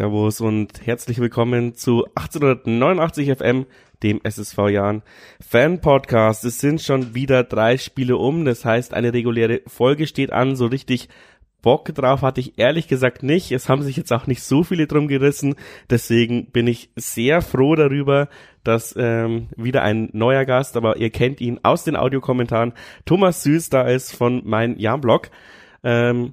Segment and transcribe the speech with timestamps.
[0.00, 3.66] Servus und herzlich willkommen zu 1889 FM,
[4.02, 5.02] dem SSV Jahren
[5.46, 6.42] Fan Podcast.
[6.46, 10.64] Es sind schon wieder drei Spiele um, das heißt eine reguläre Folge steht an, so
[10.64, 11.10] richtig
[11.60, 13.52] Bock drauf hatte ich ehrlich gesagt nicht.
[13.52, 15.54] Es haben sich jetzt auch nicht so viele drum gerissen.
[15.90, 18.30] Deswegen bin ich sehr froh darüber,
[18.64, 22.72] dass ähm, wieder ein neuer Gast, aber ihr kennt ihn aus den Audiokommentaren,
[23.04, 25.28] Thomas Süß da ist von mein Jan-Blog.
[25.84, 26.32] Ähm,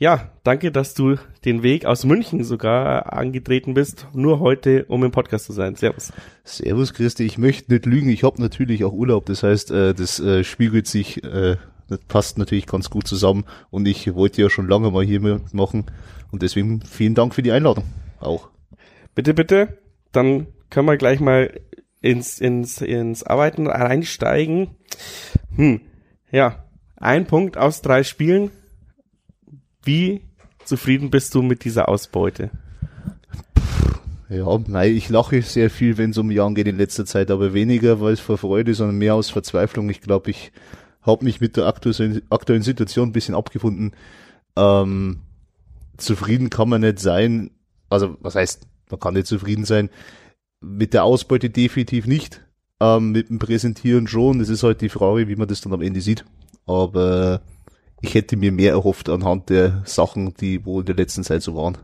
[0.00, 1.14] ja, danke, dass du
[1.44, 5.76] den Weg aus München sogar angetreten bist, nur heute, um im Podcast zu sein.
[5.76, 6.12] Servus.
[6.42, 7.24] Servus, Christi.
[7.24, 8.08] Ich möchte nicht lügen.
[8.08, 9.26] Ich habe natürlich auch Urlaub.
[9.26, 11.56] Das heißt, äh, das äh, spiegelt sich äh,
[11.90, 15.86] das passt natürlich ganz gut zusammen und ich wollte ja schon lange mal hier machen
[16.30, 17.84] und deswegen vielen Dank für die Einladung
[18.20, 18.48] auch.
[19.16, 19.78] Bitte, bitte,
[20.12, 21.60] dann können wir gleich mal
[22.00, 24.68] ins, ins, ins Arbeiten reinsteigen.
[25.56, 25.80] Hm,
[26.30, 26.64] ja,
[26.96, 28.52] ein Punkt aus drei Spielen.
[29.82, 30.22] Wie
[30.64, 32.50] zufrieden bist du mit dieser Ausbeute?
[34.28, 37.52] Ja, nein, ich lache sehr viel, wenn es um Jahren geht in letzter Zeit, aber
[37.52, 39.90] weniger, weil es vor Freude, sondern mehr aus Verzweiflung.
[39.90, 40.52] Ich glaube, ich
[41.02, 43.92] habe mich mit der aktuellen, aktuellen Situation ein bisschen abgefunden.
[44.56, 45.22] Ähm,
[45.96, 47.50] zufrieden kann man nicht sein.
[47.88, 49.90] Also, was heißt, man kann nicht zufrieden sein.
[50.60, 52.44] Mit der Ausbeute definitiv nicht.
[52.80, 54.38] Ähm, mit dem Präsentieren schon.
[54.38, 56.24] Das ist halt die Frage, wie man das dann am Ende sieht.
[56.66, 57.40] Aber
[58.00, 61.54] ich hätte mir mehr erhofft anhand der Sachen, die wohl in der letzten Zeit so
[61.54, 61.78] waren.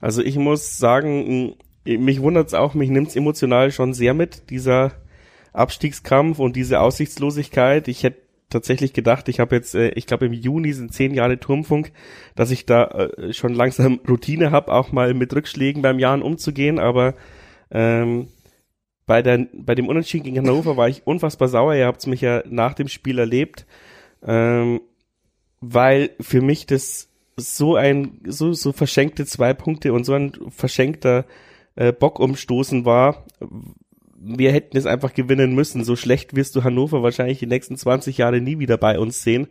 [0.00, 4.92] Also ich muss sagen, mich wundert's auch, mich nimmt's emotional schon sehr mit, dieser
[5.52, 7.88] Abstiegskampf und diese Aussichtslosigkeit.
[7.88, 11.38] Ich hätte tatsächlich gedacht, ich habe jetzt, äh, ich glaube im Juni sind zehn Jahre
[11.38, 11.92] Turmfunk,
[12.34, 16.78] dass ich da äh, schon langsam Routine habe, auch mal mit Rückschlägen beim Jahren umzugehen,
[16.78, 17.14] aber
[17.70, 18.28] ähm,
[19.06, 21.74] bei, der, bei dem Unentschieden gegen Hannover war ich unfassbar sauer.
[21.74, 23.66] Ihr habt es mich ja nach dem Spiel erlebt,
[24.24, 24.80] ähm,
[25.76, 31.26] weil für mich das so ein so so verschenkte zwei Punkte und so ein verschenkter
[31.74, 33.26] äh, Bock umstoßen war,
[34.18, 35.84] wir hätten es einfach gewinnen müssen.
[35.84, 39.48] So schlecht wirst du Hannover wahrscheinlich die nächsten 20 Jahre nie wieder bei uns sehen.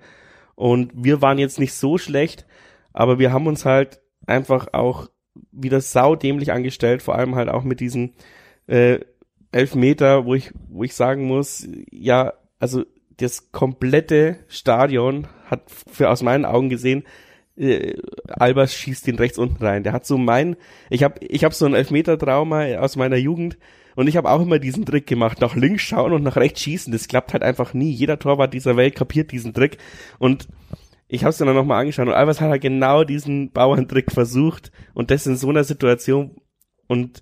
[0.56, 2.48] Und wir waren jetzt nicht so schlecht,
[2.92, 5.10] aber wir haben uns halt einfach auch
[5.52, 8.16] wieder saudämlich angestellt, vor allem halt auch mit diesen
[8.66, 9.00] äh,
[9.52, 12.84] Elfmeter, wo ich, wo ich sagen muss, ja, also
[13.18, 17.04] das komplette Stadion hat für aus meinen Augen gesehen,
[17.58, 17.96] äh,
[18.28, 19.84] Albers schießt den rechts unten rein.
[19.84, 20.56] Der hat so mein,
[20.90, 23.58] ich habe ich hab so ein Elfmeter-Trauma aus meiner Jugend
[23.96, 26.92] und ich habe auch immer diesen Trick gemacht, nach links schauen und nach rechts schießen.
[26.92, 27.92] Das klappt halt einfach nie.
[27.92, 29.78] Jeder Torwart dieser Welt kapiert diesen Trick.
[30.20, 30.48] Und
[31.08, 35.12] ich habe es dann nochmal angeschaut und Albers hat halt genau diesen Bauerntrick versucht und
[35.12, 36.36] das in so einer Situation
[36.88, 37.22] und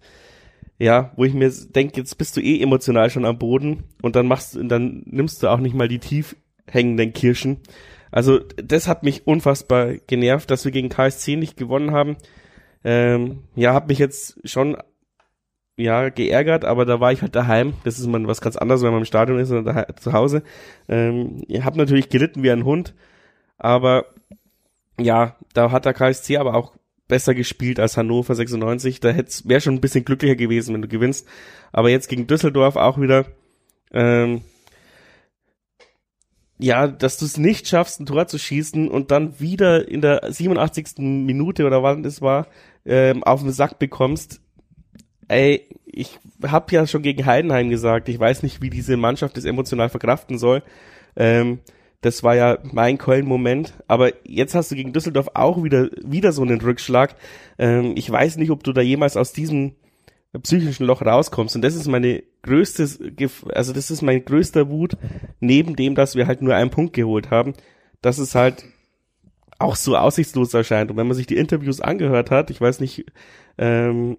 [0.83, 4.27] ja, wo ich mir denke, jetzt bist du eh emotional schon am Boden und dann
[4.27, 6.35] machst dann nimmst du auch nicht mal die tief
[6.69, 7.61] hängenden Kirschen.
[8.11, 12.17] Also das hat mich unfassbar genervt, dass wir gegen KSC nicht gewonnen haben.
[12.83, 14.75] Ähm, ja, hat mich jetzt schon
[15.77, 17.75] ja, geärgert, aber da war ich halt daheim.
[17.85, 20.43] Das ist mal was ganz anderes, wenn man im Stadion ist oder zu Hause.
[20.89, 22.93] Ähm, ich habe natürlich gelitten wie ein Hund,
[23.57, 24.07] aber
[24.99, 26.73] ja, da hat der KSC aber auch
[27.13, 28.99] besser gespielt als Hannover 96.
[28.99, 31.27] Da wäre schon ein bisschen glücklicher gewesen, wenn du gewinnst.
[31.71, 33.27] Aber jetzt gegen Düsseldorf auch wieder,
[33.91, 34.41] ähm,
[36.57, 40.21] ja, dass du es nicht schaffst, ein Tor zu schießen und dann wieder in der
[40.27, 40.97] 87.
[40.97, 42.47] Minute oder wann das war,
[42.83, 44.41] ähm, auf den Sack bekommst,
[45.27, 49.45] ey, ich habe ja schon gegen Heidenheim gesagt, ich weiß nicht, wie diese Mannschaft das
[49.45, 50.63] emotional verkraften soll.
[51.15, 51.59] Ähm,
[52.03, 53.73] das war ja mein Köln-Moment.
[53.87, 57.15] Aber jetzt hast du gegen Düsseldorf auch wieder, wieder so einen Rückschlag.
[57.57, 59.75] Ähm, ich weiß nicht, ob du da jemals aus diesem
[60.41, 61.55] psychischen Loch rauskommst.
[61.55, 62.99] Und das ist meine größtes,
[63.53, 64.97] also das ist mein größter Wut,
[65.39, 67.53] neben dem, dass wir halt nur einen Punkt geholt haben,
[68.01, 68.65] dass es halt
[69.59, 70.91] auch so aussichtslos erscheint.
[70.91, 73.05] Und wenn man sich die Interviews angehört hat, ich weiß nicht,
[73.57, 74.17] ähm,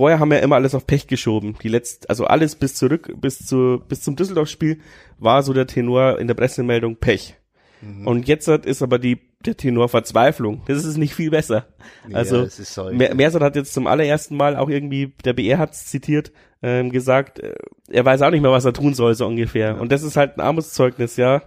[0.00, 1.58] Vorher haben wir immer alles auf Pech geschoben.
[1.62, 4.80] Die letzte, also alles bis zurück, bis zu, bis zum Düsseldorf-Spiel
[5.18, 7.36] war so der Tenor in der Pressemeldung Pech.
[7.82, 8.06] Mhm.
[8.06, 10.62] Und jetzt ist aber die, der Tenor Verzweiflung.
[10.66, 11.66] Das ist nicht viel besser.
[12.14, 12.46] Also,
[12.92, 16.32] ja, Mer hat jetzt zum allerersten Mal auch irgendwie, der BR hat zitiert,
[16.62, 17.52] ähm, gesagt, äh,
[17.90, 19.72] er weiß auch nicht mehr, was er tun soll, so ungefähr.
[19.72, 19.80] Ja.
[19.80, 21.42] Und das ist halt ein Armutszeugnis, ja.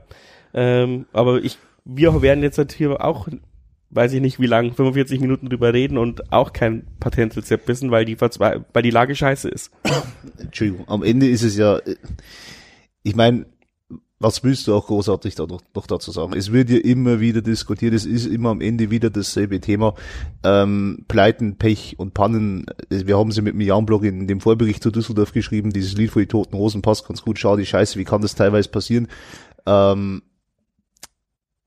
[0.54, 3.28] Ähm, aber ich, wir werden jetzt halt hier auch
[3.94, 8.06] weiß ich nicht wie lang, 45 Minuten drüber reden und auch kein Patentrezept wissen, weil
[8.06, 9.72] die, weil die Lage scheiße ist.
[10.38, 11.80] Entschuldigung, am Ende ist es ja,
[13.04, 13.46] ich meine,
[14.24, 16.34] was willst du auch großartig da noch, noch, dazu sagen?
[16.34, 19.96] Es wird ja immer wieder diskutiert, es ist immer am Ende wieder dasselbe Thema.
[20.44, 22.66] Ähm, Pleiten, Pech und Pannen.
[22.90, 26.22] Wir haben sie mit dem Jan-Blog in dem Vorbericht zu Düsseldorf geschrieben, dieses Lied vor
[26.22, 29.10] die toten Hosen passt ganz gut, schade, scheiße, wie kann das teilweise passieren?
[29.66, 30.22] Ähm,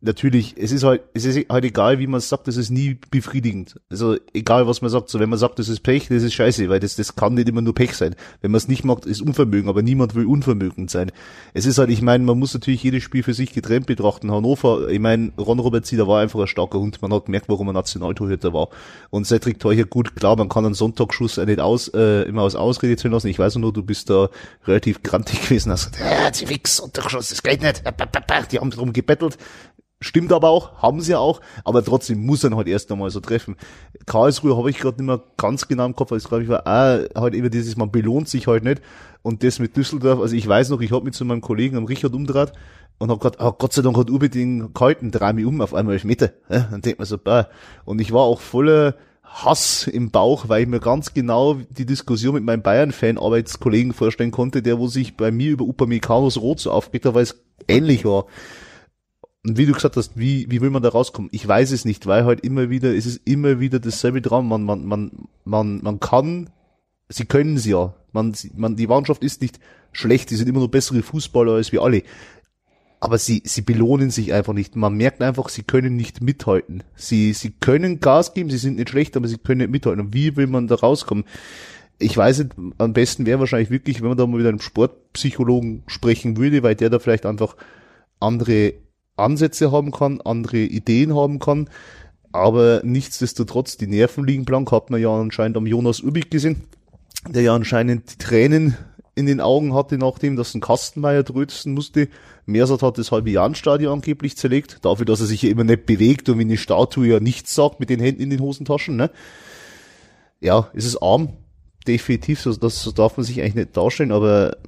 [0.00, 2.98] natürlich, es ist halt, es ist halt egal, wie man es sagt, es ist nie
[3.10, 3.80] befriedigend.
[3.90, 6.68] Also egal, was man sagt, so wenn man sagt, das ist Pech, das ist scheiße,
[6.68, 8.14] weil das, das kann nicht immer nur Pech sein.
[8.42, 11.12] Wenn man es nicht macht, ist Unvermögen, aber niemand will unvermögend sein.
[11.54, 14.30] Es ist halt, ich meine, man muss natürlich jedes Spiel für sich getrennt betrachten.
[14.30, 17.00] Hannover, ich meine, Ron Robert Zieder war einfach ein starker Hund.
[17.00, 18.68] Man hat gemerkt, warum er Nationaltorhüter war.
[19.10, 22.96] Und Cedric Teucher, gut, klar, man kann einen Sonntagsschuss nicht aus, äh, immer aus Ausrede
[22.96, 23.28] ziehen lassen.
[23.28, 24.28] Ich weiß nur, du bist da
[24.66, 25.70] relativ grantig gewesen.
[25.70, 27.82] Also, ja, sie fix, Sonntagsschuss, das geht nicht.
[28.52, 29.38] Die haben drum gebettelt.
[30.06, 33.56] Stimmt aber auch, haben sie auch, aber trotzdem muss er halt erst einmal so treffen.
[34.06, 36.60] Karlsruhe habe ich gerade nicht mehr ganz genau im Kopf, weil es glaube ich war
[36.60, 38.82] auch halt immer dieses, man belohnt sich halt nicht.
[39.22, 41.86] Und das mit Düsseldorf, also ich weiß noch, ich habe mich zu meinem Kollegen, am
[41.86, 42.52] Richard, umgedreht
[42.98, 45.94] und habe gerade, oh Gott sei Dank hat den gehalten, dreh mich um auf einmal
[45.94, 46.30] elf Meter.
[46.48, 47.48] Ja, dann denkt man so, bah.
[47.84, 48.94] Und ich war auch voller
[49.24, 54.62] Hass im Bauch, weil ich mir ganz genau die Diskussion mit meinem Bayern-Fan-Arbeitskollegen vorstellen konnte,
[54.62, 58.26] der wo sich bei mir über Upamecano's Rot so aufgeregt hat, weil es ähnlich war.
[59.46, 61.30] Und wie du gesagt hast, wie, wie will man da rauskommen?
[61.32, 64.48] Ich weiß es nicht, weil halt immer wieder, es ist immer wieder dasselbe dran.
[64.48, 65.12] Man, man, man,
[65.44, 66.50] man, man kann,
[67.08, 67.94] sie können es ja.
[68.10, 69.60] Man, man, die Mannschaft ist nicht
[69.92, 72.02] schlecht, die sind immer nur bessere Fußballer als wir alle.
[72.98, 74.74] Aber sie, sie belohnen sich einfach nicht.
[74.74, 76.82] Man merkt einfach, sie können nicht mithalten.
[76.96, 80.06] Sie, sie können Gas geben, sie sind nicht schlecht, aber sie können nicht mithalten.
[80.06, 81.22] Und wie will man da rauskommen?
[82.00, 85.84] Ich weiß nicht, am besten wäre wahrscheinlich wirklich, wenn man da mal mit einem Sportpsychologen
[85.86, 87.54] sprechen würde, weil der da vielleicht einfach
[88.18, 88.74] andere
[89.16, 91.68] Ansätze haben kann, andere Ideen haben kann.
[92.32, 96.64] Aber nichtsdestotrotz, die Nerven liegen blank, hat man ja anscheinend am Jonas Ubik gesehen,
[97.28, 98.76] der ja anscheinend die Tränen
[99.14, 102.08] in den Augen hatte, nachdem dass ein Kastenmeier trösten musste.
[102.44, 106.28] Mersat hat das halbe Jahnstadion angeblich zerlegt, dafür, dass er sich ja immer nicht bewegt
[106.28, 108.96] und wie eine Statue ja nichts sagt mit den Händen in den Hosentaschen.
[108.96, 109.10] Ne?
[110.40, 111.30] Ja, es ist arm,
[111.88, 114.58] definitiv, so, das so darf man sich eigentlich nicht darstellen, aber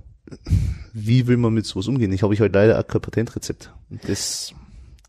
[0.92, 2.12] wie will man mit sowas umgehen?
[2.12, 3.72] Ich habe ich halt leider auch kein Patentrezept.
[4.06, 4.54] Das,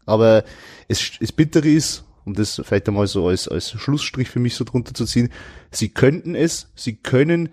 [0.05, 0.43] aber
[0.87, 4.63] es, es bittere ist, um das vielleicht einmal so als, als Schlussstrich für mich so
[4.63, 5.29] drunter zu ziehen,
[5.71, 7.49] sie könnten es, sie können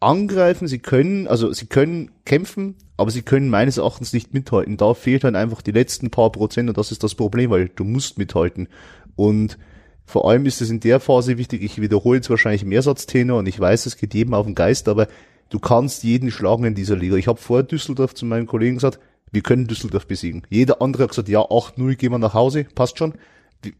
[0.00, 4.76] angreifen, sie können, also sie können kämpfen, aber sie können meines Erachtens nicht mithalten.
[4.76, 7.84] Da fehlt dann einfach die letzten paar Prozent und das ist das Problem, weil du
[7.84, 8.68] musst mithalten.
[9.16, 9.58] Und
[10.04, 13.58] vor allem ist es in der Phase wichtig, ich wiederhole jetzt wahrscheinlich Mehrsatztenor und ich
[13.60, 15.08] weiß, es geht jedem auf den Geist, aber
[15.50, 17.16] du kannst jeden schlagen in dieser Liga.
[17.16, 18.98] Ich habe vor Düsseldorf zu meinen Kollegen gesagt,
[19.30, 20.42] wir können Düsseldorf besiegen.
[20.48, 23.14] Jeder andere hat gesagt, ja, 8-0 gehen wir nach Hause, passt schon.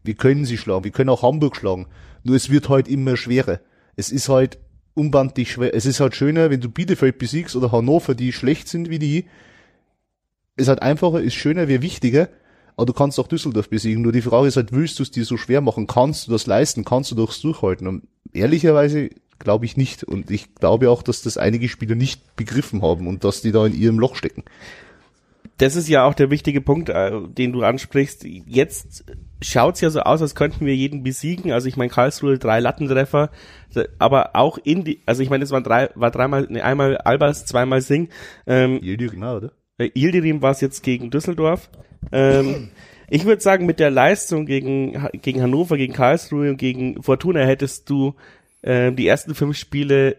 [0.03, 1.87] Wir, können sie schlagen, wir können auch Hamburg schlagen.
[2.23, 3.61] Nur es wird halt immer schwerer.
[3.95, 4.59] Es ist halt
[4.93, 5.73] unbandlich schwer.
[5.73, 9.25] Es ist halt schöner, wenn du Bielefeld besiegst oder Hannover, die schlecht sind wie die.
[10.57, 12.27] Ist halt einfacher, ist schöner, wäre wichtiger.
[12.75, 14.01] Aber du kannst auch Düsseldorf besiegen.
[14.01, 15.87] Nur die Frage ist halt, willst du es dir so schwer machen?
[15.87, 16.83] Kannst du das leisten?
[16.83, 17.87] Kannst du durchs durchhalten?
[17.87, 20.03] Und ehrlicherweise glaube ich nicht.
[20.03, 23.65] Und ich glaube auch, dass das einige Spieler nicht begriffen haben und dass die da
[23.65, 24.43] in ihrem Loch stecken.
[25.57, 28.23] Das ist ja auch der wichtige Punkt, äh, den du ansprichst.
[28.23, 29.03] Jetzt
[29.41, 31.51] schaut's ja so aus, als könnten wir jeden besiegen.
[31.51, 33.29] Also ich meine, Karlsruhe drei Lattentreffer,
[33.97, 37.45] aber auch in die, also ich meine, es waren drei, war dreimal, ne, einmal Albers,
[37.45, 38.09] zweimal Sing.
[38.47, 39.51] Ähm, Yildirim, oder?
[39.77, 41.69] Äh, Yildirim war es jetzt gegen Düsseldorf.
[42.11, 42.69] Ähm,
[43.09, 47.89] ich würde sagen, mit der Leistung gegen, gegen Hannover, gegen Karlsruhe und gegen Fortuna hättest
[47.89, 48.15] du
[48.61, 50.17] äh, die ersten fünf Spiele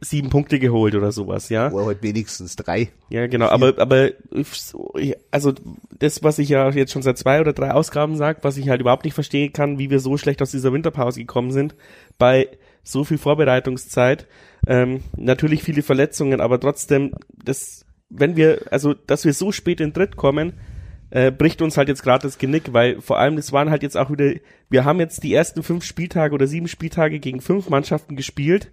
[0.00, 1.70] sieben Punkte geholt oder sowas, ja.
[1.70, 2.88] Oder halt wenigstens drei.
[3.10, 4.10] Ja, genau, aber, aber,
[5.30, 5.52] also,
[5.98, 8.80] das, was ich ja jetzt schon seit zwei oder drei Ausgaben sage, was ich halt
[8.80, 11.74] überhaupt nicht verstehen kann, wie wir so schlecht aus dieser Winterpause gekommen sind,
[12.18, 12.48] bei
[12.82, 14.26] so viel Vorbereitungszeit,
[14.66, 17.12] ähm, natürlich viele Verletzungen, aber trotzdem,
[17.44, 20.54] das, wenn wir, also, dass wir so spät in Dritt kommen,
[21.10, 23.96] äh, bricht uns halt jetzt gerade das Genick, weil vor allem, das waren halt jetzt
[23.96, 24.32] auch wieder,
[24.68, 28.70] wir haben jetzt die ersten fünf Spieltage oder sieben Spieltage gegen fünf Mannschaften gespielt,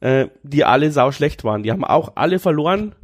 [0.00, 1.62] äh, die alle sau schlecht waren.
[1.62, 2.94] Die haben auch alle verloren,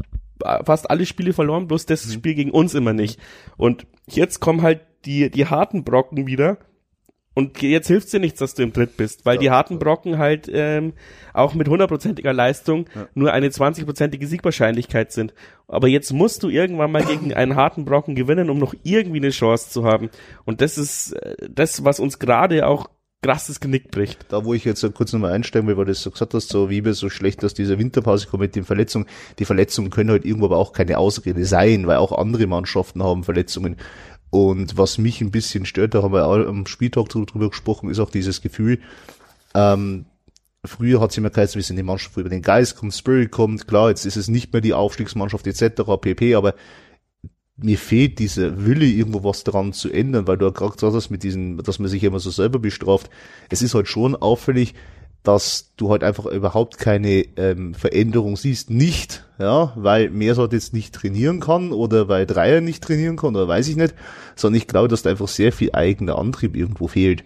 [0.65, 2.13] fast alle Spiele verloren, bloß das mhm.
[2.13, 3.19] Spiel gegen uns immer nicht.
[3.57, 6.59] Und jetzt kommen halt die, die harten Brocken wieder
[7.39, 10.19] und jetzt hilft's dir nichts, dass du im Dritt bist, weil ja, die harten Brocken
[10.19, 10.95] halt ähm,
[11.33, 13.07] auch mit hundertprozentiger Leistung ja.
[13.15, 15.35] nur eine zwanzigprozentige Siegwahrscheinlichkeit sind.
[15.69, 19.31] Aber jetzt musst du irgendwann mal gegen einen harten Brocken gewinnen, um noch irgendwie eine
[19.31, 20.11] Chance zu haben.
[20.47, 22.89] Und das ist äh, das, was uns gerade auch
[23.23, 24.27] krasses Genick bricht.
[24.31, 26.71] Da, wo ich jetzt kurz nochmal einsteigen will, weil du das so gesagt hast, so
[26.71, 29.07] wie wir so schlecht aus dieser Winterpause kommen mit den Verletzungen.
[29.39, 33.25] Die Verletzungen können halt irgendwo aber auch keine Ausrede sein, weil auch andere Mannschaften haben
[33.25, 33.77] Verletzungen.
[34.31, 37.99] Und was mich ein bisschen stört, da haben wir auch am Spieltag drüber gesprochen, ist
[37.99, 38.79] auch dieses Gefühl,
[39.55, 40.05] ähm,
[40.65, 43.31] früher hat es immer geheißen, wir sind die Mannschaft, wo über den Geist kommt, Spirit
[43.31, 46.55] kommt, klar, jetzt ist es nicht mehr die Aufstiegsmannschaft etc., pp., aber
[47.61, 51.11] mir fehlt dieser Wille, irgendwo was daran zu ändern, weil du ja gerade gesagt hast,
[51.11, 53.11] mit diesen, dass man sich immer so selber bestraft.
[53.49, 54.75] Es ist halt schon auffällig,
[55.23, 58.71] dass du halt einfach überhaupt keine ähm, Veränderung siehst.
[58.71, 63.49] Nicht, ja, weil Mersort jetzt nicht trainieren kann oder weil Dreier nicht trainieren kann oder
[63.49, 63.95] weiß ich nicht,
[64.37, 67.25] sondern ich glaube, dass da einfach sehr viel eigener Antrieb irgendwo fehlt.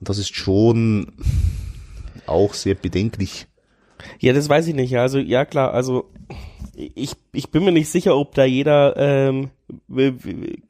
[0.00, 1.12] Und das ist schon
[2.26, 3.46] auch sehr bedenklich.
[4.18, 4.96] Ja, das weiß ich nicht.
[4.96, 6.10] Also ja klar, also
[6.74, 9.50] ich, ich bin mir nicht sicher, ob da jeder ähm,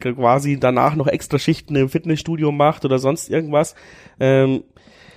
[0.00, 3.74] quasi danach noch extra Schichten im Fitnessstudio macht oder sonst irgendwas.
[4.18, 4.64] Ähm,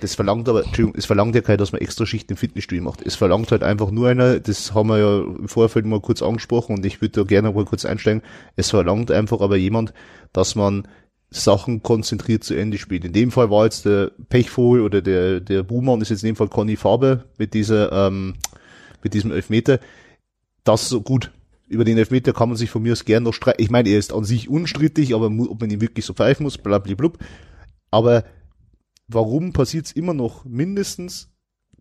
[0.00, 3.02] das verlangt aber, Entschuldigung, es verlangt ja keiner, dass man extra Schichten im Fitnessstudio macht.
[3.02, 6.76] Es verlangt halt einfach nur einer, das haben wir ja im Vorfeld mal kurz angesprochen
[6.76, 8.22] und ich würde da gerne mal kurz einsteigen.
[8.56, 9.94] Es verlangt einfach aber jemand,
[10.32, 10.86] dass man
[11.30, 13.04] Sachen konzentriert zu Ende spielt.
[13.04, 16.36] In dem Fall war jetzt der Pechvogel oder der, der Buhmann ist jetzt in dem
[16.36, 18.34] Fall Conny Faber mit dieser, ähm,
[19.02, 19.80] mit diesem Elfmeter.
[20.64, 21.32] Das so gut.
[21.68, 23.60] Über den Elfmeter kann man sich von mir aus gern noch streiten.
[23.60, 26.58] Ich meine, er ist an sich unstrittig, aber ob man ihn wirklich so pfeifen muss,
[26.58, 27.18] blablablub.
[27.90, 28.24] Aber
[29.08, 31.30] warum passiert es immer noch mindestens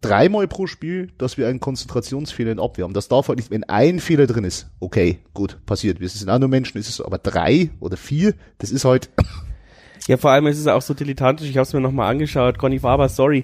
[0.01, 2.93] dreimal pro Spiel, dass wir einen Konzentrationsfehler in Abwehr haben.
[2.93, 5.99] Das darf halt nicht, wenn ein Fehler drin ist, okay, gut, passiert.
[5.99, 9.09] Wir sind auch nur Menschen, ist es so, aber drei oder vier, das ist halt.
[10.07, 12.77] Ja, vor allem ist es auch so dilettantisch, ich habe es mir nochmal angeschaut, Conny
[12.77, 13.43] Faber, sorry,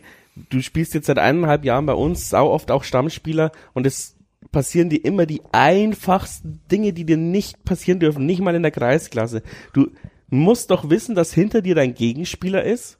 [0.51, 4.15] du spielst jetzt seit eineinhalb Jahren bei uns, sau oft auch Stammspieler und es
[4.51, 8.71] passieren dir immer die einfachsten Dinge, die dir nicht passieren dürfen, nicht mal in der
[8.71, 9.41] Kreisklasse.
[9.73, 9.87] Du
[10.29, 12.99] musst doch wissen, dass hinter dir dein Gegenspieler ist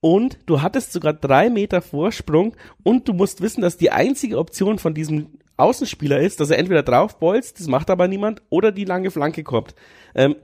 [0.00, 4.78] und du hattest sogar drei Meter Vorsprung und du musst wissen, dass die einzige Option
[4.78, 9.10] von diesem Außenspieler ist, dass er entweder draufbolzt, das macht aber niemand, oder die lange
[9.10, 9.74] Flanke kommt.
[10.14, 10.36] Ähm,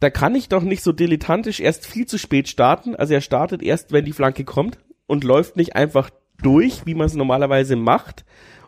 [0.00, 2.96] da kann ich doch nicht so dilettantisch erst viel zu spät starten.
[2.96, 6.10] Also er startet erst, wenn die Flanke kommt und läuft nicht einfach
[6.42, 8.24] durch, wie man es normalerweise macht.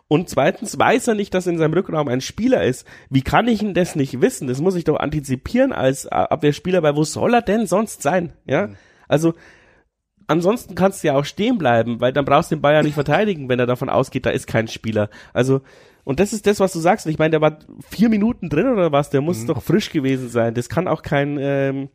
[0.07, 2.87] Und zweitens weiß er nicht, dass in seinem Rückraum ein Spieler ist.
[3.11, 4.47] Wie kann ich ihn das nicht wissen?
[4.47, 8.33] Das muss ich doch antizipieren als Abwehrspieler, weil wo soll er denn sonst sein?
[8.47, 8.77] Ja, mhm.
[9.07, 9.35] also
[10.29, 13.49] ansonsten kannst du ja auch stehen bleiben, weil dann brauchst du den Bayern nicht verteidigen,
[13.49, 15.09] wenn er davon ausgeht, da ist kein Spieler.
[15.33, 15.61] Also,
[16.03, 17.07] und das ist das, was du sagst.
[17.07, 17.59] Ich meine, der war
[17.89, 19.47] vier Minuten drin oder was, der muss mhm.
[19.47, 20.53] doch frisch gewesen sein.
[20.53, 21.89] Das kann auch kein, ähm,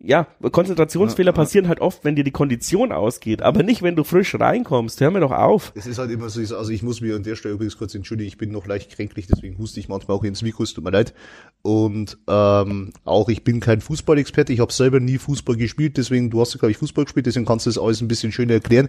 [0.00, 4.04] ja, Konzentrationsfehler ja, passieren halt oft, wenn dir die Kondition ausgeht, aber nicht, wenn du
[4.04, 5.00] frisch reinkommst.
[5.00, 5.72] Hör mir doch auf.
[5.74, 8.28] Es ist halt immer so, also ich muss mir an der Stelle übrigens kurz entschuldigen,
[8.28, 10.90] ich bin noch leicht kränklich, deswegen huste ich manchmal auch ins Mikro, es tut mir
[10.90, 11.14] leid.
[11.62, 16.40] Und ähm, auch ich bin kein Fußballexperte, ich habe selber nie Fußball gespielt, deswegen, du
[16.40, 18.88] hast ja, glaube ich, Fußball gespielt, deswegen kannst du das alles ein bisschen schöner erklären.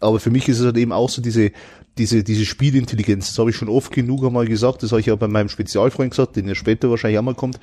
[0.00, 1.52] Aber für mich ist es halt eben auch so diese,
[1.98, 3.28] diese, diese Spielintelligenz.
[3.28, 6.10] Das habe ich schon oft genug einmal gesagt, das habe ich ja bei meinem Spezialfreund
[6.10, 7.60] gesagt, den er später wahrscheinlich auch mal kommt.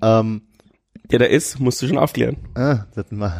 [0.00, 0.42] Ähm,
[1.10, 2.36] der da ist, musst du schon aufklären.
[2.54, 2.84] Ah,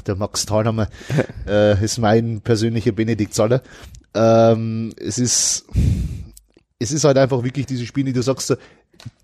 [0.06, 0.88] der, Max Thalhammer
[1.46, 3.62] äh, ist mein persönlicher Benedikt Zoller.
[4.14, 5.66] Ähm, es ist,
[6.78, 8.56] es ist halt einfach wirklich diese Spiele, du sagst,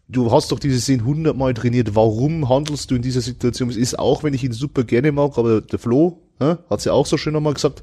[0.08, 1.94] du hast doch diese Szene hundertmal trainiert.
[1.94, 3.70] Warum handelst du in dieser Situation?
[3.70, 6.92] Es ist auch, wenn ich ihn super gerne mag, aber der Flo äh, hat ja
[6.92, 7.82] auch so schön nochmal gesagt,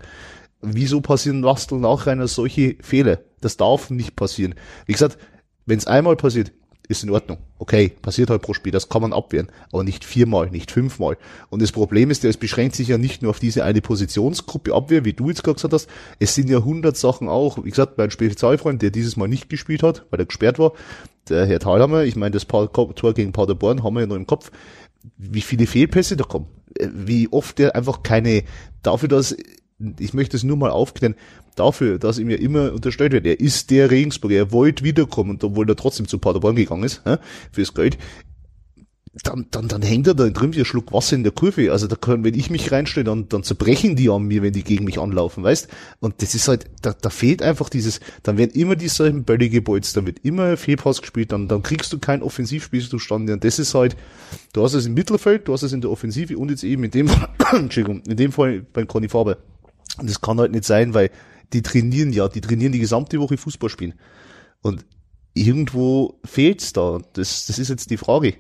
[0.62, 3.20] wieso passieren Wastel nachher solche Fehler?
[3.42, 4.56] Das darf nicht passieren.
[4.86, 5.18] Wie gesagt,
[5.66, 6.52] wenn es einmal passiert,
[6.88, 7.38] ist in Ordnung.
[7.60, 11.18] Okay, passiert halt pro Spiel, das kann man abwehren, aber nicht viermal, nicht fünfmal.
[11.50, 15.06] Und das Problem ist, es beschränkt sich ja nicht nur auf diese eine Positionsgruppe Abwehr,
[15.06, 15.88] wie du jetzt gerade gesagt hast,
[16.20, 19.84] es sind ja hundert Sachen auch, wie gesagt, mein Spezialfreund, der dieses Mal nicht gespielt
[19.84, 20.74] hat, weil er gesperrt war,
[21.30, 24.52] der Herr Thalhammer, ich meine, das Tor gegen Paderborn haben wir ja noch im Kopf,
[25.18, 26.48] wie viele Fehlpässe da kommen,
[26.78, 28.44] äh, wie oft der einfach keine,
[28.82, 29.36] dafür, dass
[30.00, 31.16] ich möchte es nur mal aufklären,
[31.56, 35.70] dafür, dass ihm ja immer unterstellt wird, er ist der Regensburger, er wollte wiederkommen, obwohl
[35.70, 37.02] er trotzdem zu Paderborn gegangen ist,
[37.52, 37.98] fürs Geld,
[39.22, 41.72] dann, dann, dann hängt er da drin wie ein Schluck Wasser in der Kurve.
[41.72, 44.64] Also da können, wenn ich mich reinstelle, dann, dann zerbrechen die an mir, wenn die
[44.64, 45.68] gegen mich anlaufen, weißt?
[46.00, 49.96] Und das ist halt, da, da fehlt einfach dieses, dann werden immer dieselben Bälle gebolzt,
[49.96, 53.34] dann wird immer Fehlpass gespielt, dann, dann kriegst du kein Offensivspiel zustande.
[53.34, 53.96] Und das ist halt,
[54.54, 56.92] du hast es im Mittelfeld, du hast es in der Offensive und jetzt eben in
[56.92, 59.38] dem Fall, Entschuldigung, in dem Fall beim Conny Faber.
[59.98, 61.12] Und das kann halt nicht sein, weil
[61.54, 63.94] die trainieren ja, die trainieren die gesamte Woche Fußball spielen.
[64.62, 64.86] Und
[65.34, 67.00] irgendwo fehlt's da.
[67.14, 68.36] Das, das ist jetzt die Frage.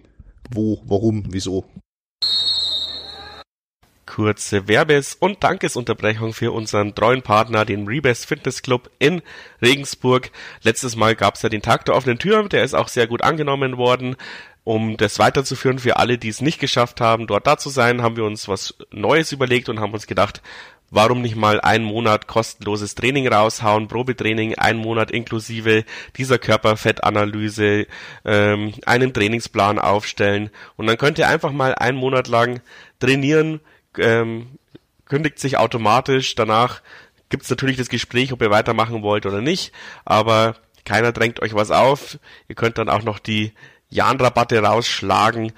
[0.51, 1.65] Wo, warum, wieso?
[4.05, 9.23] Kurze Werbes- und Dankesunterbrechung für unseren treuen Partner, den Rebest Fitness Club in
[9.61, 10.29] Regensburg.
[10.61, 13.77] Letztes Mal gab's ja den Tag der offenen Tür, der ist auch sehr gut angenommen
[13.77, 14.15] worden.
[14.65, 18.15] Um das weiterzuführen für alle, die es nicht geschafft haben, dort da zu sein, haben
[18.15, 20.41] wir uns was Neues überlegt und haben uns gedacht,
[20.93, 25.85] warum nicht mal einen Monat kostenloses Training raushauen, Probetraining, einen Monat inklusive
[26.17, 27.87] dieser Körperfettanalyse,
[28.25, 30.51] ähm, einen Trainingsplan aufstellen.
[30.77, 32.61] Und dann könnt ihr einfach mal einen Monat lang
[32.99, 33.59] trainieren,
[33.97, 34.59] ähm,
[35.05, 36.81] kündigt sich automatisch, danach
[37.29, 39.73] gibt's natürlich das Gespräch, ob ihr weitermachen wollt oder nicht,
[40.05, 43.53] aber keiner drängt euch was auf, ihr könnt dann auch noch die
[43.89, 45.53] Jahnrabatte rausschlagen.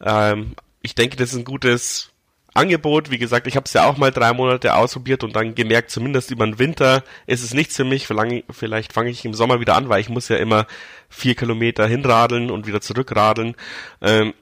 [0.00, 2.11] Ähm, ich denke, das ist ein gutes
[2.54, 3.10] Angebot.
[3.10, 6.30] Wie gesagt, ich habe es ja auch mal drei Monate ausprobiert und dann gemerkt, zumindest
[6.30, 8.06] über den Winter ist es nichts für mich.
[8.50, 10.66] Vielleicht fange ich im Sommer wieder an, weil ich muss ja immer
[11.08, 13.54] vier Kilometer hinradeln und wieder zurückradeln.
[14.00, 14.34] Ähm,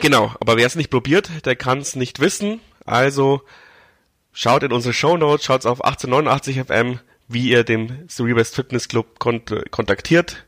[0.00, 2.60] genau, aber wer es nicht probiert, der kann es nicht wissen.
[2.84, 3.42] Also
[4.32, 9.18] schaut in unsere Show Notes, schaut auf 1889 FM, wie ihr den Cerebest Fitness Club
[9.18, 10.44] kont kontaktiert.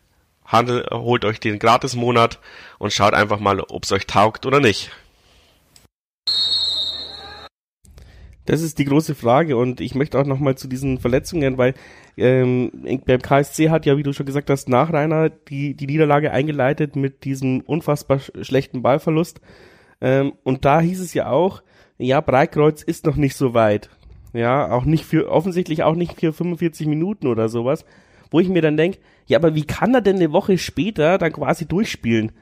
[0.46, 2.40] Handel, holt euch den Gratis-Monat
[2.78, 4.90] und schaut einfach mal, ob es euch taugt oder nicht.
[8.46, 11.74] Das ist die große Frage und ich möchte auch nochmal zu diesen Verletzungen, weil
[12.16, 12.70] ähm,
[13.06, 16.96] beim KSC hat ja, wie du schon gesagt hast, nach Rainer die, die Niederlage eingeleitet
[16.96, 19.40] mit diesem unfassbar schlechten Ballverlust.
[20.00, 21.62] Ähm, und da hieß es ja auch,
[21.98, 23.90] ja, Breitkreuz ist noch nicht so weit.
[24.32, 27.84] Ja, auch nicht für, offensichtlich auch nicht für 45 Minuten oder sowas.
[28.30, 31.32] Wo ich mir dann denke, ja, aber wie kann er denn eine Woche später dann
[31.32, 32.32] quasi durchspielen?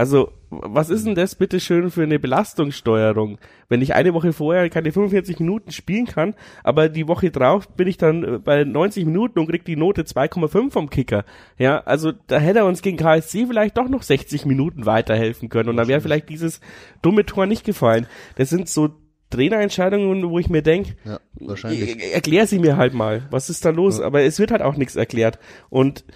[0.00, 3.36] Also, was ist denn das bitte schön für eine Belastungssteuerung?
[3.68, 7.86] Wenn ich eine Woche vorher keine 45 Minuten spielen kann, aber die Woche drauf bin
[7.86, 11.26] ich dann äh, bei 90 Minuten und krieg die Note 2,5 vom Kicker.
[11.58, 15.68] Ja, also da hätte er uns gegen KSC vielleicht doch noch 60 Minuten weiterhelfen können
[15.68, 16.62] und dann wäre vielleicht dieses
[17.02, 18.06] dumme Tor nicht gefallen.
[18.36, 18.94] Das sind so
[19.28, 22.14] Trainerentscheidungen, wo ich mir denke, ja, wahrscheinlich.
[22.14, 23.98] erklär sie mir halt mal, was ist da los?
[23.98, 24.06] Ja.
[24.06, 25.38] Aber es wird halt auch nichts erklärt.
[25.68, 26.06] Und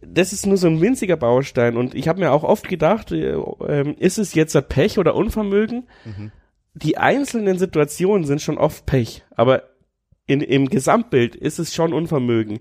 [0.00, 3.32] das ist nur so ein winziger Baustein und ich habe mir auch oft gedacht, äh,
[3.32, 5.88] äh, ist es jetzt Pech oder Unvermögen?
[6.04, 6.32] Mhm.
[6.74, 9.64] Die einzelnen Situationen sind schon oft Pech, aber
[10.26, 12.60] in, im Gesamtbild ist es schon Unvermögen,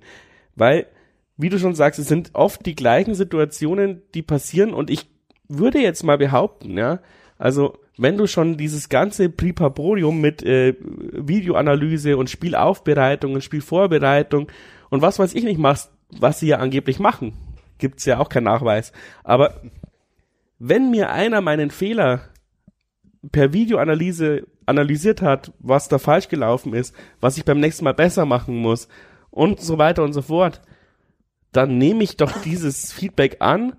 [0.55, 0.87] weil,
[1.35, 5.09] wie du schon sagst, es sind oft die gleichen Situationen, die passieren und ich
[5.47, 6.99] würde jetzt mal behaupten, ja,
[7.37, 14.51] also wenn du schon dieses ganze Pripaborium mit äh, Videoanalyse und Spielaufbereitung und Spielvorbereitung
[14.89, 17.33] und was weiß ich nicht machst, was sie ja angeblich machen.
[17.77, 18.91] Gibt's ja auch keinen Nachweis.
[19.23, 19.61] Aber
[20.59, 22.21] wenn mir einer meinen Fehler
[23.31, 28.25] per Videoanalyse analysiert hat, was da falsch gelaufen ist, was ich beim nächsten Mal besser
[28.25, 28.87] machen muss
[29.29, 30.61] und so weiter und so fort,
[31.51, 33.75] dann nehme ich doch dieses Feedback an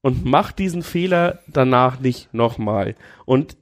[0.00, 2.94] und mach diesen Fehler danach nicht nochmal.
[3.24, 3.56] Und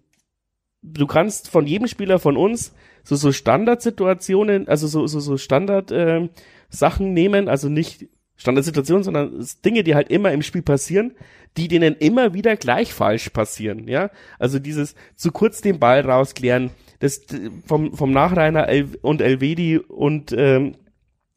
[0.82, 2.74] du kannst von jedem Spieler von uns
[3.04, 6.28] so so Standardsituationen, also so so so Standard äh,
[6.68, 11.12] Sachen nehmen, also nicht Standardsituationen, sondern Dinge, die halt immer im Spiel passieren,
[11.56, 14.10] die denen immer wieder gleich falsch passieren, ja?
[14.38, 17.20] Also dieses zu kurz den Ball rausklären, das
[17.66, 18.68] vom vom Nachreiner
[19.02, 20.76] und Elvedi und ähm,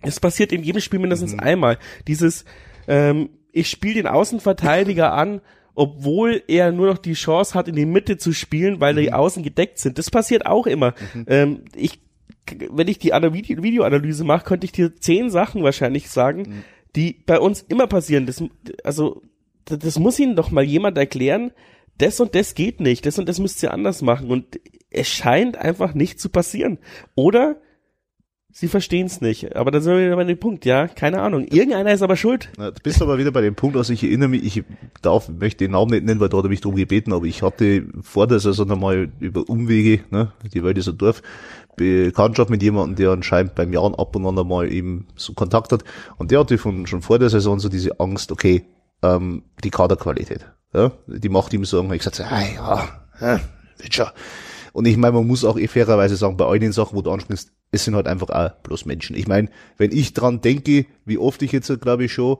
[0.02, 1.42] es passiert in jedem Spiel mindestens mhm.
[1.42, 1.78] einmal.
[2.08, 2.46] Dieses
[2.88, 5.42] ähm, ich spiele den Außenverteidiger an
[5.78, 8.98] obwohl er nur noch die Chance hat, in die Mitte zu spielen, weil mhm.
[8.98, 10.00] die Außen gedeckt sind.
[10.00, 10.96] Das passiert auch immer.
[11.14, 11.26] Mhm.
[11.28, 12.00] Ähm, ich,
[12.72, 16.64] wenn ich die Video Videoanalyse mache, könnte ich dir zehn Sachen wahrscheinlich sagen, mhm.
[16.96, 18.26] die bei uns immer passieren.
[18.26, 18.44] Das,
[18.84, 19.22] also,
[19.66, 21.52] das muss Ihnen doch mal jemand erklären.
[22.00, 23.06] Das und das geht nicht.
[23.06, 24.32] Das und das müsst ihr anders machen.
[24.32, 24.60] Und
[24.90, 26.80] es scheint einfach nicht zu passieren.
[27.14, 27.62] Oder
[28.58, 29.56] sie verstehen es nicht.
[29.56, 31.46] Aber da sind wir wieder bei dem Punkt, ja, keine Ahnung.
[31.46, 32.50] Irgendeiner ist aber schuld.
[32.58, 34.64] Na, du bist aber wieder bei dem Punkt, also ich erinnere mich, ich
[35.04, 37.44] darf, möchte den Namen nicht nennen, weil da hat er mich drum gebeten, aber ich
[37.44, 41.22] hatte vor der Saison einmal über Umwege, ne, die Welt ist ein Dorf,
[41.76, 45.84] Bekanntschaft mit jemandem, der anscheinend beim Jahren ab und an einmal eben so Kontakt hat.
[46.18, 48.66] Und der hatte von, schon vor der Saison so diese Angst, okay,
[49.04, 51.94] ähm, die Kaderqualität, ja, die macht ihm Sorgen.
[51.94, 52.90] Ich gesagt, ah, ja,
[53.22, 53.40] ja,
[53.78, 54.08] wird schon.
[54.74, 57.12] Und ich meine, man muss auch eh fairerweise sagen, bei all den Sachen, wo du
[57.12, 59.16] ansprichst, es sind halt einfach auch bloß Menschen.
[59.16, 62.38] Ich meine, wenn ich dran denke, wie oft ich jetzt, glaube ich, schon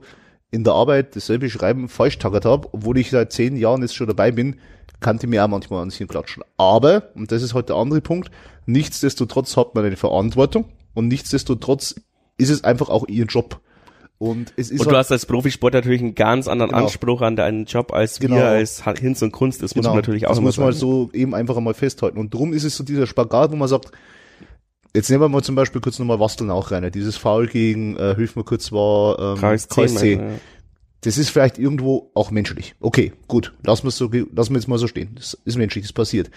[0.50, 4.06] in der Arbeit dasselbe Schreiben falsch taggert habe, obwohl ich seit zehn Jahren jetzt schon
[4.06, 4.56] dabei bin,
[5.00, 6.42] kannte mir auch manchmal an sich klatschen.
[6.56, 8.30] Aber, und das ist halt der andere Punkt,
[8.66, 11.96] nichtsdestotrotz hat man eine Verantwortung und nichtsdestotrotz
[12.38, 13.60] ist es einfach auch ihr Job.
[14.16, 16.84] Und, es ist und du halt, hast als Profisport natürlich einen ganz anderen genau.
[16.84, 18.36] Anspruch an deinen Job als genau.
[18.36, 19.62] wir als Hinz und Kunst.
[19.62, 19.82] Das genau.
[19.82, 22.18] muss man natürlich auch Das muss man so eben einfach einmal festhalten.
[22.18, 23.92] Und drum ist es so dieser Spagat, wo man sagt,
[24.94, 26.90] jetzt nehmen wir mal zum Beispiel kurz nochmal Wasteln auch rein.
[26.92, 30.14] Dieses Foul gegen, äh, hilf mir kurz, war ähm, KSC.
[30.14, 30.22] Ja.
[31.02, 32.74] Das ist vielleicht irgendwo auch menschlich.
[32.80, 35.14] Okay, gut, lassen wir so, lassen wir jetzt mal so stehen.
[35.14, 36.30] Das ist menschlich, das passiert.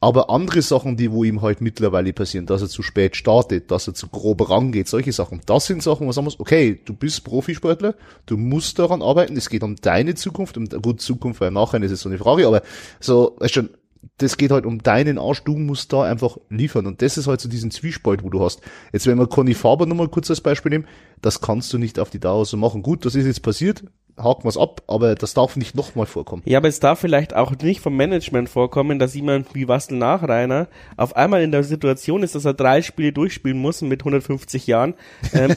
[0.00, 3.88] Aber andere Sachen, die wo ihm halt mittlerweile passieren, dass er zu spät startet, dass
[3.88, 6.92] er zu grob rangeht, solche Sachen, das sind Sachen, wo man sagen muss, okay, du
[6.94, 7.96] bist Profisportler,
[8.26, 11.90] du musst daran arbeiten, es geht um deine Zukunft, um gut Zukunft, weil nachher ist
[11.90, 12.62] es so eine Frage, aber
[13.00, 13.70] so, weißt schon,
[14.18, 16.86] das geht halt um deinen Arsch, du musst da einfach liefern.
[16.86, 18.60] Und das ist halt so diesen Zwiespalt, wo du hast.
[18.92, 20.86] Jetzt, wenn wir Conny Faber nochmal kurz als Beispiel nehmen,
[21.22, 22.82] das kannst du nicht auf die Dauer so machen.
[22.82, 23.84] Gut, das ist jetzt passiert,
[24.16, 26.42] haken wir es ab, aber das darf nicht nochmal vorkommen.
[26.44, 30.68] Ja, aber es darf vielleicht auch nicht vom Management vorkommen, dass jemand wie Wastel Nachreiner
[30.96, 34.94] auf einmal in der Situation ist, dass er drei Spiele durchspielen muss mit 150 Jahren.
[35.32, 35.54] Ähm,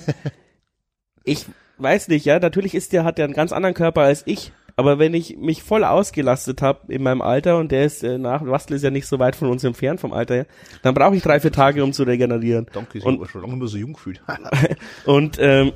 [1.23, 1.45] ich
[1.77, 4.97] weiß nicht, ja, natürlich ist der, hat der einen ganz anderen Körper als ich, Aber
[4.99, 8.75] wenn ich mich voll ausgelastet habe in meinem Alter und der ist äh, nach Wastel
[8.77, 10.45] ist ja nicht so weit von uns entfernt vom Alter her,
[10.81, 12.65] dann brauche ich drei, vier Tage, um zu regenerieren.
[12.73, 14.21] Danke, ich Und- habe schon lange immer so jung gefühlt.
[15.05, 15.71] Und ähm,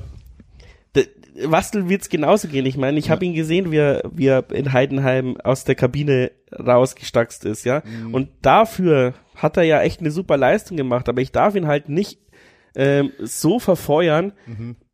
[1.44, 2.66] Wastel wird's genauso gehen.
[2.66, 6.32] Ich meine, ich habe ihn gesehen, wie er, wie er in Heidenheim aus der Kabine
[6.52, 7.82] rausgestackst ist, ja.
[8.10, 11.90] Und dafür hat er ja echt eine super Leistung gemacht, aber ich darf ihn halt
[11.90, 12.18] nicht
[12.74, 14.85] ähm, so verfeuern, dass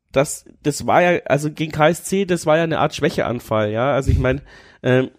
[0.62, 3.92] das war ja, also gegen KSC, das war ja eine Art Schwächeanfall, ja.
[3.92, 4.42] Also ich meine,
[4.82, 5.10] ähm,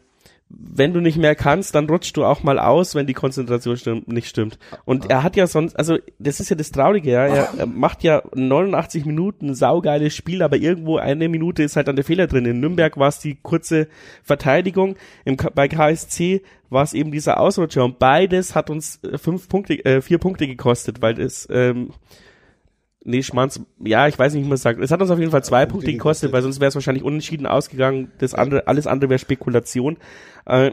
[0.55, 4.07] wenn du nicht mehr kannst, dann rutschst du auch mal aus, wenn die Konzentration stimmt,
[4.07, 4.59] nicht stimmt.
[4.85, 8.03] Und er hat ja sonst, also das ist ja das Traurige, ja, er, er macht
[8.03, 12.45] ja 89 Minuten saugeiles Spiel, aber irgendwo eine Minute ist halt dann der Fehler drin.
[12.45, 13.87] In Nürnberg war es die kurze
[14.21, 19.49] Verteidigung, im, bei KSC war es eben dieser Ausrutscher und beides hat uns äh, fünf
[19.49, 21.91] Punkte, äh, vier Punkte gekostet, weil es ähm,
[23.05, 24.79] Nee, Schmanz, ja, ich weiß nicht, wie man es sagt.
[24.79, 27.45] Es hat uns auf jeden Fall zwei Punkte gekostet, weil sonst wäre es wahrscheinlich unentschieden
[27.45, 28.11] ausgegangen.
[28.19, 29.97] Das andere, alles andere wäre Spekulation.
[30.45, 30.71] Äh,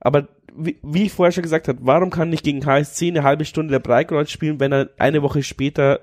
[0.00, 3.46] aber wie, wie ich vorher schon gesagt habe, warum kann nicht gegen KSC eine halbe
[3.46, 6.00] Stunde der Breikreuz spielen, wenn er eine Woche später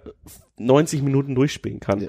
[0.58, 2.02] 90 Minuten durchspielen kann?
[2.02, 2.08] Ja.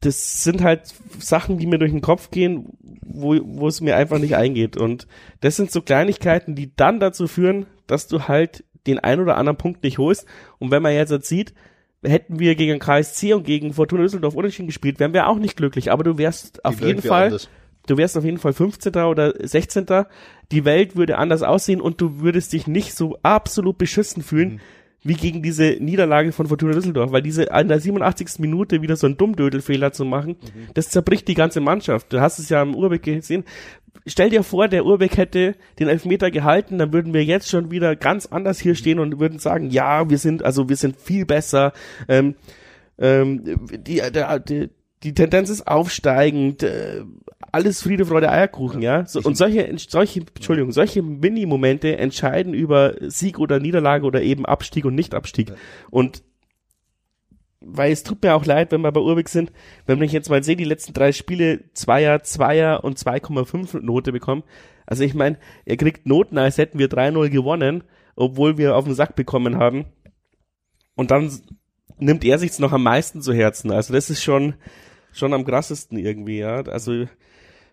[0.00, 0.82] Das sind halt
[1.18, 2.68] Sachen, die mir durch den Kopf gehen,
[3.00, 4.76] wo, wo es mir einfach nicht eingeht.
[4.76, 5.06] Und
[5.40, 9.56] das sind so Kleinigkeiten, die dann dazu führen, dass du halt den ein oder anderen
[9.56, 10.26] Punkt nicht holst.
[10.58, 11.54] Und wenn man jetzt halt sieht,
[12.06, 15.90] hätten wir gegen KSC und gegen Fortuna Düsseldorf unentschieden gespielt, wären wir auch nicht glücklich.
[15.92, 17.48] Aber du wärst auf jeden Fall, anders.
[17.86, 18.94] du wärst auf jeden Fall 15.
[19.04, 19.86] oder 16.
[20.52, 24.60] Die Welt würde anders aussehen und du würdest dich nicht so absolut beschissen fühlen, Mhm.
[25.02, 28.38] wie gegen diese Niederlage von Fortuna Düsseldorf, weil diese an der 87.
[28.40, 30.68] Minute wieder so einen Dummdödelfehler zu machen, Mhm.
[30.74, 32.12] das zerbricht die ganze Mannschaft.
[32.12, 33.44] Du hast es ja am Urbeck gesehen.
[34.06, 37.96] Stell dir vor, der Urbeck hätte den Elfmeter gehalten, dann würden wir jetzt schon wieder
[37.96, 41.72] ganz anders hier stehen und würden sagen, ja, wir sind, also wir sind viel besser.
[42.08, 42.36] Ähm,
[42.98, 44.70] ähm, die, der, die,
[45.02, 47.02] die Tendenz ist aufsteigend, äh,
[47.52, 49.06] alles Friede, Freude, Eierkuchen, ja.
[49.06, 54.84] So, und solche, solche, Entschuldigung, solche Mini-Momente entscheiden über Sieg oder Niederlage oder eben Abstieg
[54.84, 55.52] und Nicht-Abstieg.
[55.90, 56.22] Und
[57.68, 59.52] weil es tut mir auch leid, wenn wir bei Urbeck sind,
[59.86, 64.44] wenn ich jetzt mal sehe, die letzten drei Spiele Zweier, Zweier und 2,5 Note bekommen.
[64.86, 67.82] Also ich meine, er kriegt Noten, als hätten wir 3-0 gewonnen,
[68.14, 69.86] obwohl wir auf den Sack bekommen haben.
[70.94, 71.30] Und dann
[71.98, 73.72] nimmt er sich's noch am meisten zu Herzen.
[73.72, 74.54] Also das ist schon,
[75.12, 76.62] schon am krassesten irgendwie, ja.
[76.62, 77.06] Also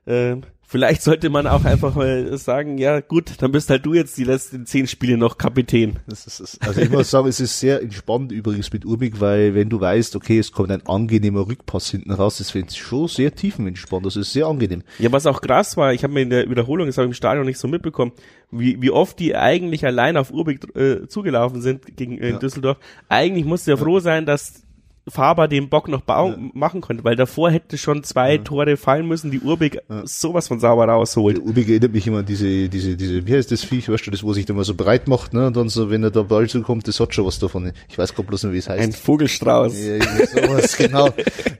[0.06, 0.36] äh,
[0.66, 4.24] vielleicht sollte man auch einfach mal sagen, ja gut, dann bist halt du jetzt die
[4.24, 6.00] letzten zehn Spiele noch Kapitän.
[6.08, 10.16] Also ich muss sagen, es ist sehr entspannt übrigens mit Urbig, weil wenn du weißt,
[10.16, 14.06] okay, es kommt ein angenehmer Rückpass hinten raus, das finde ich schon sehr tiefenentspannt.
[14.06, 14.82] Das ist sehr angenehm.
[14.98, 17.14] Ja, was auch krass war, ich habe mir in der Wiederholung, das habe ich im
[17.16, 18.14] Stadion nicht so mitbekommen,
[18.50, 22.40] wie, wie oft die eigentlich allein auf Urbeck äh, zugelaufen sind gegen äh, Ja.
[22.40, 22.78] Düsseldorf.
[23.10, 24.64] Eigentlich musste ja froh sein, dass
[25.08, 29.32] Faber den Bock noch bau machen konnte, weil davor hätte schon zwei Tore fallen müssen,
[29.32, 31.38] die Urbeck sowas von sauber rausholt.
[31.38, 34.12] Der Urbig erinnert mich immer an diese, diese, diese, wie heißt das Viech, weißt du,
[34.12, 36.24] das, wo sich da mal so breit macht, ne, und dann so, wenn er da
[36.24, 37.74] Ball zukommt, das hat schon was davon.
[37.90, 38.82] Ich weiß gerade bloß nicht, wie es heißt.
[38.82, 39.74] Ein Vogelstrauß.
[39.78, 41.10] Ja, sowas, genau.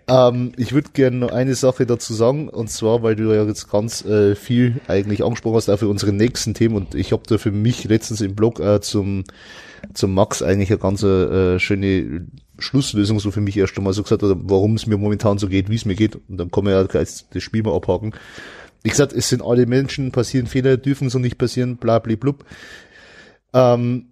[0.08, 3.70] ähm, ich würde gerne noch eine Sache dazu sagen, und zwar, weil du ja jetzt
[3.70, 7.38] ganz äh, viel eigentlich angesprochen hast, auch für unsere nächsten Themen, und ich habe da
[7.38, 9.26] für mich letztens im Blog äh, zum,
[9.94, 12.26] zum Max eigentlich eine ganz äh, schöne
[12.60, 15.70] Schlusslösung so für mich erst einmal so gesagt, hat, warum es mir momentan so geht,
[15.70, 18.14] wie es mir geht, und dann kann man ja gleich das Spiel mal abhaken.
[18.84, 22.46] Wie gesagt, es sind alle Menschen, passieren Fehler, dürfen so nicht passieren, bla bla blub.
[23.54, 24.08] Ähm,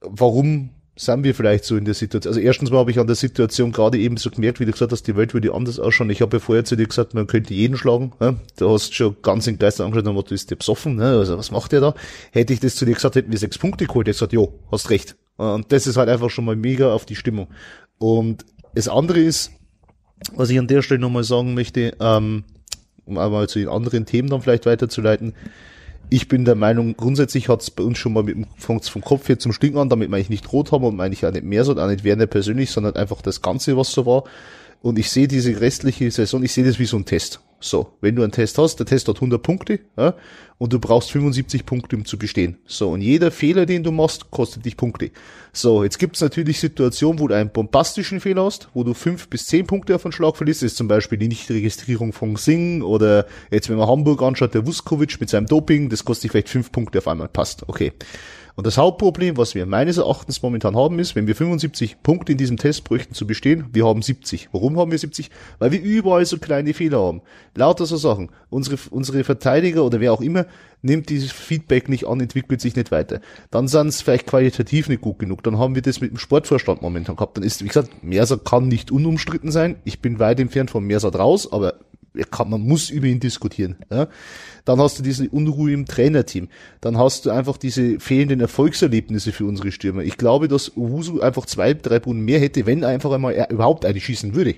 [0.00, 2.30] warum sind wir vielleicht so in der Situation?
[2.30, 4.92] Also erstens mal habe ich an der Situation gerade eben so gemerkt, wie du gesagt
[4.92, 6.10] hast, die Welt würde anders ausschauen.
[6.10, 8.12] Ich habe ja vorher zu dir gesagt, man könnte jeden schlagen.
[8.20, 8.34] Ja?
[8.58, 11.16] Du hast schon ganz in Geister angeschaut, dann du ist der besoffen, ne?
[11.18, 11.94] also was macht der da?
[12.32, 14.90] Hätte ich das zu dir gesagt, hätten wir sechs Punkte geholt, ich gesagt, jo, hast
[14.90, 15.16] recht.
[15.40, 17.48] Und das ist halt einfach schon mal mega auf die Stimmung.
[17.96, 19.52] Und das andere ist,
[20.34, 22.44] was ich an der Stelle nochmal sagen möchte, ähm,
[23.06, 25.32] um einmal zu den anderen Themen dann vielleicht weiterzuleiten,
[26.10, 29.30] ich bin der Meinung, grundsätzlich hat es bei uns schon mal mit dem vom Kopf
[29.30, 31.44] her zum Stinken an, damit meine ich nicht rot haben und meine ich auch nicht
[31.44, 34.24] mehr so, auch nicht Werner persönlich, sondern einfach das Ganze, was so war.
[34.82, 37.40] Und ich sehe diese restliche Saison, ich sehe das wie so ein Test.
[37.62, 40.14] So, wenn du einen Test hast, der Test hat 100 Punkte, ja,
[40.56, 42.56] und du brauchst 75 Punkte, um zu bestehen.
[42.66, 45.10] So, und jeder Fehler, den du machst, kostet dich Punkte.
[45.52, 49.46] So, jetzt gibt's natürlich Situationen, wo du einen bombastischen Fehler hast, wo du fünf bis
[49.46, 50.62] zehn Punkte auf einen Schlag verlierst.
[50.62, 54.66] Das ist zum Beispiel die Nichtregistrierung von Sing oder jetzt, wenn man Hamburg anschaut, der
[54.66, 57.28] Vuskovic mit seinem Doping, das kostet dich vielleicht fünf Punkte auf einmal.
[57.28, 57.92] Passt, okay.
[58.60, 62.36] Und das Hauptproblem, was wir meines Erachtens momentan haben, ist, wenn wir 75 Punkte in
[62.36, 64.50] diesem Test bräuchten zu bestehen, wir haben 70.
[64.52, 65.30] Warum haben wir 70?
[65.58, 67.22] Weil wir überall so kleine Fehler haben.
[67.54, 68.28] Lauter so Sachen.
[68.50, 70.44] Unsere, unsere Verteidiger oder wer auch immer
[70.82, 73.22] nimmt dieses Feedback nicht an, entwickelt sich nicht weiter.
[73.50, 75.42] Dann sind es vielleicht qualitativ nicht gut genug.
[75.42, 77.38] Dann haben wir das mit dem Sportvorstand momentan gehabt.
[77.38, 79.76] Dann ist, wie gesagt, Merser kann nicht unumstritten sein.
[79.84, 81.76] Ich bin weit entfernt von Merser raus, aber
[82.30, 83.76] kann, man muss über ihn diskutieren.
[83.90, 84.08] Ja?
[84.64, 86.48] Dann hast du diese Unruhe im Trainerteam.
[86.80, 90.02] Dann hast du einfach diese fehlenden Erfolgserlebnisse für unsere Stürmer.
[90.02, 93.84] Ich glaube, dass Owusu einfach zwei, drei Brunnen mehr hätte, wenn einfach einmal er überhaupt
[93.84, 94.56] eine schießen würde.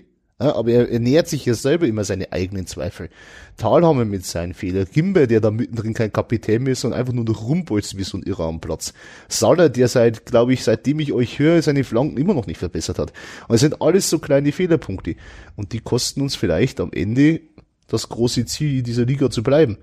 [0.51, 3.09] Aber er, er nähert sich ja selber immer seine eigenen Zweifel.
[3.57, 7.25] Talhammer mit seinen Fehlern, Gimber, der da mittendrin kein Kapitän mehr ist, sondern einfach nur
[7.25, 8.95] noch rumbolzt wie so ein Irrer am Platz.
[9.29, 12.99] Salah, der seit, glaube ich, seitdem ich euch höre, seine Flanken immer noch nicht verbessert
[12.99, 13.13] hat.
[13.49, 15.17] Und es sind alles so kleine Fehlerpunkte.
[15.57, 17.41] Und die kosten uns vielleicht am Ende
[17.89, 19.79] das große Ziel dieser Liga zu bleiben.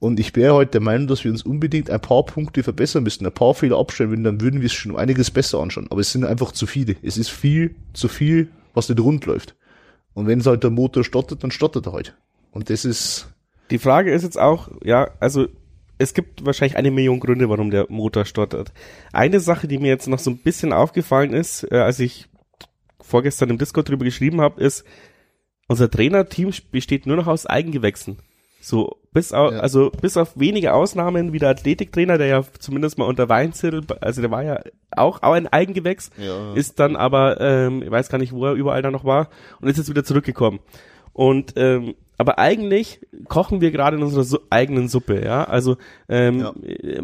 [0.00, 3.26] Und ich wäre heute der Meinung, dass wir uns unbedingt ein paar Punkte verbessern müssten,
[3.26, 5.88] ein paar Fehler abstellen würden, dann würden wir es schon einiges besser anschauen.
[5.90, 6.96] Aber es sind einfach zu viele.
[7.02, 9.54] Es ist viel zu viel, was nicht rund läuft.
[10.14, 12.16] Und wenn es halt der Motor stottert, dann stottert er halt.
[12.50, 13.28] Und das ist.
[13.70, 15.46] Die Frage ist jetzt auch, ja, also
[15.98, 18.72] es gibt wahrscheinlich eine Million Gründe, warum der Motor stottert.
[19.12, 22.28] Eine Sache, die mir jetzt noch so ein bisschen aufgefallen ist, äh, als ich
[23.00, 24.84] vorgestern im Discord drüber geschrieben habe, ist,
[25.68, 28.18] unser Trainerteam besteht nur noch aus Eigengewächsen.
[28.60, 29.58] So, bis auf, ja.
[29.58, 34.20] also bis auf wenige Ausnahmen wie der Athletiktrainer, der ja zumindest mal unter Weinzirkel, also
[34.20, 36.54] der war ja auch, auch ein Eigengewächs, ja.
[36.54, 39.28] ist dann aber, ähm, ich weiß gar nicht, wo er überall da noch war
[39.60, 40.60] und ist jetzt wieder zurückgekommen.
[41.12, 45.44] Und ähm, aber eigentlich kochen wir gerade in unserer Su eigenen Suppe, ja.
[45.44, 45.76] Also
[46.08, 46.52] ähm, ja.
[46.62, 47.02] Äh,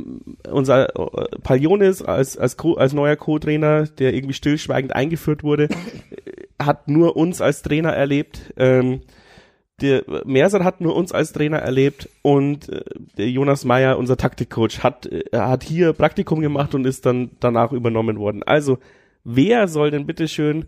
[0.51, 5.69] unser äh, Palionis als als, Co als neuer Co-Trainer, der irgendwie stillschweigend eingeführt wurde,
[6.63, 8.53] hat nur uns als Trainer erlebt.
[8.59, 9.01] Ähm,
[9.81, 12.83] der Mersat hat nur uns als Trainer erlebt und äh,
[13.19, 17.73] der Jonas Meyer, unser Taktikcoach, hat, äh, hat hier Praktikum gemacht und ist dann danach
[17.73, 18.43] übernommen worden.
[18.43, 18.79] Also,
[19.25, 20.67] wer soll denn bitteschön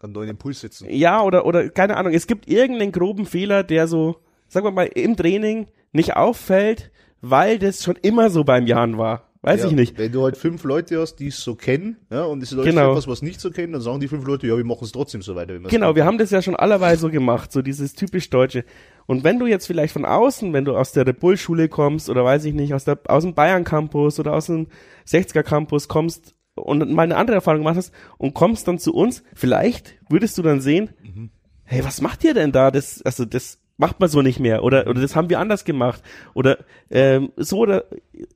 [0.00, 0.88] einen neuen Impuls setzen?
[0.90, 4.16] Ja, oder, oder, keine Ahnung, es gibt irgendeinen groben Fehler, der so,
[4.48, 6.90] sagen wir mal, im Training nicht auffällt,
[7.22, 9.30] weil das schon immer so beim Jahren war.
[9.44, 9.98] Weiß ja, ich nicht.
[9.98, 12.92] Wenn du halt fünf Leute hast, die es so kennen, ja, und es ist genau.
[12.92, 15.20] etwas, was nicht so kennen, dann sagen die fünf Leute, ja, wir machen es trotzdem
[15.20, 15.58] so weiter.
[15.58, 18.64] Genau, wir haben das ja schon allerweise so gemacht, so dieses typisch Deutsche.
[19.04, 22.08] Und wenn du jetzt vielleicht von außen, wenn du aus der Red Bull Schule kommst,
[22.08, 24.68] oder weiß ich nicht, aus der, aus dem Bayern Campus oder aus dem
[25.06, 29.22] 60er Campus kommst und mal eine andere Erfahrung gemacht hast und kommst dann zu uns,
[29.34, 31.28] vielleicht würdest du dann sehen, mhm.
[31.64, 32.70] hey, was macht ihr denn da?
[32.70, 34.62] Das, also das, macht man so nicht mehr.
[34.62, 36.02] Oder oder das haben wir anders gemacht.
[36.34, 36.58] Oder
[36.90, 37.84] ähm, so oder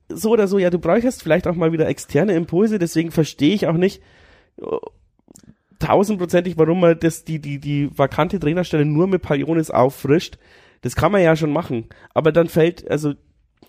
[0.09, 2.79] so oder so ja du bräuchst vielleicht auch mal wieder externe Impulse.
[2.79, 4.01] Deswegen verstehe ich auch nicht
[4.61, 4.65] äh,
[5.79, 10.37] tausendprozentig warum man das die die die vakante Trainerstelle nur mit Palionis auffrischt.
[10.81, 11.87] Das kann man ja schon machen.
[12.13, 13.13] Aber dann fällt also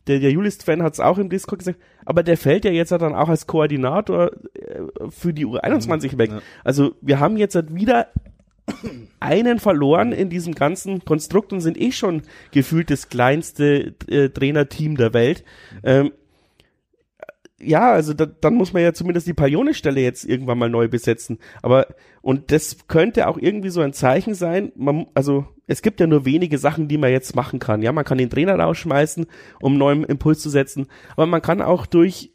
[0.07, 3.15] der, der Julis-Fan hat es auch im Discord gesagt, aber der fällt ja jetzt dann
[3.15, 6.31] auch als Koordinator äh, für die U21 weg.
[6.31, 6.41] Ja.
[6.65, 8.09] Also wir haben jetzt halt wieder
[9.21, 14.97] einen verloren in diesem ganzen Konstrukt und sind eh schon gefühlt das kleinste äh, Trainerteam
[14.97, 15.45] der Welt.
[15.83, 16.13] Ähm,
[17.63, 21.39] ja, also da, dann muss man ja zumindest die Palione-Stelle jetzt irgendwann mal neu besetzen.
[21.63, 21.89] Aber
[22.23, 24.73] und das könnte auch irgendwie so ein Zeichen sein.
[24.77, 27.83] Man, also es gibt ja nur wenige Sachen, die man jetzt machen kann.
[27.83, 29.27] Ja, man kann den Trainer rausschmeißen,
[29.61, 30.87] um neuen Impuls zu setzen.
[31.13, 32.33] Aber man kann auch durch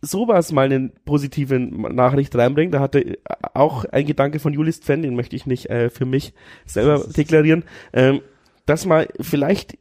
[0.00, 2.72] sowas mal eine positive Nachricht reinbringen.
[2.72, 3.18] Da hatte
[3.54, 6.32] auch ein Gedanke von Julis Pfenn, den möchte ich nicht äh, für mich
[6.66, 8.20] selber deklarieren, ähm,
[8.66, 9.78] dass man vielleicht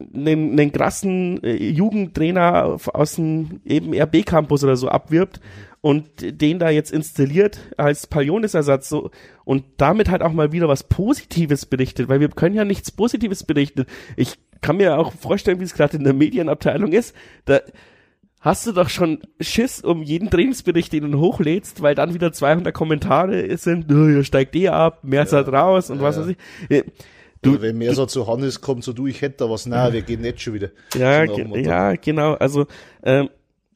[0.00, 5.40] einen, einen krassen äh, Jugendtrainer aus dem eben RB-Campus oder so abwirbt
[5.80, 9.10] und den da jetzt installiert als Palionis-Ersatz so
[9.44, 13.44] und damit halt auch mal wieder was Positives berichtet, weil wir können ja nichts Positives
[13.44, 13.86] berichten.
[14.16, 17.14] Ich kann mir auch vorstellen, wie es gerade in der Medienabteilung ist.
[17.44, 17.60] Da,
[18.40, 22.72] hast du doch schon Schiss um jeden Trainingsbericht, den du hochlädst, weil dann wieder 200
[22.72, 26.36] Kommentare sind, oh, ihr steigt eh ab, mehr ja, raus und ja, was weiß ich.
[26.68, 26.84] Äh,
[27.42, 29.92] du, Oder wenn mehr so zu Hannes kommt, so du, ich hätte da was, na,
[29.92, 30.70] wir gehen nicht schon wieder.
[30.96, 32.66] Ja, ja, genau, also
[33.02, 33.30] ähm,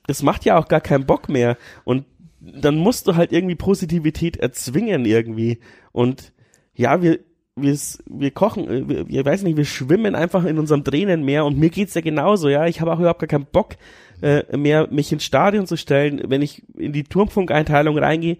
[0.06, 2.04] das macht ja auch gar keinen Bock mehr und
[2.40, 5.58] dann musst du halt irgendwie Positivität erzwingen irgendwie
[5.92, 6.32] und
[6.74, 7.18] ja, wir
[7.56, 11.58] wir, wir kochen, äh, wir, wir weiß nicht, wir schwimmen einfach in unserem Tränenmeer und
[11.58, 12.66] mir geht's ja genauso, ja.
[12.66, 13.76] Ich habe auch überhaupt gar keinen Bock
[14.22, 16.22] äh, mehr, mich ins Stadion zu stellen.
[16.26, 18.38] Wenn ich in die Turmfunkeinteilung reingehe,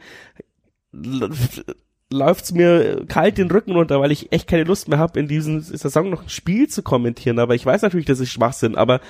[2.12, 5.60] läuft's mir kalt den Rücken runter, weil ich echt keine Lust mehr habe, in diesem
[5.60, 7.38] Saison noch ein Spiel zu kommentieren.
[7.38, 9.00] Aber ich weiß natürlich, dass ich Schwachsinn, aber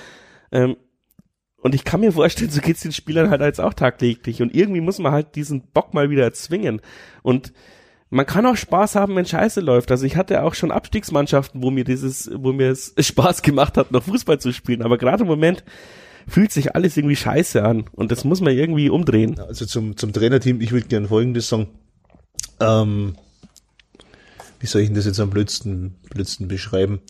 [0.51, 0.75] ähm,
[1.61, 4.41] und ich kann mir vorstellen, so geht's den Spielern halt jetzt auch tagtäglich.
[4.41, 6.81] Und irgendwie muss man halt diesen Bock mal wieder erzwingen.
[7.21, 7.53] Und
[8.09, 9.91] man kann auch Spaß haben, wenn Scheiße läuft.
[9.91, 13.91] Also ich hatte auch schon Abstiegsmannschaften, wo mir dieses, wo mir es Spaß gemacht hat,
[13.91, 14.81] noch Fußball zu spielen.
[14.81, 15.63] Aber gerade im Moment
[16.31, 17.85] fühlt sich alles irgendwie scheiße an.
[17.91, 19.37] Und das muss man irgendwie umdrehen.
[19.39, 21.67] Also zum, zum Trainerteam, ich würde gerne Folgendes sagen.
[22.61, 23.15] Ähm,
[24.59, 27.01] wie soll ich denn das jetzt am blödsten, blödsten beschreiben?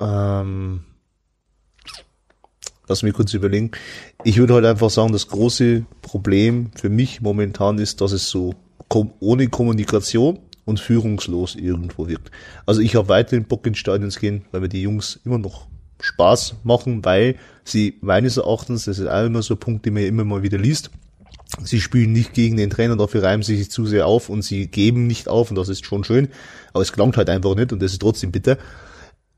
[0.00, 0.84] Ähm,
[2.88, 3.72] lass mich kurz überlegen.
[4.22, 8.54] Ich würde halt einfach sagen, das große Problem für mich momentan ist, dass es so
[9.20, 12.30] ohne Kommunikation und führungslos irgendwo wirkt.
[12.64, 15.66] Also ich habe weiterhin Bock ins Stadion zu gehen, weil mir die Jungs immer noch
[16.04, 20.02] Spaß machen, weil sie meines Erachtens, das ist auch immer so ein Punkt, den man
[20.04, 20.90] immer mal wieder liest,
[21.62, 24.66] sie spielen nicht gegen den Trainer, dafür reiben sie sich zu sehr auf und sie
[24.66, 26.28] geben nicht auf und das ist schon schön,
[26.72, 28.58] aber es klangt halt einfach nicht und das ist trotzdem bitter.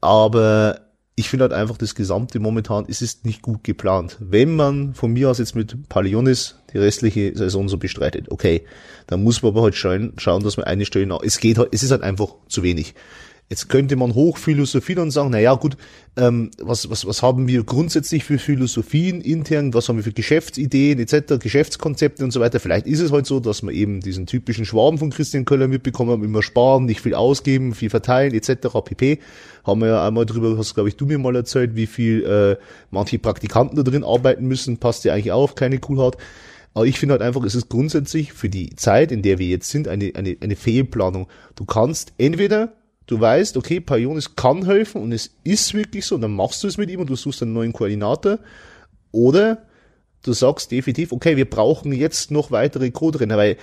[0.01, 0.81] Aber
[1.15, 4.17] ich finde halt einfach das Gesamte momentan, es ist nicht gut geplant.
[4.21, 8.67] Wenn man von mir aus jetzt mit Palionis die restliche Saison so bestreitet, okay,
[9.07, 11.91] dann muss man aber halt schauen, dass man eine Stelle, es geht halt, es ist
[11.91, 12.95] halt einfach zu wenig.
[13.49, 15.77] Jetzt könnte man hochphilosophieren und sagen, na ja, gut,
[16.17, 20.99] ähm, was, was, was haben wir grundsätzlich für Philosophien intern, was haben wir für Geschäftsideen
[20.99, 22.59] etc., Geschäftskonzepte und so weiter.
[22.59, 26.11] Vielleicht ist es halt so, dass man eben diesen typischen Schwaben von Christian Köller mitbekommen
[26.11, 28.67] haben, immer sparen, nicht viel ausgeben, viel verteilen etc.
[28.85, 29.21] pp.
[29.63, 32.57] Haben wir ja einmal drüber, hast glaube ich du mir mal erzählt, wie viel äh,
[32.91, 36.17] manche Praktikanten da drin arbeiten müssen, passt ja eigentlich auf, keine Coolhaut.
[36.75, 39.71] Aber ich finde halt einfach, es ist grundsätzlich für die Zeit, in der wir jetzt
[39.71, 41.29] sind, eine, eine, eine Fehlplanung.
[41.55, 42.73] Du kannst entweder
[43.07, 46.69] du weißt, okay, Pajonis kann helfen und es ist wirklich so, und dann machst du
[46.69, 48.39] es mit ihm und du suchst einen neuen Koordinator.
[49.13, 49.63] Oder
[50.23, 53.57] du sagst definitiv, okay, wir brauchen jetzt noch weitere Co-Trainer, weil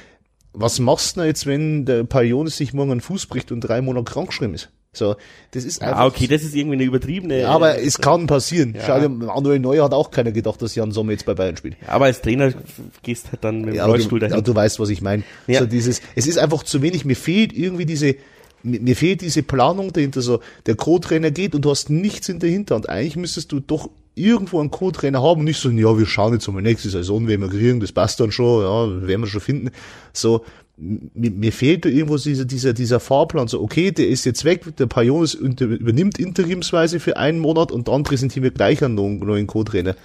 [0.54, 3.82] was machst du denn jetzt, wenn der Pajonis sich morgen einen Fuß bricht und drei
[3.82, 4.70] Monate krank geschrieben ist?
[4.96, 5.16] So,
[5.52, 6.02] das ist einfach.
[6.02, 7.42] Ah, okay, das ist irgendwie eine übertriebene.
[7.42, 8.76] Ja, aber es kann passieren.
[8.76, 8.84] Ja.
[8.86, 11.78] Schau dir, Manuel Neuer hat auch keiner gedacht, dass Jan Sommer jetzt bei Bayern spielt.
[11.82, 12.54] Ja, aber als Trainer
[13.02, 14.36] gehst halt dann mit dem ja, Rollstuhl dahin.
[14.36, 15.24] Ja, du weißt, was ich meine.
[15.48, 15.62] Ja.
[15.62, 17.06] So dieses, es ist einfach zu wenig.
[17.06, 18.16] Mir fehlt irgendwie diese,
[18.64, 22.50] mir fehlt diese Planung dahinter, so der Co-Trainer geht und du hast nichts in der
[22.50, 22.90] Hinterhand.
[22.90, 26.48] Eigentlich müsstest du doch irgendwo einen Co-Trainer haben und nicht so, ja, wir schauen jetzt
[26.48, 29.72] mal nächste Saison, wenn wir kriegen, das passt dann schon, ja, werden wir schon finden.
[30.14, 30.46] So,
[30.78, 34.76] mir, mir fehlt da irgendwo dieser, dieser, dieser Fahrplan, so, okay, der ist jetzt weg,
[34.78, 39.96] der Pajonis übernimmt interimsweise für einen Monat und dann präsentieren wir gleich einen neuen Co-Trainer.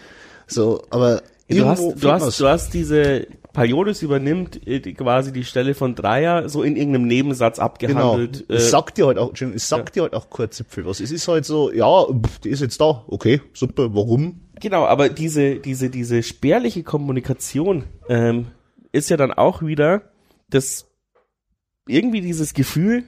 [0.46, 3.26] So, aber Du hast, du hast, du hast diese,
[3.58, 8.46] Palionis übernimmt äh, quasi die Stelle von Dreier so in irgendeinem Nebensatz abgehandelt.
[8.46, 8.54] Genau.
[8.56, 9.92] Es äh, sagt dir halt auch, es sagt ja.
[9.94, 11.00] dir halt auch kurz Zipfel was.
[11.00, 12.06] Es ist halt so, ja,
[12.44, 14.42] die ist jetzt da, okay, super, warum?
[14.60, 18.46] Genau, aber diese, diese, diese spärliche Kommunikation ähm,
[18.92, 20.02] ist ja dann auch wieder
[20.48, 20.86] das
[21.88, 23.04] irgendwie dieses Gefühl,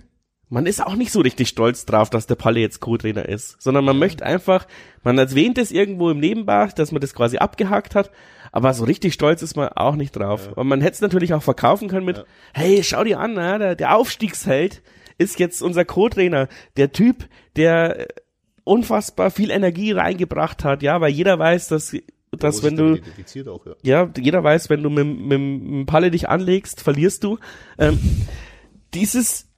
[0.48, 3.84] man ist auch nicht so richtig stolz drauf, dass der Palle jetzt Co-Trainer ist, sondern
[3.84, 4.66] man möchte einfach,
[5.04, 8.10] man erwähnt es irgendwo im Nebenbach, dass man das quasi abgehakt hat,
[8.52, 10.46] aber so richtig stolz ist man auch nicht drauf.
[10.46, 10.52] Ja.
[10.54, 12.24] Und man hätte es natürlich auch verkaufen können mit, ja.
[12.54, 14.82] hey, schau dir an, na, der, der Aufstiegsheld
[15.18, 18.08] ist jetzt unser Co-Trainer, der Typ, der
[18.64, 21.94] unfassbar viel Energie reingebracht hat, ja, weil jeder weiß, dass
[22.32, 23.00] dass wenn du
[23.50, 23.74] auch, ja.
[23.82, 24.10] ja.
[24.16, 27.38] jeder weiß, wenn du mit, mit, mit Palle dich anlegst, verlierst du.
[27.76, 27.98] Ähm,
[28.94, 29.49] dieses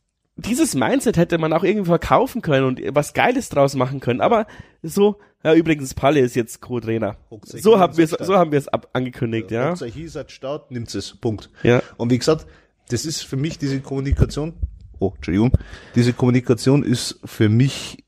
[0.44, 4.20] dieses Mindset hätte man auch irgendwie verkaufen können und was Geiles draus machen können.
[4.20, 4.46] Aber
[4.82, 7.16] so, ja, übrigens, Palle ist jetzt Co-Trainer.
[7.42, 9.74] So haben wir es, so haben wir es angekündigt, ja.
[9.74, 9.86] ja.
[9.86, 11.50] Hieß hat Start, nimmt es, Punkt.
[11.62, 11.82] Ja.
[11.96, 12.46] Und wie gesagt,
[12.88, 14.54] das ist für mich diese Kommunikation.
[14.98, 15.52] Oh, Entschuldigung.
[15.94, 18.04] Diese Kommunikation ist für mich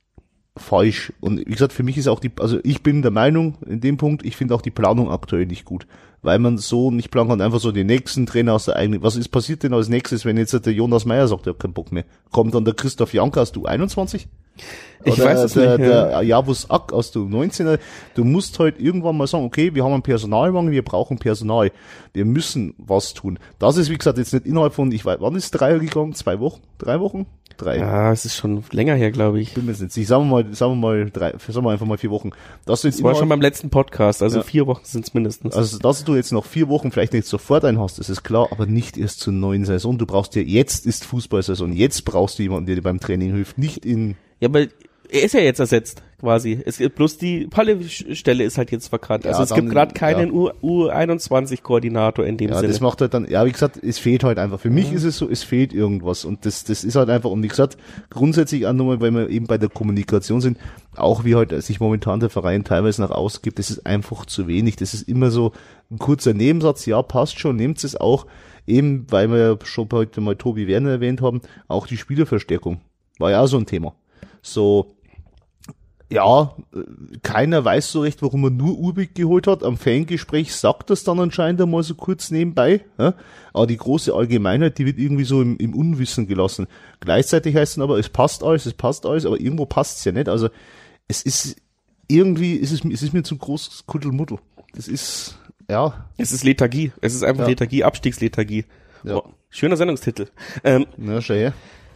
[0.57, 1.13] falsch.
[1.21, 3.97] Und wie gesagt, für mich ist auch die, also ich bin der Meinung, in dem
[3.97, 5.87] Punkt, ich finde auch die Planung aktuell nicht gut.
[6.25, 9.15] Weil man so nicht planen kann, einfach so den nächsten Trainer aus der eigenen, was
[9.15, 11.93] ist passiert denn als nächstes, wenn jetzt der Jonas Meyer sagt, er hat keinen Bock
[11.93, 12.05] mehr?
[12.33, 14.27] Kommt dann der Christoph Janka, hast du 21?
[15.05, 15.81] Ich Oder weiß es der, nicht.
[15.81, 17.79] Der, der Javus Ack aus du 19er.
[18.15, 21.71] Du musst halt irgendwann mal sagen, okay, wir haben einen Personalmangel, wir brauchen Personal.
[22.15, 23.39] Wir müssen was tun.
[23.59, 26.15] Das ist, wie gesagt, jetzt nicht innerhalb von, ich weiß, wann ist drei gegangen?
[26.15, 26.63] Zwei Wochen?
[26.79, 27.27] Drei Wochen?
[27.57, 27.79] Drei.
[27.79, 29.55] Ja, es ist schon länger her, glaube ich.
[29.55, 29.93] Bin mir nicht.
[29.93, 32.31] Sagen wir mal, sagen wir mal drei, sagen wir einfach mal vier Wochen.
[32.65, 34.43] Das, das war schon beim letzten Podcast, also ja.
[34.43, 35.55] vier Wochen sind es mindestens.
[35.55, 38.49] Also, dass du jetzt noch vier Wochen vielleicht nicht sofort einen hast, das ist klar,
[38.51, 39.99] aber nicht erst zur neuen Saison.
[39.99, 43.59] Du brauchst ja, jetzt ist Fußballsaison, jetzt brauchst du jemanden, der dir beim Training hilft,
[43.59, 44.17] nicht in...
[44.41, 44.67] Ja, aber
[45.11, 46.59] er ist ja jetzt ersetzt, quasi.
[46.65, 49.27] Es gibt bloß die Palle-Stelle ist halt jetzt verkannt.
[49.27, 50.53] Also ja, es dann, gibt gerade keinen ja.
[50.63, 52.69] U21-Koordinator in dem ja, Sinne.
[52.69, 54.59] Das macht halt dann, ja, wie gesagt, es fehlt halt einfach.
[54.59, 54.77] Für mhm.
[54.77, 56.25] mich ist es so, es fehlt irgendwas.
[56.25, 57.77] Und das, das ist halt einfach, und wie gesagt,
[58.09, 60.59] grundsätzlich auch nochmal, weil wir eben bei der Kommunikation sind,
[60.97, 64.77] auch wie halt sich momentan der Verein teilweise nach ausgibt, das ist einfach zu wenig.
[64.77, 65.53] Das ist immer so
[65.91, 68.27] ein kurzer Nebensatz, ja, passt schon, nehmt es auch.
[68.67, 72.81] Eben, weil wir ja schon heute mal Tobi Werner erwähnt haben, auch die Spielerverstärkung.
[73.19, 73.95] War ja auch so ein Thema.
[74.41, 74.95] So,
[76.15, 76.55] ja,
[77.23, 79.65] keiner weiß so recht, warum man nur Ubik geholt hat.
[79.65, 82.83] Am Fangespräch sagt das dann anscheinend einmal so kurz nebenbei.
[82.99, 83.15] Ja?
[83.53, 86.69] Aber die große Allgemeinheit, die wird irgendwie so im, im Unwissen gelassen.
[87.01, 90.13] Gleichzeitig heißt es aber, es passt alles, es passt alles, aber irgendwo passt es ja
[90.13, 90.29] nicht.
[90.29, 90.51] Also
[91.09, 91.57] es ist
[92.07, 94.39] irgendwie, es ist, es ist mir zu großes Kuddelmuddel.
[94.73, 95.37] Das ist,
[95.69, 96.11] ja.
[96.17, 96.93] Es ist Lethargie.
[97.01, 97.49] Es ist einfach ja.
[97.49, 98.67] Lethargie, Abstiegslethargie.
[99.03, 99.17] Ja.
[99.17, 100.29] Oh, schöner Sendungstitel.
[100.63, 101.55] Ähm, Na, schau her.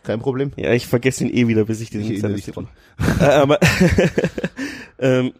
[0.08, 0.52] Kein Problem.
[0.56, 2.64] Ja, ich vergesse ihn eh wieder, bis ich den ich Sendungstitel.
[3.20, 3.58] äh, aber
[4.98, 5.32] ähm,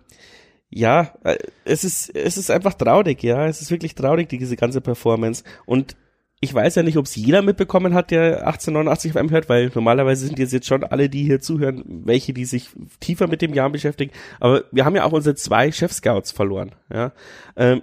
[0.69, 4.83] ja, äh, es ist es ist einfach traurig, ja, es ist wirklich traurig diese ganze
[4.83, 5.97] Performance und
[6.41, 10.27] ich weiß ja nicht, ob es jeder mitbekommen hat, der 1889 FM hört, weil normalerweise
[10.27, 12.69] sind jetzt schon alle, die hier zuhören, welche, die sich
[13.01, 14.13] tiefer mit dem Jahr beschäftigen.
[14.39, 16.75] Aber wir haben ja auch unsere zwei Chef-Scouts verloren.
[16.93, 17.13] Ja?
[17.57, 17.83] Ähm,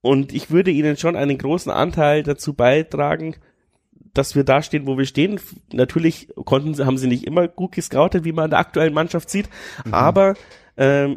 [0.00, 3.34] und ich würde ihnen schon einen großen Anteil dazu beitragen,
[4.14, 5.40] dass wir da stehen, wo wir stehen.
[5.72, 9.30] Natürlich konnten sie, haben sie nicht immer gut gescoutet, wie man in der aktuellen Mannschaft
[9.30, 9.48] sieht,
[9.84, 9.94] mhm.
[9.94, 10.34] aber
[10.76, 11.16] ähm,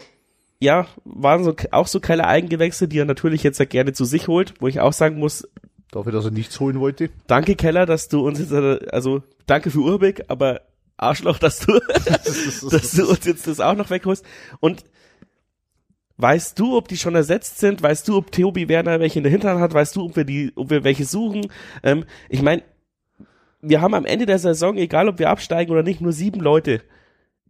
[0.60, 4.28] ja, waren so auch so keine Eigengewächse, die er natürlich jetzt ja gerne zu sich
[4.28, 5.48] holt, wo ich auch sagen muss,
[5.94, 7.12] Dafür, dass er nichts holen wollte.
[7.28, 10.62] Danke, Keller, dass du uns jetzt, also danke für Urbeck, aber
[10.98, 11.80] Arschloch, dass du,
[12.70, 14.26] dass du uns jetzt das auch noch wegholst.
[14.60, 14.84] Und
[16.18, 17.84] weißt du, ob die schon ersetzt sind?
[17.84, 19.76] Weißt du, ob Theobi Werner welche in der Hinterhand hat?
[19.76, 21.52] Weißt du, ob wir die, ob wir welche suchen?
[21.84, 22.64] Ähm, ich meine,
[23.64, 26.82] wir haben am Ende der Saison, egal ob wir absteigen oder nicht, nur sieben Leute.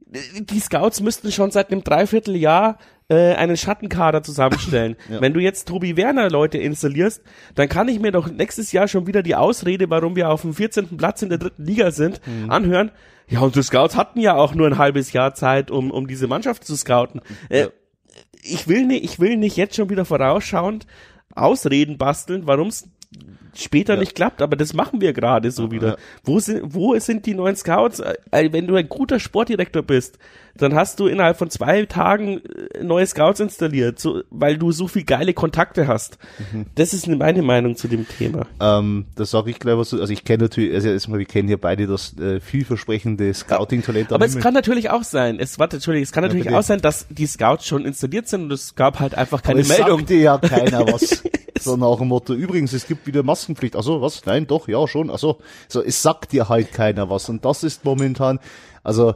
[0.05, 2.77] Die Scouts müssten schon seit einem Dreivierteljahr
[3.09, 4.95] äh, einen Schattenkader zusammenstellen.
[5.09, 5.19] ja.
[5.21, 7.23] Wenn du jetzt Tobi Werner Leute installierst,
[7.55, 10.53] dann kann ich mir doch nächstes Jahr schon wieder die Ausrede, warum wir auf dem
[10.53, 10.97] 14.
[10.97, 12.51] Platz in der dritten Liga sind, mhm.
[12.51, 12.91] anhören.
[13.27, 16.27] Ja, und die Scouts hatten ja auch nur ein halbes Jahr Zeit, um, um diese
[16.27, 17.21] Mannschaft zu scouten.
[17.49, 17.69] Äh,
[18.43, 20.85] ich will nicht, ich will nicht jetzt schon wieder vorausschauend
[21.33, 22.87] Ausreden basteln, warum es
[23.53, 23.99] später ja.
[23.99, 25.89] nicht klappt, aber das machen wir gerade so wieder.
[25.89, 25.95] Ja.
[26.23, 27.99] Wo sind, wo sind die neuen Scouts?
[27.99, 30.17] Äh, wenn du ein guter Sportdirektor bist,
[30.55, 32.41] dann hast du innerhalb von zwei Tagen
[32.73, 36.19] äh, neue Scouts installiert, so, weil du so viel geile Kontakte hast.
[36.51, 36.65] Mhm.
[36.75, 38.45] Das ist meine Meinung zu dem Thema.
[38.59, 41.59] Ähm, da sage ich gleich was, also ich kenne natürlich, also erstmal, wir kennen hier
[41.59, 44.13] beide das äh, vielversprechende Scouting-Talent.
[44.13, 46.81] Aber es kann natürlich auch sein, es, warte, Entschuldigung, es kann natürlich ja, auch sein,
[46.81, 49.99] dass die Scouts schon installiert sind und es gab halt einfach keine Aber Meldung.
[49.99, 51.23] Sagte ja keiner was.
[51.59, 53.75] so nach dem Motto, übrigens, es gibt wieder Maskenpflicht.
[53.75, 54.23] Also was?
[54.25, 55.09] Nein, doch, ja, schon.
[55.09, 57.27] Also so, es sagt dir halt keiner was.
[57.29, 58.39] Und das ist momentan,
[58.83, 59.15] also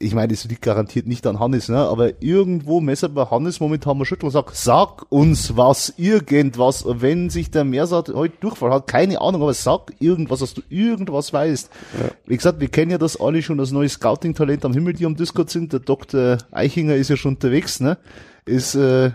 [0.00, 1.78] ich meine, es liegt garantiert nicht an Hannes, ne?
[1.78, 6.84] aber irgendwo messert bei Hannes momentan mal schütteln und sagt, sag uns was, irgendwas.
[6.86, 11.32] wenn sich der Meersat heute Durchfall hat, keine Ahnung, aber sag irgendwas, dass du irgendwas
[11.32, 11.70] weißt.
[12.00, 12.10] Ja.
[12.26, 15.16] Wie gesagt, wir kennen ja das alle schon, das neue Scouting-Talent am Himmel, die am
[15.16, 15.72] Discord sind.
[15.72, 16.38] Der Dr.
[16.52, 17.98] Eichinger ist ja schon unterwegs, ne?
[18.44, 19.10] Ist, äh,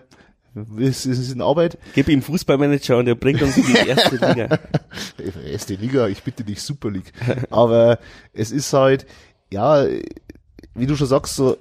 [0.77, 1.77] ist, ist in Arbeit.
[1.95, 4.59] Gib ihm Fußballmanager und er bringt uns in die erste Liga.
[5.49, 7.13] erste Liga, ich bitte dich, Super League.
[7.49, 7.99] Aber
[8.33, 9.05] es ist halt,
[9.51, 9.85] ja,
[10.75, 11.57] wie du schon sagst, so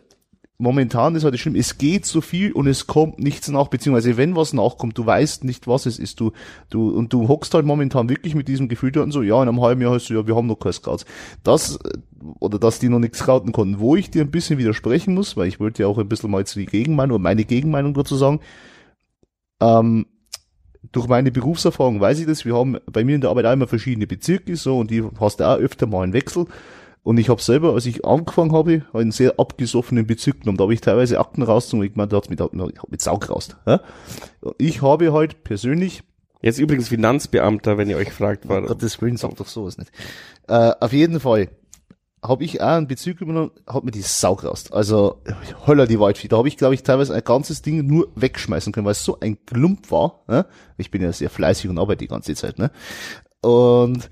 [0.62, 4.36] momentan ist halt schlimm, es geht so viel und es kommt nichts nach, beziehungsweise wenn
[4.36, 6.30] was nachkommt, du weißt nicht, was es ist, du,
[6.70, 9.48] du, und du hockst halt momentan wirklich mit diesem Gefühl da und so, ja, in
[9.48, 11.04] einem halben Jahr hast du, ja, wir haben noch keine Scouts.
[11.42, 11.80] Das,
[12.38, 15.48] oder dass die noch nichts scouten konnten, wo ich dir ein bisschen widersprechen muss, weil
[15.48, 18.38] ich wollte ja auch ein bisschen mal zu die Gegenmeinung, oder meine Gegenmeinung dazu sagen,
[19.60, 20.06] ähm,
[20.92, 23.66] durch meine Berufserfahrung weiß ich das, wir haben bei mir in der Arbeit auch immer
[23.66, 26.46] verschiedene Bezirke so und die hast du auch öfter mal einen Wechsel
[27.02, 30.58] und ich habe selber, als ich angefangen habe, einen sehr abgesoffenen Bezirk genommen.
[30.58, 31.86] Da habe ich teilweise Akten rausgezogen.
[31.86, 33.56] Ich meine, da hat's mit, mit Sau raus.
[33.66, 33.80] Ja?
[34.58, 36.02] Ich habe halt persönlich
[36.44, 38.64] Jetzt übrigens Finanzbeamter, wenn ihr euch fragt, war.
[38.64, 39.92] Oh Gottes Willen, sag doch sowas nicht.
[40.48, 41.50] Äh, auf jeden Fall
[42.20, 44.70] habe ich auch einen Bezug übernommen, hat mir die Sau raus.
[44.72, 45.22] Also,
[45.66, 46.28] holla die Waldvieh.
[46.28, 49.18] Da habe ich, glaube ich, teilweise ein ganzes Ding nur wegschmeißen können, weil es so
[49.20, 50.24] ein Klump war.
[50.26, 50.46] Ne?
[50.78, 52.58] Ich bin ja sehr fleißig und arbeite die ganze Zeit.
[52.58, 52.72] Ne?
[53.40, 54.10] Und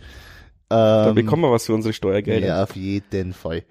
[0.71, 2.47] ähm, Dann bekommen wir was für unsere Steuergelder.
[2.47, 3.65] Ja, auf jeden Fall.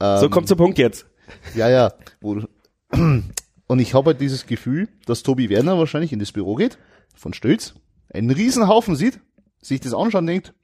[0.00, 1.06] Ähm, so, kommt zum Punkt jetzt.
[1.54, 1.92] Ja, ja.
[2.22, 6.78] Und ich habe halt dieses Gefühl, dass Tobi Werner wahrscheinlich in das Büro geht,
[7.14, 7.74] von Stölz,
[8.12, 9.20] einen riesen Haufen sieht,
[9.60, 10.54] sich das anschaut und denkt,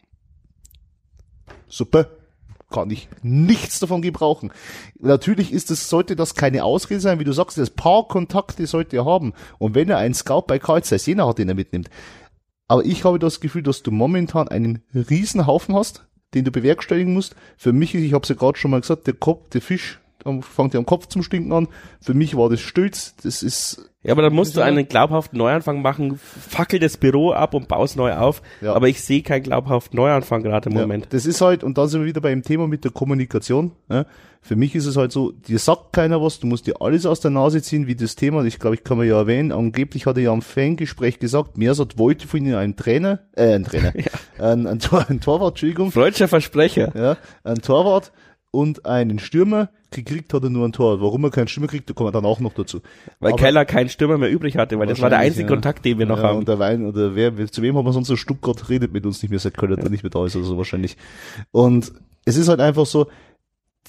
[1.68, 2.08] super,
[2.70, 4.52] kann ich nichts davon gebrauchen.
[4.98, 8.96] Natürlich ist es, sollte das keine Ausrede sein, wie du sagst, das paar Kontakte sollte
[8.96, 9.34] er haben.
[9.58, 11.90] Und wenn er einen Scout bei Karl Jena hat, den er mitnimmt,
[12.68, 17.12] aber ich habe das Gefühl, dass du momentan einen riesen Haufen hast, den du bewerkstelligen
[17.12, 17.36] musst.
[17.56, 20.00] Für mich ist, ich habe es ja gerade schon mal gesagt, der Kopf, der Fisch,
[20.42, 21.68] fängt ja am Kopf zum Stinken an.
[22.00, 23.14] Für mich war das Stolz.
[23.22, 23.90] Das ist.
[24.02, 27.96] Ja, aber dann musst du einen glaubhaften Neuanfang machen, fackel das Büro ab und baust
[27.96, 28.40] neu auf.
[28.60, 28.72] Ja.
[28.74, 31.08] Aber ich sehe keinen glaubhaften Neuanfang gerade im ja, Moment.
[31.10, 33.72] Das ist halt, und da sind wir wieder beim Thema mit der Kommunikation.
[33.90, 34.06] Ja.
[34.46, 37.18] Für mich ist es halt so, dir sagt keiner was, du musst dir alles aus
[37.18, 40.18] der Nase ziehen, wie das Thema, ich glaube, ich kann mir ja erwähnen, angeblich hat
[40.18, 44.04] er ja am Fangespräch gesagt, Mersat wollte von ihnen einen Trainer, äh, einen Trainer, ja.
[44.38, 45.90] ein, ein, Tor, ein Torwart, Entschuldigung.
[45.90, 46.92] Freudscher Versprecher.
[46.94, 48.12] Ja, ein Torwart
[48.56, 51.02] und einen Stürmer, gekriegt hat er nur ein Tor.
[51.02, 52.80] Warum er keinen Stürmer kriegt, da kommen wir dann auch noch dazu.
[53.20, 55.48] Weil Aber Keller keinen Stürmer mehr übrig hatte, weil das war der einzige ja.
[55.48, 56.38] Kontakt, den wir noch ja, haben.
[56.38, 59.20] Und der Wein, oder wer, zu wem haben wir sonst so Stuttgart redet mit uns
[59.22, 59.88] nicht mehr, seit Köln ja.
[59.90, 60.96] nicht mehr da ist, also wahrscheinlich.
[61.50, 61.92] Und
[62.24, 63.08] es ist halt einfach so,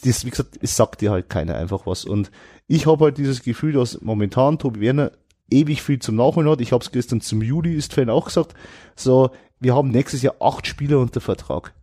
[0.03, 2.03] das, wie gesagt, es sagt dir halt keiner einfach was.
[2.03, 2.29] Und
[2.67, 5.13] ich habe halt dieses Gefühl, dass momentan Tobi Werner
[5.49, 6.59] ewig viel zum Nachholen hat.
[6.59, 8.53] Ich habe es gestern zum Juli ist Fan auch gesagt.
[8.97, 11.73] So, wir haben nächstes Jahr acht Spieler unter Vertrag.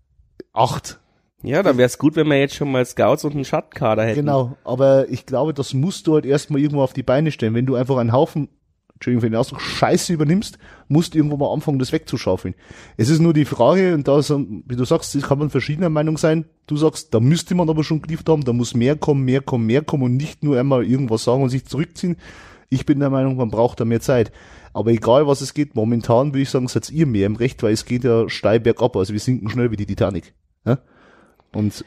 [0.53, 1.01] Acht.
[1.45, 4.21] Ja, dann wäre es gut, wenn wir jetzt schon mal Scouts und einen Schattenkader hätten.
[4.21, 7.55] Genau, aber ich glaube, das musst du halt erstmal irgendwo auf die Beine stellen.
[7.55, 8.49] Wenn du einfach einen Haufen
[8.95, 12.55] Entschuldigung für den Ausdruck, Scheiße übernimmst, musst irgendwo mal anfangen, das wegzuschaufeln.
[12.97, 16.17] Es ist nur die Frage, und da, ist, wie du sagst, kann man verschiedener Meinung
[16.17, 16.47] sein.
[16.67, 19.67] Du sagst, da müsste man aber schon geliefert haben, da muss mehr kommen, mehr kommen,
[19.67, 22.17] mehr kommen und nicht nur einmal irgendwas sagen und sich zurückziehen.
[22.71, 24.33] Ich bin der Meinung, man braucht da mehr Zeit.
[24.73, 27.73] Aber egal, was es geht, momentan würde ich sagen, seid ihr mehr im Recht, weil
[27.73, 28.97] es geht ja steil bergab.
[28.97, 30.33] Also wir sinken schnell wie die Titanic.
[30.65, 30.79] Ja?
[31.55, 31.85] Und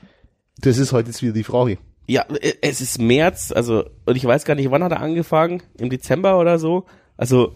[0.60, 1.78] das ist halt jetzt wieder die Frage.
[2.08, 5.62] Ja, äh, es ist März, also, und ich weiß gar nicht, wann hat er angefangen?
[5.78, 6.86] Im Dezember oder so?
[7.18, 7.56] Also.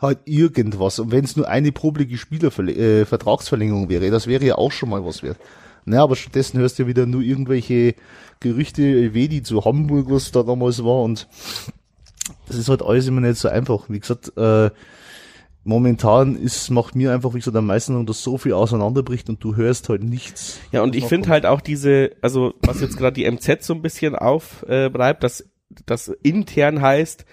[0.00, 1.00] Halt irgendwas.
[1.00, 5.04] Und wenn es nur eine problige Spielervertragsverlängerung äh, wäre, das wäre ja auch schon mal
[5.04, 5.38] was wert.
[5.86, 7.96] Naja, aber stattdessen hörst du ja wieder nur irgendwelche
[8.38, 11.26] Gerüchte, wie die zu Hamburg, was da damals war und
[12.46, 13.84] das ist halt alles immer nicht so einfach.
[13.88, 14.70] Wie gesagt, äh,
[15.64, 19.56] momentan ist, macht mir einfach, wie gesagt, am meisten, dass so viel auseinanderbricht und du
[19.56, 20.60] hörst halt nichts.
[20.72, 23.82] Ja, und ich finde halt auch diese, also was jetzt gerade die MZ so ein
[23.82, 25.44] bisschen aufreibt, äh, dass
[25.84, 27.26] das intern heißt,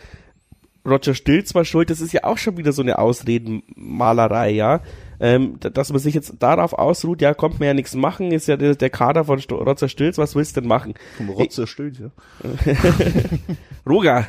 [0.85, 4.81] Roger Stilz war schuld, das ist ja auch schon wieder so eine Ausredenmalerei, ja.
[5.19, 8.57] Ähm, dass man sich jetzt darauf ausruht, ja, kommt mir ja nichts machen, ist ja
[8.57, 10.93] der, der Kader von Sto Roger Stilz, was willst du denn machen?
[11.17, 12.11] Vom Roger Stilz, ja.
[13.89, 14.27] Roger.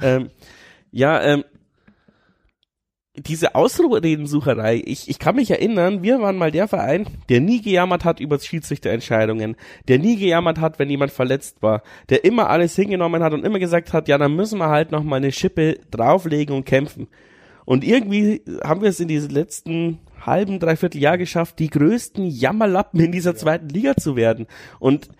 [0.00, 0.30] ähm,
[0.92, 1.44] ja, ähm,
[3.14, 8.04] diese Ausredensucherei, ich, ich kann mich erinnern, wir waren mal der Verein, der nie gejammert
[8.04, 9.56] hat über Schiedsrichterentscheidungen,
[9.88, 13.58] der nie gejammert hat, wenn jemand verletzt war, der immer alles hingenommen hat und immer
[13.58, 17.08] gesagt hat, ja, dann müssen wir halt noch mal eine Schippe drauflegen und kämpfen.
[17.66, 22.98] Und irgendwie haben wir es in diesen letzten halben, dreiviertel Jahr geschafft, die größten Jammerlappen
[22.98, 24.46] in dieser zweiten Liga zu werden.
[24.78, 25.10] Und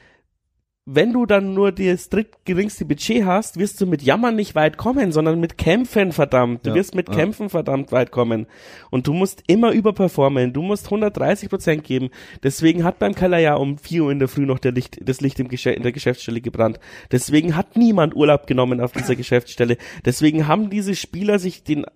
[0.85, 5.13] wenn du dann nur das drittgeringste Budget hast, wirst du mit Jammern nicht weit kommen,
[5.13, 6.67] sondern mit Kämpfen, verdammt.
[6.67, 7.15] Du ja, wirst mit ja.
[7.15, 8.47] Kämpfen, verdammt, weit kommen.
[8.91, 10.53] Und du musst immer überperformen.
[10.53, 12.11] Du musst 130 Prozent geben.
[12.43, 15.21] Deswegen hat beim Keller ja um 4 Uhr in der Früh noch der Licht, das
[15.21, 16.81] Licht im in der Geschäftsstelle gebrannt.
[17.13, 19.77] Deswegen hat niemand Urlaub genommen auf dieser Geschäftsstelle.
[20.05, 21.87] Deswegen haben diese Spieler sich den,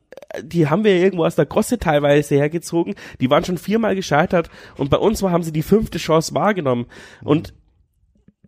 [0.43, 2.95] die haben wir irgendwo aus der Gosse teilweise hergezogen.
[3.21, 4.49] Die waren schon viermal gescheitert.
[4.77, 6.87] Und bei uns haben sie die fünfte Chance wahrgenommen.
[7.25, 7.53] Und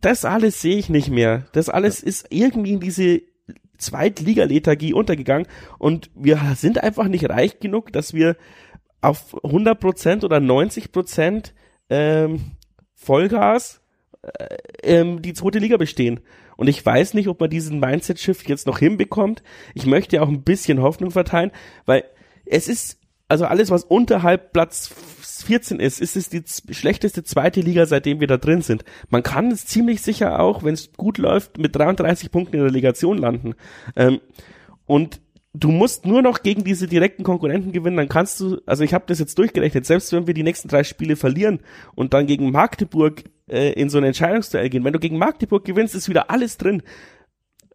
[0.00, 1.46] das alles sehe ich nicht mehr.
[1.52, 3.22] Das alles ist irgendwie in diese
[3.78, 5.46] Zweitliga-Lethargie untergegangen
[5.78, 8.36] und wir sind einfach nicht reich genug, dass wir
[9.00, 11.52] auf 100% oder 90%
[11.88, 12.40] ähm,
[12.94, 13.80] Vollgas
[14.22, 16.20] äh, ähm, die zweite Liga bestehen.
[16.56, 19.44] Und ich weiß nicht, ob man diesen Mindset-Shift jetzt noch hinbekommt.
[19.74, 21.52] Ich möchte auch ein bisschen Hoffnung verteilen,
[21.86, 22.04] weil
[22.44, 22.97] es ist,
[23.28, 24.92] also alles, was unterhalb Platz
[25.44, 28.84] 14 ist, ist es die schlechteste zweite Liga, seitdem wir da drin sind.
[29.10, 32.70] Man kann es ziemlich sicher auch, wenn es gut läuft, mit 33 Punkten in der
[32.70, 33.54] Relegation landen.
[33.94, 34.20] Ähm,
[34.86, 35.20] und
[35.52, 39.04] du musst nur noch gegen diese direkten Konkurrenten gewinnen, dann kannst du, also ich habe
[39.06, 41.60] das jetzt durchgerechnet, selbst wenn wir die nächsten drei Spiele verlieren
[41.94, 45.94] und dann gegen Magdeburg äh, in so ein Entscheidungsduell gehen, wenn du gegen Magdeburg gewinnst,
[45.94, 46.82] ist wieder alles drin.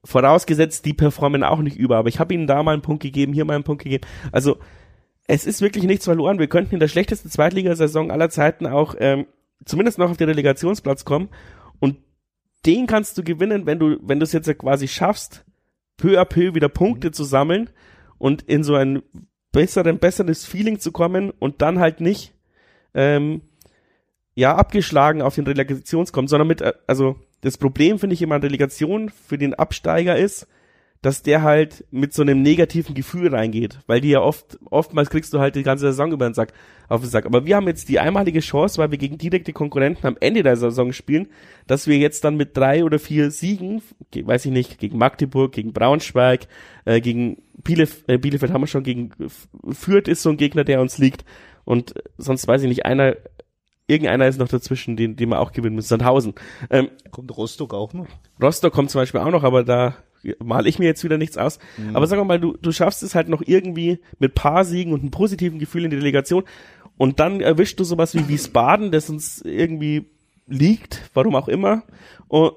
[0.06, 3.34] Vorausgesetzt, die performen auch nicht über, aber ich habe ihnen da mal einen Punkt gegeben,
[3.34, 4.06] hier mal einen Punkt gegeben.
[4.32, 4.58] Also
[5.28, 6.40] es ist wirklich nichts verloren.
[6.40, 9.26] Wir könnten in der schlechtesten Zweitligasaison aller Zeiten auch ähm,
[9.66, 11.30] zumindest noch auf den Relegationsplatz kommen.
[11.80, 11.98] Und
[12.66, 15.46] den kannst du gewinnen, wenn du, wenn du es jetzt ja quasi schaffst,
[15.98, 17.70] peu à peu wieder Punkte zu sammeln
[18.18, 19.04] und in so ein
[19.52, 22.34] besseren, besseres Feeling zu kommen und dann halt nicht
[22.94, 23.42] ähm,
[24.36, 28.42] ja abgeschlagen auf den Relegationskommen, sondern mit, äh, also das Problem finde ich immer an
[28.42, 30.48] Relegation für den Absteiger ist,
[31.04, 35.34] dass der halt mit so einem negativen Gefühl reingeht, weil die ja oft, oftmals kriegst
[35.34, 36.54] du halt die ganze Saison über den Sack,
[36.88, 37.26] auf den Sack.
[37.26, 40.56] Aber wir haben jetzt die einmalige Chance, weil wir gegen direkte Konkurrenten am Ende der
[40.56, 41.28] Saison spielen,
[41.68, 43.82] dass wir jetzt dann mit drei oder vier Siegen,
[44.16, 46.48] weiß ich nicht, gegen Magdeburg, gegen Braunschweig,
[46.86, 49.12] äh, gegen Bielef äh, Bielefeld haben wir schon gegen
[49.72, 51.26] Fürth ist so ein Gegner, der uns liegt.
[51.66, 53.18] Und sonst weiß ich nicht, einer,
[53.88, 55.90] irgendeiner ist noch dazwischen, den, den wir auch gewinnen müssen.
[55.90, 56.34] Sandhausen.
[56.70, 58.08] Ähm, kommt Rostock auch noch?
[58.42, 59.98] Rostock kommt zum Beispiel auch noch, aber da
[60.44, 61.60] male ich mir jetzt wieder nichts aus.
[61.78, 61.96] Mhm.
[61.96, 65.02] Aber sagen wir mal, du, du schaffst es halt noch irgendwie mit paar Siegen und
[65.02, 66.44] einem positiven Gefühl in die Delegation
[66.98, 70.06] und dann erwischst du sowas wie Wiesbaden, das uns irgendwie
[70.48, 71.84] liegt, warum auch immer.
[72.28, 72.54] Und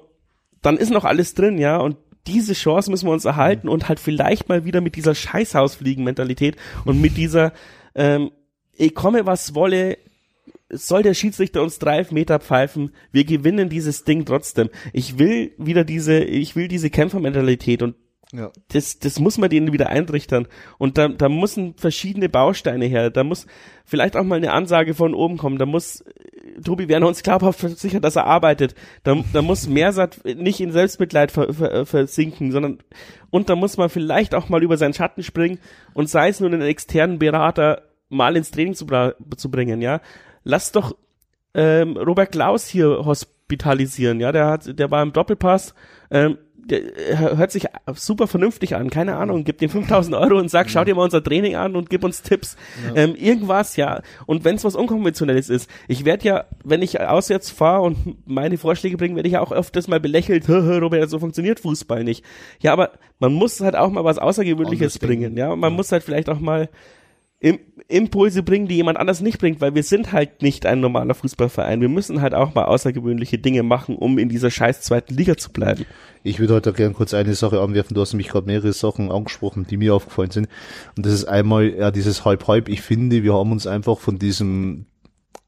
[0.61, 1.97] dann ist noch alles drin, ja, und
[2.27, 3.73] diese Chance müssen wir uns erhalten mhm.
[3.73, 7.53] und halt vielleicht mal wieder mit dieser Scheißhausfliegen-Mentalität und mit dieser,
[7.95, 8.31] ähm,
[8.73, 9.97] ich komme was wolle,
[10.69, 14.69] soll der Schiedsrichter uns drei Meter pfeifen, wir gewinnen dieses Ding trotzdem.
[14.93, 17.95] Ich will wieder diese, ich will diese Kämpfermentalität und
[18.33, 18.51] ja.
[18.69, 20.47] das, das muss man denen wieder eintrichtern.
[20.77, 23.09] Und da, da müssen verschiedene Bausteine her.
[23.09, 23.47] Da muss
[23.85, 25.57] vielleicht auch mal eine Ansage von oben kommen.
[25.57, 26.03] Da muss
[26.63, 28.75] Tobi Werner uns glaubhaft versichern, dass er arbeitet.
[29.03, 32.79] Da, da muss Mersat nicht in Selbstmitleid ver, ver, versinken, sondern
[33.29, 35.59] und da muss man vielleicht auch mal über seinen Schatten springen
[35.93, 38.87] und sei es nur einen externen Berater mal ins Training zu,
[39.35, 40.01] zu bringen, ja
[40.47, 40.95] lass doch
[41.53, 45.73] ähm, Robert Klaus hier hospitalisieren, ja, der hat, der war im Doppelpass,
[46.11, 46.37] ähm,
[46.69, 50.69] der äh, hört sich super vernünftig an, keine Ahnung, gib dir 5000 Euro und sag,
[50.69, 52.57] schau dir mal unser Training an und gib uns Tipps.
[52.85, 53.03] Ja.
[53.03, 54.01] Ähm, irgendwas, ja.
[54.25, 58.57] Und wenn es was Unkonventionelles ist, ich werde ja, wenn ich auswärts fahre und meine
[58.57, 62.23] Vorschläge bringe, werde ich ja auch öfters mal belächelt, Robert, so funktioniert Fußball nicht.
[62.59, 65.55] Ja, aber man muss halt auch mal was Außergewöhnliches bringen, ja.
[65.55, 65.75] Man ja.
[65.75, 66.69] muss halt vielleicht auch mal
[67.39, 71.81] Impulse bringen, die jemand anders nicht bringt, weil wir sind halt nicht ein normaler Fußballverein.
[71.81, 75.51] Wir müssen halt auch mal außergewöhnliche Dinge machen, um in dieser scheiß zweiten Liga zu
[75.51, 75.85] bleiben.
[76.23, 77.93] Ich würde heute gerne kurz eine Sache anwerfen.
[77.93, 80.49] Du hast nämlich gerade mehrere Sachen angesprochen, die mir aufgefallen sind.
[80.97, 82.69] Und das ist einmal ja dieses Halb-Halb.
[82.69, 84.87] Ich finde, wir haben uns einfach von diesem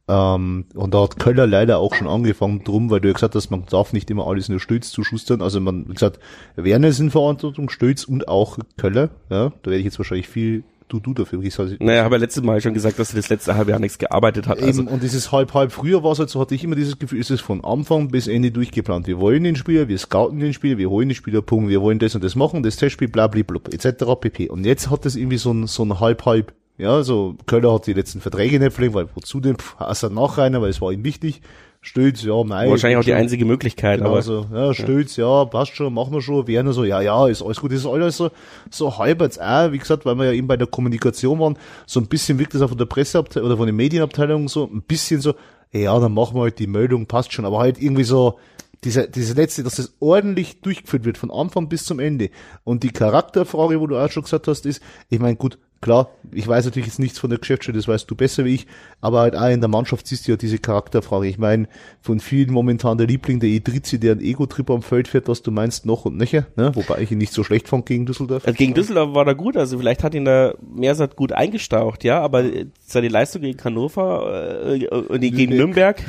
[0.07, 3.49] ähm, und da hat Köller leider auch schon angefangen drum, weil du ja gesagt hast,
[3.49, 5.41] man darf nicht immer alles nur Stütz zuschustern.
[5.41, 6.19] Also man, wie gesagt,
[6.55, 9.09] Werner ist in Verantwortung, Stütz und auch Köller.
[9.29, 11.41] Ja, da werde ich jetzt wahrscheinlich viel du, du dafür.
[11.41, 13.79] Ich soll, naja, habe ja letztes Mal schon gesagt, dass er das letzte halbe Jahr
[13.79, 14.61] nichts gearbeitet hat.
[14.61, 14.81] Also.
[14.81, 17.31] und dieses halb, halb früher war es halt so, hatte ich immer dieses Gefühl, ist
[17.31, 19.07] es von Anfang bis Ende durchgeplant.
[19.07, 21.99] Wir wollen den Spieler, wir scouten den Spieler, wir holen den Spieler, Punkt, wir wollen
[21.99, 24.05] das und das machen, das Testspiel, bla, bla, bla, etc.
[24.19, 24.49] pp.
[24.49, 27.87] Und jetzt hat das irgendwie so ein, so ein halb, halb ja, so Köller hat
[27.87, 29.57] die letzten Verträge nicht verlängert, weil wozu denn?
[29.77, 31.41] Außer Nachreiner, weil es war ihm wichtig.
[31.81, 32.69] Stütz, ja, nein.
[32.69, 33.99] Wahrscheinlich auch die einzige Möglichkeit.
[33.99, 35.43] Genau, aber, so, ja, Stütz, ja.
[35.43, 36.45] ja, passt schon, machen wir schon.
[36.45, 37.71] Werner so, ja, ja, ist alles gut.
[37.71, 38.31] Das ist alles so,
[38.69, 42.01] so halb jetzt auch, wie gesagt, weil wir ja eben bei der Kommunikation waren, so
[42.01, 45.21] ein bisschen wirkt das auch von der Presseabteilung oder von den Medienabteilungen so, ein bisschen
[45.21, 45.35] so,
[45.71, 48.37] ja, dann machen wir halt die Meldung, passt schon, aber halt irgendwie so,
[48.83, 52.29] diese, diese letzte, dass das ordentlich durchgeführt wird, von Anfang bis zum Ende.
[52.63, 56.45] Und die Charakterfrage, wo du auch schon gesagt hast, ist, ich meine, gut, Klar, ich
[56.45, 58.67] weiß natürlich jetzt nichts von der Geschäftsstelle, das weißt du besser wie ich,
[58.99, 61.27] aber halt auch in der Mannschaft siehst du ja diese Charakterfrage.
[61.27, 61.69] Ich meine,
[62.01, 65.51] von vielen momentan der Liebling der Edrizi, der einen Ego-Trip am Feld fährt, was du
[65.51, 66.75] meinst, noch und nöcher, ne?
[66.75, 68.45] wobei ich ihn nicht so schlecht fand gegen Düsseldorf.
[68.45, 72.19] Also gegen Düsseldorf war er gut, also vielleicht hat ihn der Meersat gut eingestaucht, ja,
[72.19, 72.43] aber
[72.85, 76.03] seine Leistung gegen Hannover äh, und äh, gegen Nürnberg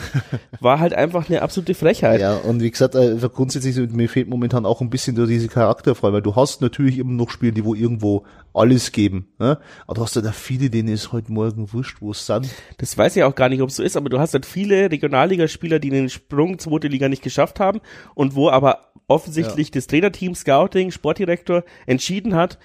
[0.61, 2.21] war halt einfach eine absolute Frechheit.
[2.21, 6.23] Ja, und wie gesagt, äh, grundsätzlich mir fehlt momentan auch ein bisschen diese Charakterfrage, weil
[6.23, 9.29] du hast natürlich immer noch Spiele, die wo irgendwo alles geben.
[9.39, 9.60] Ne?
[9.87, 12.49] Aber du hast ja da viele, denen ist heute Morgen wurscht, wo es sind.
[12.79, 14.91] Das weiß ich auch gar nicht, ob es so ist, aber du hast halt viele
[14.91, 17.81] Regionalligaspieler, die den Sprung zweite Liga nicht geschafft haben
[18.15, 19.73] und wo aber offensichtlich ja.
[19.75, 22.59] das Trainerteam, Scouting, Sportdirektor entschieden hat,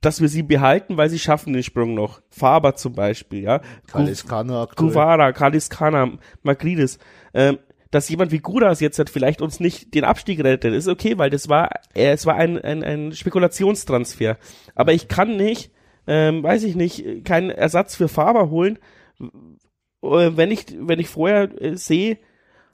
[0.00, 2.20] dass wir sie behalten, weil sie schaffen den Sprung noch.
[2.28, 3.60] Faber zum Beispiel, ja.
[3.86, 6.98] Kaliskana, Kuvara, Kaliskana, Magridis.
[7.32, 7.58] Ähm,
[7.92, 11.30] dass jemand wie Gudas jetzt halt vielleicht uns nicht den Abstieg rettet, ist okay, weil
[11.30, 14.38] das war, äh, es war ein, ein, ein Spekulationstransfer.
[14.74, 15.70] Aber ich kann nicht,
[16.06, 18.78] ähm, weiß ich nicht, keinen Ersatz für Faber holen,
[19.20, 19.28] äh,
[20.02, 22.18] wenn ich, wenn ich vorher äh, sehe,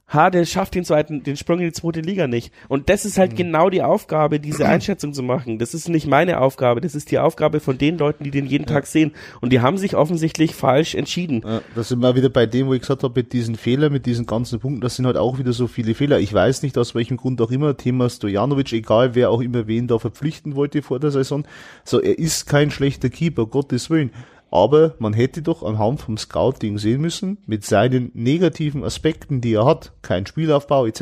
[0.09, 2.51] ha, der schafft den zweiten, den Sprung in die zweite Liga nicht.
[2.67, 3.37] Und das ist halt mhm.
[3.37, 5.59] genau die Aufgabe, diese Einschätzung zu machen.
[5.59, 8.67] Das ist nicht meine Aufgabe, das ist die Aufgabe von den Leuten, die den jeden
[8.67, 8.73] ja.
[8.73, 9.11] Tag sehen.
[9.41, 11.41] Und die haben sich offensichtlich falsch entschieden.
[11.45, 14.05] Ja, das sind wir wieder bei dem, wo ich gesagt habe, mit diesen Fehlern, mit
[14.05, 16.19] diesen ganzen Punkten, das sind halt auch wieder so viele Fehler.
[16.19, 19.87] Ich weiß nicht, aus welchem Grund auch immer, Thema Stojanovic, egal wer auch immer wen
[19.87, 21.45] da verpflichten wollte vor der Saison.
[21.83, 24.11] So, er ist kein schlechter Keeper, Gottes Willen.
[24.51, 29.65] Aber man hätte doch anhand vom Scouting sehen müssen, mit seinen negativen Aspekten, die er
[29.65, 31.01] hat, kein Spielaufbau etc.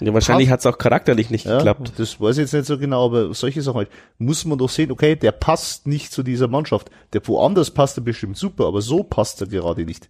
[0.00, 1.92] Ja, wahrscheinlich hat es auch charakterlich nicht ja, geklappt.
[1.96, 3.88] Das weiß ich jetzt nicht so genau, aber solche Sachen halt,
[4.18, 6.90] muss man doch sehen, okay, der passt nicht zu dieser Mannschaft.
[7.14, 10.08] Der woanders passt er bestimmt super, aber so passt er gerade nicht.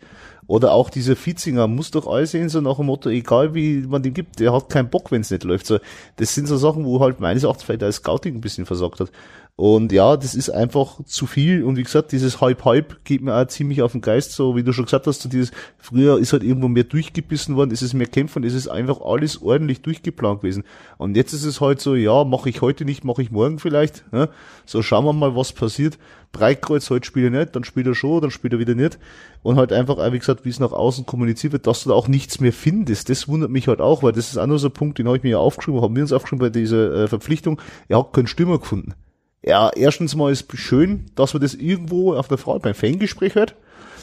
[0.49, 4.03] Oder auch dieser Fitzinger muss doch alles sehen, so nach dem Motto, egal wie man
[4.03, 5.67] den gibt, der hat keinen Bock, wenn es nicht läuft.
[5.67, 5.79] So,
[6.17, 9.13] das sind so Sachen, wo halt meines Erachtens vielleicht das Scouting ein bisschen versagt hat.
[9.57, 11.63] Und ja, das ist einfach zu viel.
[11.63, 14.33] Und wie gesagt, dieses Halb-Halb geht mir auch ziemlich auf den Geist.
[14.33, 17.71] So wie du schon gesagt hast, so dieses, früher ist halt irgendwo mehr durchgebissen worden,
[17.71, 20.65] ist es mehr kämpfen, ist es einfach alles ordentlich durchgeplant gewesen.
[20.97, 24.05] Und jetzt ist es halt so, ja, mache ich heute nicht, mache ich morgen vielleicht.
[24.11, 24.31] Ja?
[24.65, 25.99] So schauen wir mal, was passiert.
[26.33, 28.99] Breitkreuz, heute spielt er nicht, dann spielt er schon, dann spielt er wieder nicht.
[29.43, 32.09] Und halt einfach, wie gesagt, wie es nach außen kommuniziert wird, dass du da auch
[32.09, 33.11] nichts mehr findest.
[33.11, 35.19] Das wundert mich halt auch, weil das ist auch nur so ein Punkt, den habe
[35.19, 37.61] ich mir ja aufgeschrieben, haben wir uns aufgeschrieben bei dieser äh, Verpflichtung.
[37.89, 38.95] Er hat keinen Stürmer gefunden.
[39.43, 43.57] Ja, erstens mal ist schön, dass man das irgendwo auf der Frau beim Fangespräch hört.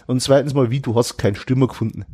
[0.05, 2.05] Und zweitens mal, wie, du hast keinen Stürmer gefunden.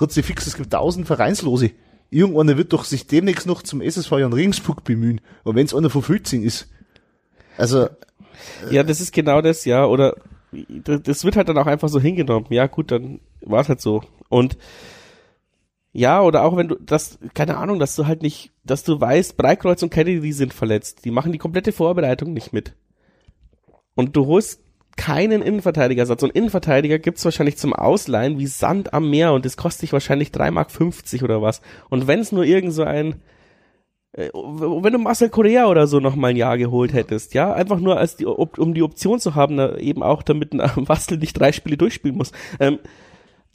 [0.00, 1.70] Sei fix, es gibt tausend Vereinslose.
[2.10, 5.20] Irgendeiner wird doch sich demnächst noch zum SSV Jan Regensburg bemühen.
[5.44, 6.68] Und wenn es einer von Filzing ist.
[7.56, 7.88] Also.
[8.70, 9.86] Ja, das ist genau das, ja.
[9.86, 10.16] Oder
[10.50, 12.46] das wird halt dann auch einfach so hingenommen.
[12.50, 14.02] Ja, gut, dann war es halt so.
[14.28, 14.56] Und
[15.92, 19.36] ja, oder auch wenn du das, keine Ahnung, dass du halt nicht, dass du weißt,
[19.36, 21.04] Breitkreuz und Kennedy sind verletzt.
[21.04, 22.74] Die machen die komplette Vorbereitung nicht mit.
[23.94, 24.62] Und du holst
[24.96, 26.22] keinen Innenverteidigersatz.
[26.22, 30.30] Und Innenverteidiger gibt's wahrscheinlich zum Ausleihen wie Sand am Meer und das kostet dich wahrscheinlich
[30.30, 31.60] 3,50 Mark oder was.
[31.90, 33.20] Und wenn es nur irgend so ein,
[34.12, 37.80] äh, wenn du Marcel Correa oder so noch mal ein Jahr geholt hättest, ja, einfach
[37.80, 41.52] nur als die, um die Option zu haben, eben auch damit ein Bastel nicht drei
[41.52, 42.32] Spiele durchspielen muss.
[42.60, 42.78] Ähm,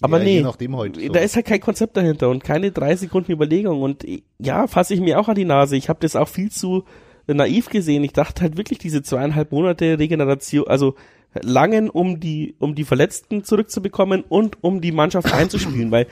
[0.02, 1.12] aber ja, nee, halt so.
[1.12, 4.06] da ist halt kein Konzept dahinter und keine drei Sekunden Überlegung und
[4.38, 5.76] ja, fasse ich mir auch an die Nase.
[5.76, 6.84] Ich habe das auch viel zu
[7.26, 8.04] naiv gesehen.
[8.04, 10.96] Ich dachte halt wirklich diese zweieinhalb Monate Regeneration, also
[11.34, 16.08] langen, um die, um die Verletzten zurückzubekommen und um die Mannschaft einzuspielen, weil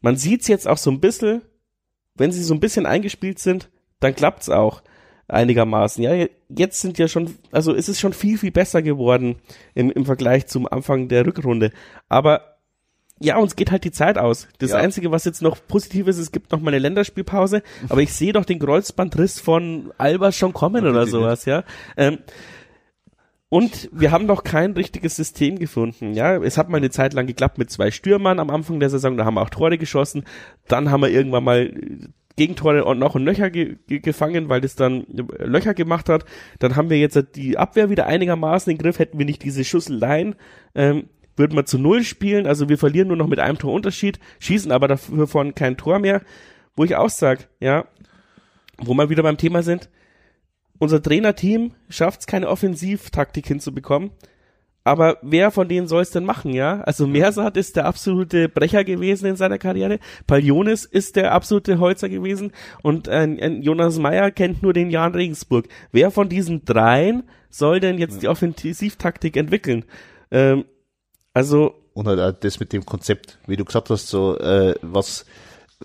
[0.00, 1.42] man sieht's jetzt auch so ein bisschen,
[2.14, 3.68] wenn sie so ein bisschen eingespielt sind,
[3.98, 4.82] dann klappt's auch
[5.28, 6.02] einigermaßen.
[6.02, 9.36] Ja, jetzt sind ja schon, also es ist schon viel, viel besser geworden
[9.74, 11.72] im, im Vergleich zum Anfang der Rückrunde.
[12.08, 12.59] Aber
[13.22, 14.48] ja, uns geht halt die Zeit aus.
[14.58, 14.78] Das Ja.
[14.78, 18.32] Einzige, was jetzt noch positiv ist, es gibt noch mal eine Länderspielpause, aber ich sehe
[18.32, 21.64] doch den Kreuzbandriss von Alba schon kommen oder sowas, ja.
[21.96, 22.18] Ähm,
[23.50, 26.36] und wir haben noch kein richtiges System gefunden, ja.
[26.42, 29.24] Es hat mal eine Zeit lang geklappt mit zwei Stürmern am Anfang der Saison, da
[29.24, 30.24] haben wir auch Tore geschossen.
[30.68, 34.60] Dann haben wir irgendwann mal äh, Gegentore und noch ein Löcher ge ge gefangen, weil
[34.62, 36.24] das dann äh, Löcher gemacht hat.
[36.58, 38.98] Dann haben wir jetzt die Abwehr wieder einigermaßen in den Griff.
[38.98, 40.36] Hätten wir nicht diese Schusseleien,
[40.74, 41.08] ähm,
[41.40, 42.46] würden wir zu Null spielen.
[42.46, 46.22] Also wir verlieren nur noch mit einem Torunterschied, schießen aber dafür von kein Tor mehr.
[46.76, 47.86] Wo ich auch sag, ja,
[48.78, 49.90] wo wir wieder beim Thema sind,
[50.78, 54.12] unser Trainerteam schafft es keine Offensivtaktik hinzubekommen.
[54.82, 56.80] Aber wer von denen soll es denn machen, ja?
[56.80, 62.08] Also Mersat ist der absolute Brecher gewesen in seiner Karriere, Palionis ist der absolute Holzer
[62.08, 65.68] gewesen und äh, ein Jonas Meyer kennt nur den Jan Regensburg.
[65.92, 69.84] Wer von diesen dreien soll denn jetzt die Offensivtaktik entwickeln?
[70.30, 70.64] Ähm,
[71.34, 75.26] also Und halt auch das mit dem Konzept, wie du gesagt hast, so, äh, was,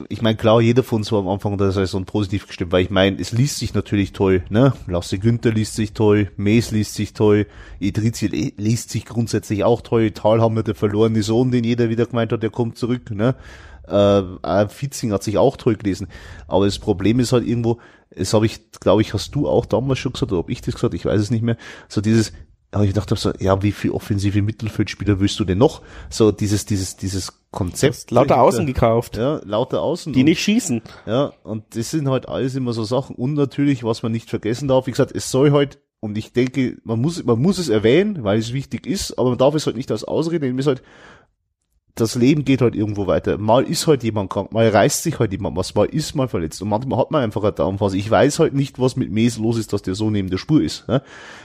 [0.09, 2.89] ich meine, klar, jeder von uns war am Anfang der Saison positiv gestimmt, weil ich
[2.91, 4.73] meine, es liest sich natürlich toll, ne?
[4.87, 7.47] Lasse Günther liest sich toll, Mees liest sich toll,
[7.79, 11.89] Idrizi li- liest sich grundsätzlich auch toll, Tal haben wir der verlorene Sohn, den jeder
[11.89, 13.35] wieder gemeint hat, der kommt zurück, ne?
[13.87, 16.07] Äh, auch Fitzing hat sich auch toll gelesen.
[16.47, 17.79] Aber das Problem ist halt irgendwo,
[18.15, 20.75] das habe ich, glaube ich, hast du auch damals schon gesagt, oder ob ich das
[20.75, 22.31] gesagt, ich weiß es nicht mehr, so dieses,
[22.75, 25.81] aber ich dachte so, ja, wie viel offensive Mittelfeldspieler willst du denn noch?
[26.09, 28.11] So dieses, dieses, dieses Konzept.
[28.11, 28.41] lauter.
[28.41, 30.11] Außen gekauft, Ja, lauter Außen.
[30.13, 30.81] die Und- nicht schießen.
[31.05, 33.15] Ja, und das sind halt alles immer so Sachen.
[33.15, 36.77] Und natürlich, was man nicht vergessen darf, wie gesagt, es soll halt, und ich denke,
[36.83, 39.77] man muss, man muss es erwähnen, weil es wichtig ist, aber man darf es halt
[39.77, 40.83] nicht als Ausrede nehmen, es ist halt,
[41.95, 43.37] das Leben geht halt irgendwo weiter.
[43.37, 46.61] Mal ist halt jemand krank, mal reißt sich halt jemand was, mal ist mal verletzt
[46.61, 47.97] und manchmal hat man einfach eine Daumenphase.
[47.97, 50.61] Ich weiß halt nicht, was mit Mes los ist, dass der so neben der Spur
[50.61, 50.87] ist.
[50.89, 51.01] Ne?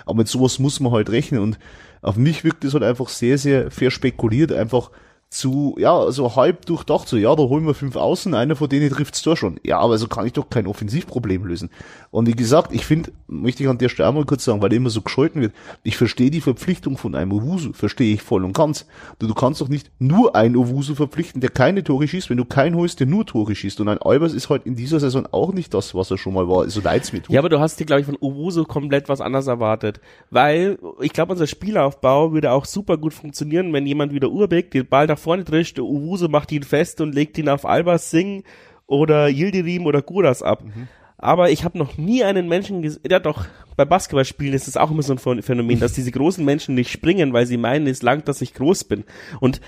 [0.07, 1.59] Aber mit sowas muss man halt rechnen und
[2.03, 4.91] auf mich wirkt es halt einfach sehr, sehr verspekuliert, einfach
[5.31, 8.91] zu, ja, so halb durchdacht, so, ja, da holen wir fünf Außen, einer von denen
[8.91, 9.61] trifft's da schon.
[9.63, 11.71] Ja, aber so kann ich doch kein Offensivproblem lösen.
[12.11, 14.73] Und wie gesagt, ich finde, möchte ich an der Stelle auch mal kurz sagen, weil
[14.73, 15.53] immer so gescholten wird,
[15.85, 18.87] ich verstehe die Verpflichtung von einem Owusu, verstehe ich voll und ganz.
[19.21, 22.45] Du, du kannst doch nicht nur einen Owusu verpflichten, der keine Tore schießt, wenn du
[22.45, 23.81] keinen holst, der nur Tore schießt.
[23.81, 26.49] Und ein Albers ist halt in dieser Saison auch nicht das, was er schon mal
[26.49, 26.69] war.
[26.69, 27.33] So leid's mir tut.
[27.33, 30.01] Ja, aber du hast dir, glaube ich, von Owusu komplett was anderes erwartet.
[30.31, 34.89] Weil, ich glaube, unser Spielaufbau würde auch super gut funktionieren, wenn jemand wieder Urbeck den
[34.89, 38.43] Ball nach vorne trischt, der Owusu macht ihn fest und legt ihn auf Albers Singh
[38.87, 40.65] oder Yildirim oder Guras ab.
[41.19, 43.45] Aber ich habe noch nie einen Menschen gesehen, ja doch,
[43.77, 46.91] bei Basketballspielen ist es auch immer so ein Phän- Phänomen, dass diese großen Menschen nicht
[46.91, 49.05] springen, weil sie meinen, es langt, dass ich groß bin.
[49.39, 49.61] Und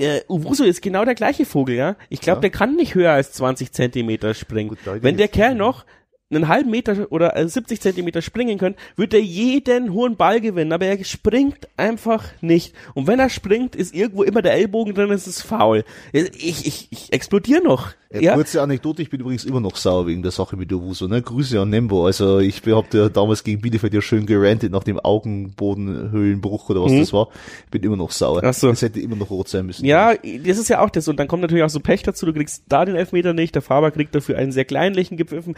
[0.00, 1.96] äh, Owusu ist genau der gleiche Vogel, ja.
[2.08, 2.40] Ich glaube, Ja.
[2.42, 4.70] der kann nicht höher als 20 Zentimeter springen.
[4.70, 5.84] Gut, Wenn der Kerl noch
[6.32, 10.72] einen halben Meter oder äh, 70 Zentimeter springen könnte, wird er jeden hohen Ball gewinnen,
[10.72, 12.72] aber er springt einfach nicht.
[12.94, 15.84] Und wenn er springt, ist irgendwo immer der Ellbogen drin, es ist faul.
[16.12, 17.88] Ich, ich, ich explodiere noch.
[18.12, 21.08] Ja, Ja, Kurze Anekdote, ich bin übrigens immer noch sauer wegen der Sache mit Owusu,
[21.08, 21.20] ne?
[21.22, 22.06] Grüße an Nembo.
[22.06, 26.92] Also ich hab ja damals gegen Bielefeld ja schön gerantet nach dem Augenbodenhöhlenbruch oder was
[26.92, 27.00] Mhm.
[27.00, 27.28] das war.
[27.64, 28.40] Ich bin immer noch sauer.
[28.44, 28.68] Ach so.
[28.68, 29.84] Das hätte immer noch rot sein müssen.
[29.84, 31.08] Ja, das ist ja auch das.
[31.08, 33.62] Und dann kommt natürlich auch so Pech dazu, du kriegst da den Elfmeter nicht, der
[33.62, 35.54] Faber kriegt dafür einen sehr kleinlichen gepfiffen.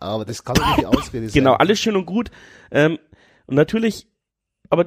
[0.00, 1.34] Aber das kann doch nicht die Ausrede sein.
[1.34, 2.30] Genau, alles schön und gut.
[2.70, 2.98] Ähm,
[3.46, 4.08] und natürlich,
[4.70, 4.84] aber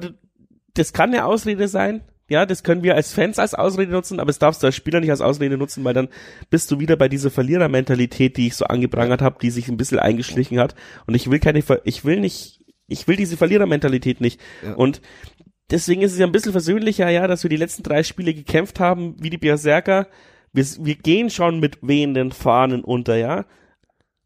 [0.74, 2.02] das kann eine Ausrede sein.
[2.28, 5.00] Ja, das können wir als Fans als Ausrede nutzen, aber es darfst du als Spieler
[5.00, 6.08] nicht als Ausrede nutzen, weil dann
[6.48, 9.98] bist du wieder bei dieser Verlierermentalität, die ich so angeprangert habe, die sich ein bisschen
[9.98, 10.76] eingeschlichen hat.
[11.08, 14.40] Und ich will keine, Ver- ich will nicht, ich will diese Verlierermentalität nicht.
[14.64, 14.74] Ja.
[14.74, 15.00] Und
[15.72, 18.78] deswegen ist es ja ein bisschen versöhnlicher, ja, dass wir die letzten drei Spiele gekämpft
[18.78, 20.06] haben, wie die Berserker.
[20.52, 23.44] Wir, wir gehen schon mit wehenden Fahnen unter, ja.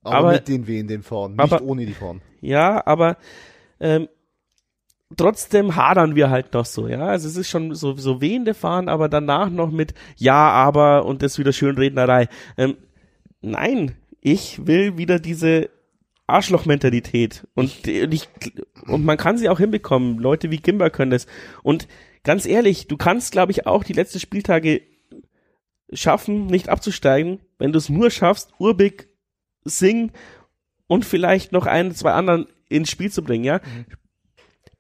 [0.05, 2.21] Aber, aber- mit den wehenden Fahnen, nicht aber- ohne die Fahnen.
[2.41, 3.17] Ja, aber
[3.81, 4.09] ähm,
[5.17, 7.07] trotzdem hadern wir halt noch so, ja.
[7.07, 11.23] Also es ist schon so, so wehende Fahren, aber danach noch mit Ja, aber und
[11.23, 12.29] das wieder Schönrednerei.
[12.57, 12.77] Ähm,
[13.41, 15.71] nein, ich will wieder diese
[16.27, 18.29] Arschloch-Mentalität und, und ich
[18.87, 20.19] und man kann sie auch hinbekommen.
[20.19, 21.27] Leute wie Gimba können das.
[21.63, 21.87] Und
[22.23, 24.81] ganz ehrlich, du kannst, glaube ich, auch die letzten Spieltage
[25.93, 29.09] schaffen, nicht abzusteigen, wenn du es nur schaffst, Urbig,
[29.65, 30.13] Sing
[30.87, 33.61] und vielleicht noch einen, zwei anderen ins Spiel zu bringen, ja.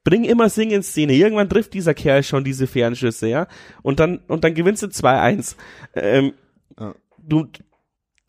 [0.05, 1.15] Bring immer Sing in Szene.
[1.15, 3.47] Irgendwann trifft dieser Kerl schon diese Fernschüsse, ja.
[3.83, 5.57] Und dann, und dann gewinnst du 2-1.
[5.95, 6.35] Ähm,
[6.79, 6.95] Ja.
[7.19, 7.47] Du,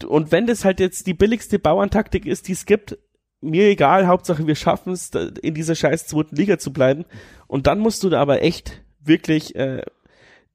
[0.06, 2.98] und wenn das halt jetzt die billigste Bauerntaktik ist, die es gibt,
[3.42, 5.10] mir egal, Hauptsache wir schaffen es,
[5.42, 7.06] in dieser scheiß zweiten Liga zu bleiben.
[7.48, 9.84] Und dann musst du da aber echt wirklich äh,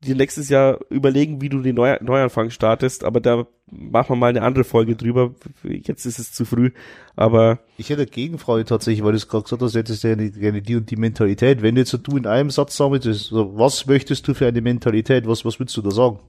[0.03, 4.29] dir nächstes Jahr überlegen, wie du den Neu Neuanfang startest, aber da machen wir mal
[4.29, 5.35] eine andere Folge drüber.
[5.63, 6.71] Jetzt ist es zu früh,
[7.17, 7.59] aber.
[7.77, 10.63] Ich hätte eine Gegenfrage tatsächlich, weil du es gerade gesagt hast, jetzt ist ja gerne
[10.63, 11.61] die und die Mentalität.
[11.63, 15.45] Wenn jetzt du in einem Satz sagen so, was möchtest du für eine Mentalität, was,
[15.45, 16.21] was würdest du da sagen?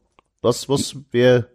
[0.41, 1.47] Was, was wäre,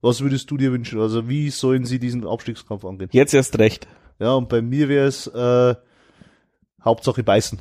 [0.00, 1.00] was würdest du dir wünschen?
[1.00, 3.10] Also wie sollen sie diesen Abstiegskampf angehen?
[3.12, 3.86] Jetzt erst recht.
[4.18, 5.74] Ja, und bei mir wäre es äh,
[6.82, 7.58] Hauptsache beißen.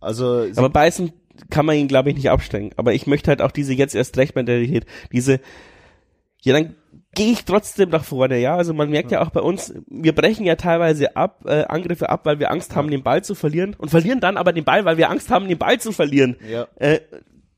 [0.00, 1.12] Also aber beißen
[1.50, 2.70] kann man ihn, glaube ich, nicht abstellen.
[2.76, 5.40] Aber ich möchte halt auch diese jetzt erst recht Mentalität, diese,
[6.40, 6.74] ja, dann
[7.14, 8.56] gehe ich trotzdem nach vorne, ja.
[8.56, 12.24] Also man merkt ja auch bei uns, wir brechen ja teilweise ab, äh, Angriffe ab,
[12.24, 14.96] weil wir Angst haben, den Ball zu verlieren und verlieren dann aber den Ball, weil
[14.96, 16.36] wir Angst haben, den Ball zu verlieren.
[16.48, 16.66] Ja.
[16.76, 17.00] Äh,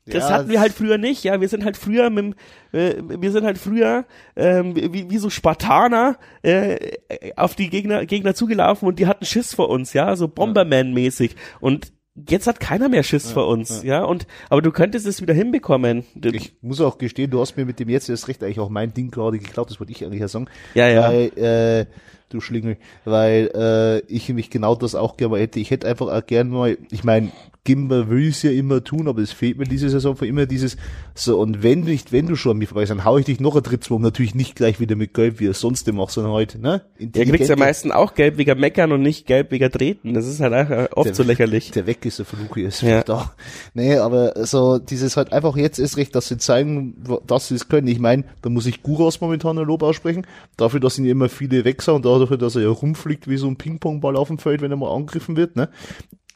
[0.07, 1.41] das ja, hatten wir halt früher nicht, ja.
[1.41, 2.35] Wir sind halt früher mit,
[2.73, 4.05] äh, wir sind halt früher
[4.35, 6.91] ähm, wie, wie so Spartaner äh,
[7.35, 11.35] auf die Gegner Gegner zugelaufen und die hatten Schiss vor uns, ja, so Bomberman-mäßig.
[11.59, 11.91] Und
[12.29, 13.99] jetzt hat keiner mehr Schiss ja, vor uns, ja.
[13.99, 14.03] ja.
[14.03, 16.05] Und aber du könntest es wieder hinbekommen.
[16.21, 18.93] Ich muss auch gestehen, du hast mir mit dem jetzt erst recht eigentlich auch mein
[18.93, 20.47] Ding gerade geklaut, das wollte ich eigentlich ja sagen.
[20.73, 21.09] Ja, ja.
[21.09, 21.85] Weil, äh,
[22.29, 25.59] du Schlingel, weil äh, ich mich genau das auch gerne mal hätte.
[25.59, 27.31] Ich hätte einfach auch gern mal, ich meine,
[27.65, 30.77] Gimba will es ja immer tun, aber es fehlt mir diese Saison für immer dieses,
[31.15, 33.55] so, und wenn nicht, wenn du schon an mir vorbei dann hau ich dich noch
[33.55, 36.83] ein Trittswurm, natürlich nicht gleich wieder mit Gelb, wie er sonst immer sondern heute, ne?
[36.99, 40.39] Er kriegt ja meistens auch Gelb wegen Meckern und nicht Gelb wegen Treten, das ist
[40.39, 41.71] halt auch oft der, so lächerlich.
[41.71, 43.01] Der weg ist, der Fluch ist ja.
[43.01, 43.33] da.
[43.73, 46.95] Nee, aber so, dieses halt einfach jetzt ist recht, dass sie zeigen,
[47.25, 47.87] dass sie es können.
[47.87, 51.65] Ich meine, da muss ich Guras momentan ein Lob aussprechen, dafür, dass ihn immer viele
[51.65, 54.71] wechseln und dafür, dass er ja rumfliegt wie so ein Ping-Pong-Ball auf dem Feld, wenn
[54.71, 55.69] er mal angegriffen wird, ne?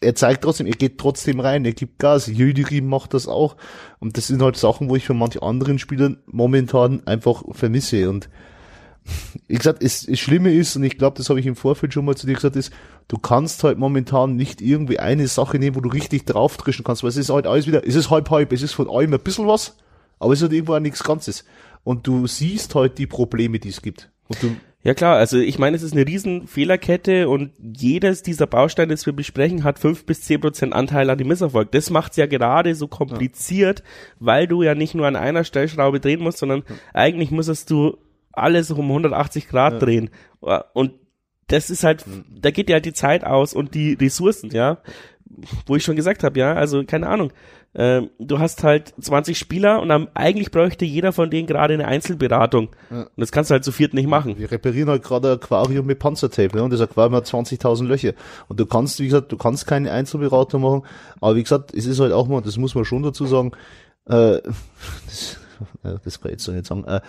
[0.02, 2.28] Er zeigt trotzdem, er geht trotzdem rein, er gibt Gas.
[2.28, 3.58] Jüdiri macht das auch.
[4.00, 8.10] Und das sind halt Sachen, wo ich von manchen anderen Spielern momentan einfach vermisse.
[8.10, 8.30] Und
[9.48, 12.06] wie gesagt, es, es Schlimme ist, und ich glaube, das habe ich im Vorfeld schon
[12.06, 12.72] mal zu dir gesagt, ist,
[13.08, 17.04] du kannst halt momentan nicht irgendwie eine Sache nehmen, wo du richtig drauf drischen kannst,
[17.04, 19.20] weil es ist halt alles wieder, es ist halb halb, es ist von allem ein
[19.20, 19.78] bisschen was,
[20.20, 21.44] aber es ist halt irgendwo auch nichts Ganzes.
[21.84, 24.12] Und du siehst halt die Probleme, die es gibt.
[24.28, 28.48] Und du ja klar, also ich meine, es ist eine riesen Fehlerkette und jedes dieser
[28.48, 31.72] Bausteine, das wir besprechen, hat fünf bis zehn Prozent Anteil an dem Misserfolg.
[31.72, 33.86] Das macht's ja gerade so kompliziert, ja.
[34.20, 36.76] weil du ja nicht nur an einer Stellschraube drehen musst, sondern ja.
[36.94, 37.98] eigentlich müsstest du
[38.32, 39.80] alles um 180 Grad ja.
[39.80, 40.10] drehen.
[40.74, 40.94] Und
[41.48, 44.78] das ist halt, da geht ja halt die Zeit aus und die Ressourcen, ja.
[45.66, 47.32] Wo ich schon gesagt habe, ja, also keine Ahnung
[47.76, 51.88] ähm, du hast halt 20 Spieler und dann eigentlich bräuchte jeder von denen gerade eine
[51.88, 52.70] Einzelberatung.
[52.90, 53.02] Ja.
[53.04, 54.40] Und das kannst du halt zu viert nicht machen.
[54.40, 56.64] Wir reparieren halt gerade ein Aquarium mit Panzertape, ne?
[56.64, 58.14] Und das Aquarium hat 20.000 Löcher.
[58.48, 60.82] Und du kannst, wie gesagt, du kannst keine Einzelberatung machen.
[61.22, 63.52] Aber wie gesagt, es ist halt auch mal, das muss man schon dazu sagen,
[64.08, 64.40] äh,
[65.06, 65.38] das,
[66.04, 67.02] das kann ich jetzt so nicht sagen, äh,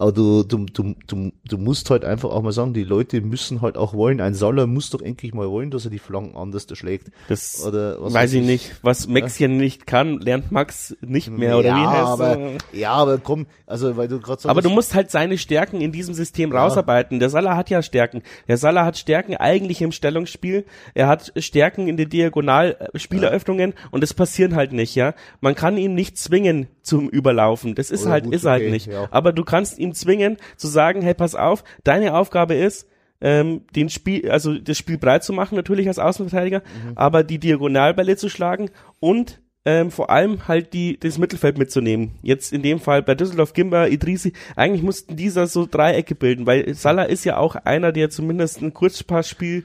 [0.00, 3.62] aber du, du, du, du, du musst halt einfach auch mal sagen, die Leute müssen
[3.62, 4.20] halt auch wollen.
[4.20, 7.10] Ein Saller muss doch endlich mal wollen, dass er die Flanken anders schlägt.
[7.28, 8.76] Das Oder was weiß ich nicht.
[8.82, 9.48] Was Max ja?
[9.48, 12.38] nicht kann, lernt Max nicht mehr, oder ja, wie heißt aber,
[12.72, 14.46] Ja, aber komm, also weil du gerade sagst.
[14.46, 16.62] Aber du musst halt seine Stärken in diesem System ja.
[16.62, 17.18] rausarbeiten.
[17.18, 18.22] Der Salah hat ja Stärken.
[18.46, 20.64] Der Salah hat Stärken eigentlich im Stellungsspiel.
[20.94, 23.88] Er hat Stärken in den Diagonalspieleröffnungen ja.
[23.90, 25.14] und das passieren halt nicht, ja.
[25.40, 27.74] Man kann ihn nicht zwingen zum Überlaufen.
[27.74, 28.86] Das ist oder halt, gut, ist halt okay, halt nicht.
[28.86, 29.08] Ja.
[29.10, 32.86] Aber du kannst ihm zwingen, zu sagen, hey, pass auf, deine Aufgabe ist,
[33.20, 36.92] ähm, den Spiel, also das Spiel breit zu machen, natürlich als Außenverteidiger, mhm.
[36.94, 38.70] aber die Diagonalbälle zu schlagen
[39.00, 42.12] und ähm, vor allem halt die das Mittelfeld mitzunehmen.
[42.22, 46.72] Jetzt in dem Fall bei Düsseldorf, Gimba, Idrisi, eigentlich mussten dieser so Dreiecke bilden, weil
[46.74, 49.64] Salah ist ja auch einer, der zumindest ein Kurzpassspiel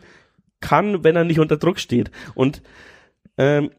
[0.60, 2.10] kann, wenn er nicht unter Druck steht.
[2.36, 2.62] Und
[3.38, 3.70] ähm,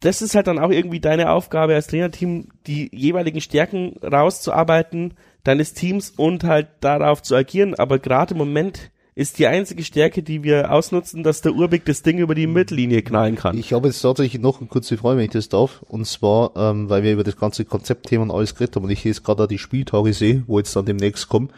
[0.00, 5.74] das ist halt dann auch irgendwie deine Aufgabe als Trainerteam, die jeweiligen Stärken rauszuarbeiten deines
[5.74, 7.74] Teams und halt darauf zu agieren.
[7.74, 12.02] Aber gerade im Moment ist die einzige Stärke, die wir ausnutzen, dass der Urbig das
[12.02, 13.56] Ding über die Mittellinie knallen kann.
[13.56, 15.82] Ich habe jetzt tatsächlich noch eine kurze Frage, wenn ich das darf.
[15.88, 19.02] Und zwar, ähm, weil wir über das ganze Konzeptthema und alles geredet haben und ich
[19.04, 21.48] jetzt gerade die Spieltage sehe, wo jetzt dann demnächst kommen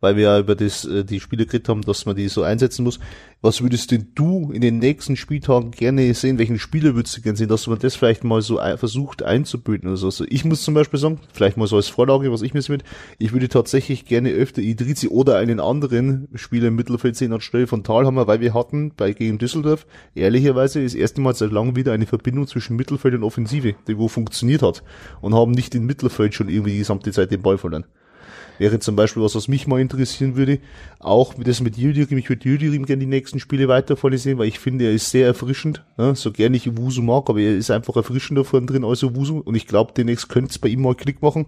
[0.00, 2.84] weil wir ja über das, äh, die Spiele geredet haben, dass man die so einsetzen
[2.84, 2.98] muss.
[3.42, 6.38] Was würdest denn du in den nächsten Spieltagen gerne sehen?
[6.38, 9.96] Welchen Spieler würdest du gerne sehen, dass man das vielleicht mal so versucht einzubilden oder
[9.96, 10.06] so?
[10.06, 12.84] Also ich muss zum Beispiel sagen, vielleicht mal so als Vorlage, was ich mir mit,
[13.18, 17.84] ich würde tatsächlich gerne öfter Idrizi oder einen anderen Spieler im Mittelfeld sehen anstelle von
[17.84, 22.06] Talhammer, weil wir hatten bei gegen Düsseldorf ehrlicherweise das erste Mal seit langem wieder eine
[22.06, 24.82] Verbindung zwischen Mittelfeld und Offensive, die wo funktioniert hat
[25.20, 27.84] und haben nicht im Mittelfeld schon irgendwie die gesamte Zeit den Ball verloren.
[28.58, 30.58] Wäre zum Beispiel was, was mich mal interessieren würde,
[30.98, 34.48] auch das mit Yildirim, ich würde Yildirim gerne die nächsten Spiele weiter vorne sehen, weil
[34.48, 36.14] ich finde, er ist sehr erfrischend, ne?
[36.14, 39.54] so gerne ich Wusu mag, aber er ist einfach erfrischender vorne drin als Wusu und
[39.54, 41.46] ich glaube, demnächst könnte es bei ihm mal Klick machen.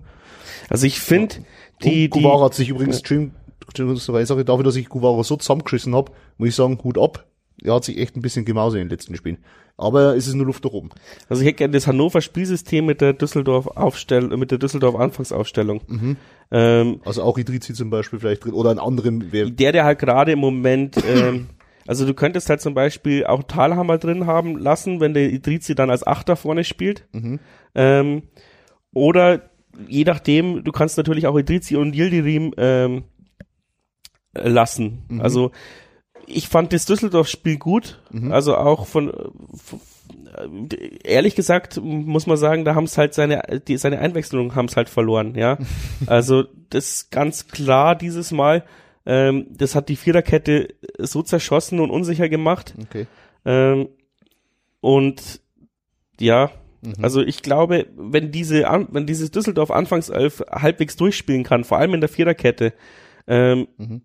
[0.68, 1.36] Also ich finde,
[1.82, 3.32] die, und Guevara hat sich übrigens, Stream,
[3.76, 7.27] Sorry, dafür, dass ich Guevara so zusammengeschissen habe, muss ich sagen, Hut ab.
[7.62, 9.38] Er hat sich echt ein bisschen gemausert in den letzten Spielen.
[9.76, 10.90] Aber es ist nur Luft nach oben.
[11.28, 15.82] Also ich hätte gerne das Hannover Spielsystem mit der Düsseldorf Aufstellung, mit der Düsseldorf Anfangsaufstellung.
[15.86, 16.16] Mhm.
[16.50, 19.30] Ähm, also auch Idrizi zum Beispiel vielleicht drin oder einen anderen.
[19.30, 21.48] Der, der halt gerade im Moment, ähm,
[21.86, 25.90] also du könntest halt zum Beispiel auch Talhammer drin haben lassen, wenn der Idrizi dann
[25.90, 27.06] als Achter vorne spielt.
[27.12, 27.38] Mhm.
[27.76, 28.22] Ähm,
[28.92, 29.50] oder
[29.86, 33.04] je nachdem, du kannst natürlich auch Idrizi und Yildirim ähm,
[34.34, 35.04] lassen.
[35.08, 35.20] Mhm.
[35.20, 35.52] Also
[36.28, 38.00] ich fand das Düsseldorf-Spiel gut.
[38.10, 38.32] Mhm.
[38.32, 39.12] Also auch von,
[39.54, 39.80] von,
[41.04, 44.76] ehrlich gesagt muss man sagen, da haben es halt seine die, seine Einwechslung haben es
[44.76, 45.34] halt verloren.
[45.34, 45.58] Ja,
[46.06, 48.64] also das ganz klar dieses Mal.
[49.06, 52.74] Ähm, das hat die Viererkette so zerschossen und unsicher gemacht.
[52.82, 53.06] Okay.
[53.46, 53.88] Ähm,
[54.80, 55.40] und
[56.20, 56.50] ja,
[56.82, 56.94] mhm.
[57.00, 62.00] also ich glaube, wenn diese wenn dieses Düsseldorf Anfangself halbwegs durchspielen kann, vor allem in
[62.00, 62.74] der Viererkette,
[63.26, 64.02] ähm, mhm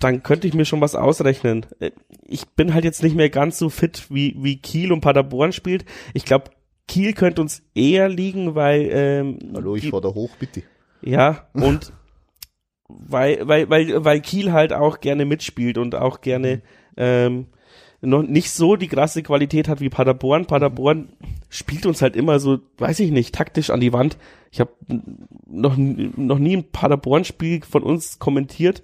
[0.00, 1.66] dann könnte ich mir schon was ausrechnen.
[1.78, 1.92] Äh,
[2.26, 5.84] ich bin halt jetzt nicht mehr ganz so fit, wie, wie Kiel und Paderborn spielt.
[6.14, 6.50] Ich glaube,
[6.88, 10.62] Kiel könnte uns eher liegen, weil ähm, Hallo, ich fahr da hoch, bitte.
[11.02, 11.92] Ja, und
[12.88, 16.62] weil, weil, weil, weil Kiel halt auch gerne mitspielt und auch gerne mhm.
[16.96, 17.46] ähm,
[18.00, 20.46] noch nicht so die krasse Qualität hat wie Paderborn.
[20.46, 21.10] Paderborn
[21.50, 24.16] spielt uns halt immer so, weiß ich nicht, taktisch an die Wand.
[24.50, 24.72] Ich habe
[25.46, 28.82] noch, noch nie ein Paderborn-Spiel von uns kommentiert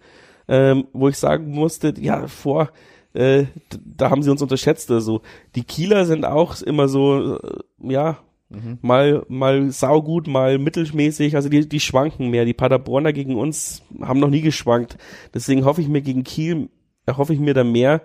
[0.48, 2.70] ähm, wo ich sagen musste, ja, vor,
[3.14, 3.44] äh,
[3.84, 4.90] da haben sie uns unterschätzt.
[4.90, 5.22] Also
[5.54, 8.18] die Kieler sind auch immer so, äh, ja,
[8.48, 8.78] mhm.
[8.82, 11.34] mal mal saugut, mal mittelmäßig.
[11.36, 12.44] Also die die schwanken mehr.
[12.44, 14.98] Die Paderborner gegen uns haben noch nie geschwankt.
[15.34, 16.68] Deswegen hoffe ich mir gegen Kiel,
[17.06, 18.02] erhoffe ich mir da mehr.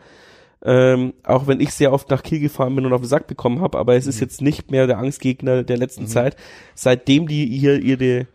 [0.63, 3.61] Ähm, auch wenn ich sehr oft nach Kiel gefahren bin und auf den Sack bekommen
[3.61, 4.21] habe, aber es ist mhm.
[4.21, 6.07] jetzt nicht mehr der Angstgegner der letzten mhm.
[6.07, 6.35] Zeit.
[6.75, 8.27] Seitdem die hier ihre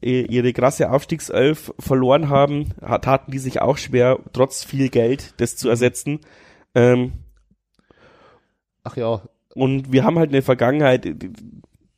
[0.00, 2.70] ihre krasse Aufstiegself verloren haben,
[3.00, 6.20] taten die sich auch schwer, trotz viel Geld, das zu ersetzen.
[6.74, 7.12] Ähm,
[8.82, 9.22] Ach ja.
[9.54, 11.06] Und wir haben halt eine Vergangenheit,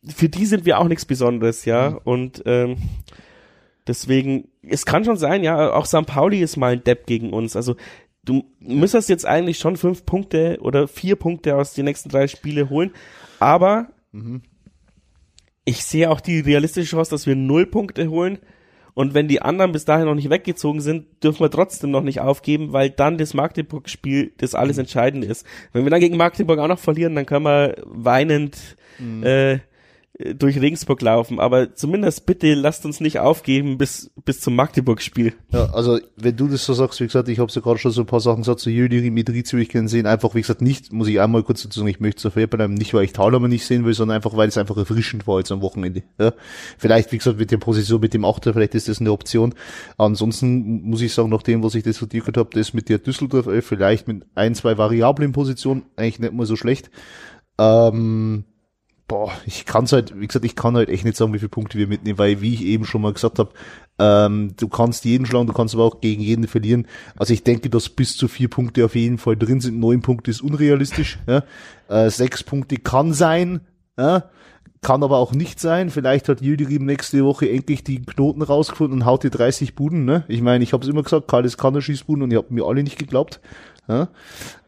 [0.07, 1.91] für die sind wir auch nichts Besonderes, ja.
[1.91, 1.99] Mhm.
[2.05, 2.77] Und ähm,
[3.87, 6.07] deswegen, es kann schon sein, ja, auch St.
[6.07, 7.57] Pauli ist mal ein Depp gegen uns.
[7.57, 7.77] Also
[8.24, 12.70] du müsstest jetzt eigentlich schon fünf Punkte oder vier Punkte aus den nächsten drei Spiele
[12.70, 12.93] holen,
[13.41, 14.43] aber mhm
[15.67, 18.39] ich sehe auch die realistische Chance, dass wir null Punkte holen.
[18.95, 22.21] Und wenn die anderen bis dahin noch nicht weggezogen sind, dürfen wir trotzdem noch nicht
[22.21, 25.45] aufgeben, weil dann das Magdeburg-Spiel das alles Entscheidende ist.
[25.75, 28.57] Wenn wir dann gegen Magdeburg auch noch verlieren, dann können wir weinend
[28.99, 29.23] mhm.
[29.23, 29.59] äh,
[30.19, 35.35] durch Regensburg laufen, aber zumindest bitte lasst uns nicht aufgeben bis bis zum Magdeburg-Spiel.
[35.53, 38.01] Ja, also wenn du das so sagst, wie gesagt, ich habe ja gerade schon so
[38.01, 39.12] ein paar Sachen gesagt, so Jüdiri,
[39.61, 42.23] ich kann sehen, einfach wie gesagt nicht, muss ich einmal kurz dazu sagen, ich möchte
[42.23, 44.77] so fair bleiben, nicht weil ich Thalhammer nicht sehen will, sondern einfach weil es einfach
[44.79, 46.03] erfrischend war jetzt am Wochenende.
[46.19, 46.33] Ja,
[46.79, 49.55] vielleicht wie gesagt mit der Position mit dem Achter, vielleicht ist das eine Option.
[49.99, 53.67] Ansonsten muss ich sagen, nach dem, was ich diskutiert habe, das mit der Düsseldorf 11,
[53.67, 56.91] vielleicht mit ein, zwei variablen Positionen eigentlich nicht mal so schlecht.
[57.59, 58.45] Ähm,
[59.09, 61.79] boah, ich kann's halt, wie gesagt, ich kann halt echt nicht sagen, wie viele Punkte
[61.79, 63.51] wir mitnehmen, weil, wie ich eben schon mal gesagt habe,
[63.99, 66.87] ähm, du kannst jeden schlagen, du kannst aber auch gegen jeden verlieren.
[67.17, 69.79] Also ich denke, dass bis zu vier Punkte auf jeden Fall drin sind.
[69.79, 71.19] Neun Punkte ist unrealistisch.
[71.27, 71.43] Ja?
[71.89, 73.61] Äh, sechs Punkte kann sein,
[73.99, 74.25] ja?
[74.83, 75.91] kann aber auch nicht sein.
[75.91, 80.05] Vielleicht hat Yildirim nächste Woche endlich die Knoten rausgefunden und haut die 30 Buden.
[80.05, 80.25] Ne?
[80.29, 82.51] Ich meine, ich habe es immer gesagt, Karl ist kann er Schießbuden und ihr habt
[82.51, 83.41] mir alle nicht geglaubt.
[83.89, 84.09] Ja?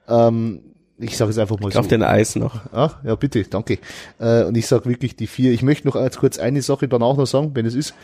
[0.09, 0.61] Ähm,
[0.99, 1.81] ich sage es einfach mal ich so.
[1.81, 2.61] Auf den Eis noch.
[2.73, 3.79] Ach, ja, bitte, danke.
[4.19, 5.53] Äh, und ich sage wirklich die vier.
[5.53, 7.95] Ich möchte noch als kurz eine Sache dann auch noch sagen, wenn es ist,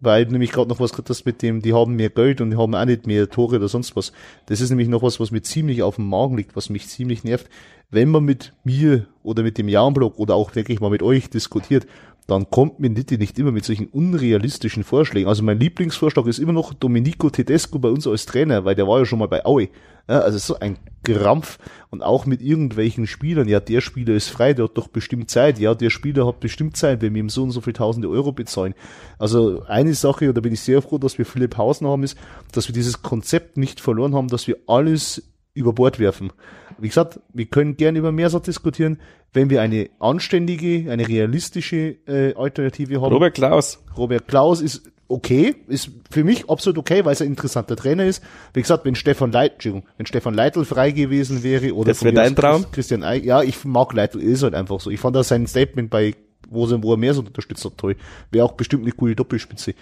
[0.00, 2.74] weil nämlich gerade noch was das mit dem, die haben mehr Geld und die haben
[2.74, 4.12] auch nicht mehr Tore oder sonst was.
[4.46, 7.22] Das ist nämlich noch was, was mir ziemlich auf dem Magen liegt, was mich ziemlich
[7.22, 7.48] nervt.
[7.90, 11.86] Wenn man mit mir oder mit dem Jahrenblock oder auch wirklich mal mit euch diskutiert,
[12.30, 15.28] dann kommt mir Nitti nicht immer mit solchen unrealistischen Vorschlägen.
[15.28, 19.00] Also mein Lieblingsvorschlag ist immer noch Domenico Tedesco bei uns als Trainer, weil der war
[19.00, 19.68] ja schon mal bei Aue.
[20.08, 21.58] Ja, also so ein Krampf
[21.90, 23.48] und auch mit irgendwelchen Spielern.
[23.48, 25.58] Ja, der Spieler ist frei, der hat doch bestimmt Zeit.
[25.58, 28.32] Ja, der Spieler hat bestimmt Zeit, wenn wir ihm so und so viel tausende Euro
[28.32, 28.74] bezahlen.
[29.18, 32.16] Also eine Sache, und da bin ich sehr froh, dass wir viele Pausen haben, ist,
[32.52, 35.22] dass wir dieses Konzept nicht verloren haben, dass wir alles
[35.54, 36.32] über Bord werfen.
[36.80, 38.98] Wie gesagt, wir können gerne über Mehrsatz diskutieren,
[39.32, 43.12] wenn wir eine anständige, eine realistische äh, Alternative haben.
[43.12, 43.82] Robert Klaus.
[43.96, 48.22] Robert Klaus ist okay, ist für mich absolut okay, weil es ein interessanter Trainer ist.
[48.54, 52.36] Wie gesagt, wenn Stefan Leit, wenn Stefan Leitl frei gewesen wäre oder das wäre dein
[52.36, 52.70] Traum.
[52.70, 54.90] Christian Eich, ja, ich mag Leitl, ist halt einfach so.
[54.90, 56.14] Ich fand da sein Statement bei
[56.50, 57.96] wo, wo er mehr so unterstützt hat, toll.
[58.30, 59.74] Wäre auch bestimmt eine coole Doppelspitze.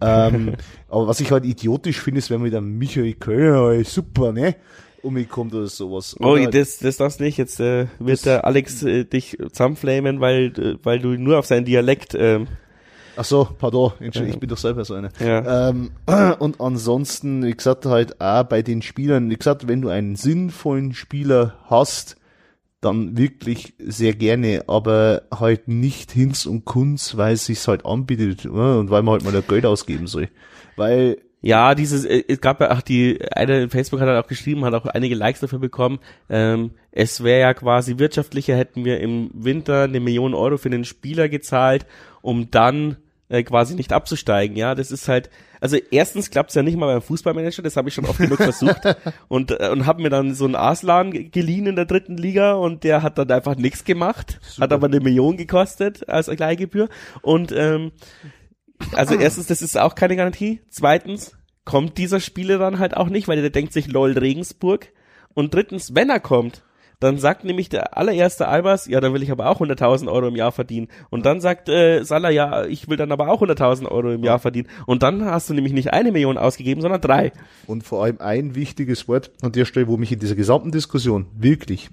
[0.00, 0.54] ähm,
[0.88, 4.56] aber was ich halt idiotisch finde, ist, wenn man einem Michael Kölner, super, ne?
[5.04, 6.16] Umgekommt oder sowas.
[6.20, 7.38] Oh, Oder das, das darfst nicht.
[7.38, 11.64] Jetzt äh, wird der Alex äh, dich zusammenflamen, weil, äh, weil du nur auf seinen
[11.64, 12.48] Dialekt ähm,
[13.16, 15.10] Ach so, pardon, Entschuldigung, ich bin doch selber so einer.
[15.20, 15.68] Ja.
[15.70, 15.92] Ähm,
[16.38, 20.94] und ansonsten, wie gesagt, halt auch bei den Spielern, wie gesagt, wenn du einen sinnvollen
[20.94, 22.16] Spieler hast,
[22.80, 28.44] dann wirklich sehr gerne, aber halt nicht Hinz und Kunz, weil es sich halt anbietet
[28.44, 30.28] ja, und weil man halt mal das Geld ausgeben soll.
[30.76, 34.64] Weil Ja, dieses, äh, es gab ja auch die, eine in Facebook hat auch geschrieben,
[34.64, 35.98] hat auch einige Likes dafür bekommen.
[36.30, 40.84] Ähm, es wäre ja quasi wirtschaftlicher, hätten wir im Winter eine Million Euro für den
[40.86, 41.84] Spieler gezahlt,
[42.22, 42.96] um dann
[43.28, 44.56] äh, quasi nicht abzusteigen.
[44.56, 45.28] Ja, das ist halt,
[45.60, 48.96] also erstens klappt's ja nicht mal beim Fußballmanager, das habe ich schon oft genug versucht
[49.28, 52.54] und äh, und habe mir dann so einen Aslan ge- geliehen in der dritten Liga
[52.54, 56.88] und der hat dann einfach nichts gemacht, hat aber eine Million gekostet als Leihgebühr
[57.20, 57.92] und ähm,
[58.92, 60.60] also erstens, das ist auch keine Garantie.
[60.68, 64.88] Zweitens kommt dieser Spieler dann halt auch nicht, weil der denkt sich lol Regensburg.
[65.34, 66.62] Und drittens, wenn er kommt,
[67.00, 70.36] dann sagt nämlich der allererste Albers, ja, dann will ich aber auch 100.000 Euro im
[70.36, 70.88] Jahr verdienen.
[71.10, 74.38] Und dann sagt äh, Salah, ja, ich will dann aber auch 100.000 Euro im Jahr
[74.38, 74.68] verdienen.
[74.86, 77.32] Und dann hast du nämlich nicht eine Million ausgegeben, sondern drei.
[77.66, 81.26] Und vor allem ein wichtiges Wort an der Stelle, wo mich in dieser gesamten Diskussion
[81.36, 81.90] wirklich,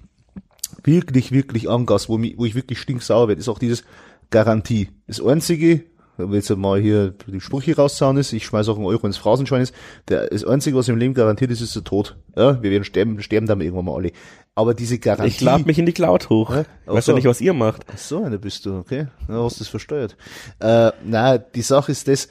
[0.84, 3.84] wirklich, wirklich angast, wo, mich, wo ich wirklich stinksauer werde, ist auch dieses
[4.30, 4.90] Garantie.
[5.08, 5.84] Das einzige,
[6.30, 9.62] wir jetzt mal hier die Sprüche rauszauen ist, ich schmeiß auch einen Euro ins Phrasenschwein
[9.62, 9.74] ist,
[10.08, 12.18] der, das einzige, was im Leben garantiert ist, ist der Tod.
[12.36, 14.12] Ja, wir werden sterben, sterben dann irgendwann mal alle.
[14.54, 15.30] Aber diese Garantie.
[15.30, 16.54] Ich lade mich in die Cloud hoch.
[16.54, 16.66] Hä?
[16.86, 17.12] Ich weiß so.
[17.12, 17.86] ja nicht, was ihr macht.
[17.92, 19.08] Ach so, einer bist du, okay.
[19.28, 20.18] Ja, hast du das versteuert.
[20.60, 22.28] Äh, na, die Sache ist das,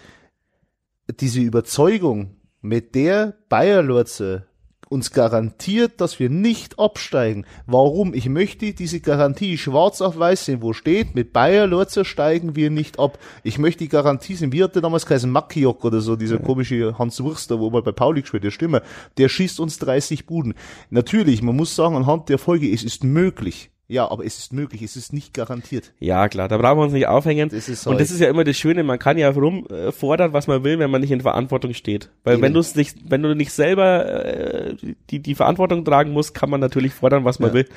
[1.19, 4.47] diese Überzeugung, mit der Bayer Lorze
[4.91, 7.47] uns garantiert, dass wir nicht absteigen.
[7.67, 8.13] Warum?
[8.13, 12.71] Ich möchte diese Garantie schwarz auf weiß sehen, wo steht, mit Bayer Lorze steigen wir
[12.71, 13.19] nicht ab.
[13.45, 14.53] Ich möchte die Garantie sehen.
[14.53, 15.31] Wie hat der damals geheißen?
[15.31, 18.83] Makiok oder so, dieser komische Hans Wurster, wo mal bei Pauli gespielt hat, Stimme.
[19.17, 20.55] Der schießt uns 30 Buden.
[20.91, 23.71] Natürlich, man muss sagen, anhand der Folge, es ist möglich.
[23.91, 25.93] Ja, aber es ist möglich, es ist nicht garantiert.
[25.99, 27.49] Ja, klar, da brauchen wir uns nicht aufhängen.
[27.49, 30.47] Das ist und halt- das ist ja immer das Schöne, man kann ja rumfordern, was
[30.47, 32.09] man will, wenn man nicht in Verantwortung steht.
[32.23, 32.43] Weil Eben.
[32.43, 34.77] wenn du es nicht, wenn du nicht selber äh,
[35.11, 37.55] die, die Verantwortung tragen musst, kann man natürlich fordern, was man Ja.
[37.55, 37.69] will.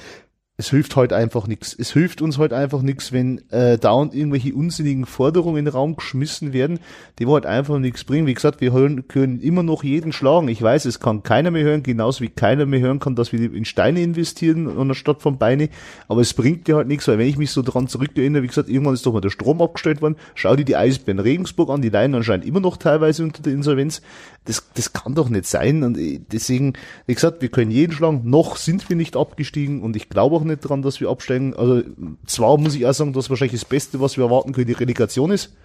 [0.56, 1.76] Es hilft halt einfach nichts.
[1.78, 5.96] Es hilft uns halt einfach nichts, wenn äh, dauernd irgendwelche unsinnigen Forderungen in den Raum
[5.96, 6.78] geschmissen werden,
[7.18, 8.28] die halt einfach nichts bringen.
[8.28, 10.48] Wie gesagt, wir hören, können immer noch jeden schlagen.
[10.50, 13.52] Ich weiß, es kann keiner mehr hören, genauso wie keiner mehr hören kann, dass wir
[13.52, 15.70] in Steine investieren anstatt von Beine.
[16.08, 18.70] Aber es bringt dir halt nichts, weil wenn ich mich so dran zurückerinnere, wie gesagt,
[18.70, 20.18] irgendwann ist doch mal der Strom abgestellt worden.
[20.36, 24.04] Schau dir die Eisbären Regensburg an, die leiden anscheinend immer noch teilweise unter der Insolvenz.
[24.46, 25.82] Das, das kann doch nicht sein.
[25.82, 26.74] Und äh, deswegen,
[27.08, 28.22] wie gesagt, wir können jeden schlagen.
[28.26, 31.56] Noch sind wir nicht abgestiegen und ich glaube auch nicht dran, dass wir absteigen.
[31.56, 31.82] Also
[32.26, 35.32] zwar muss ich auch sagen, dass wahrscheinlich das Beste, was wir erwarten können, die Relegation
[35.32, 35.56] ist.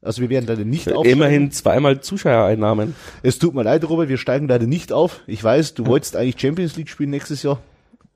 [0.00, 1.18] Also wir werden leider nicht aufsteigen.
[1.18, 2.94] Immerhin zweimal Zuschauereinnahmen.
[3.22, 5.20] Es tut mir leid, Robert, wir steigen leider nicht auf.
[5.26, 7.60] Ich weiß, du wolltest eigentlich Champions League spielen nächstes Jahr.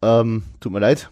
[0.01, 1.11] Ähm, tut mir leid.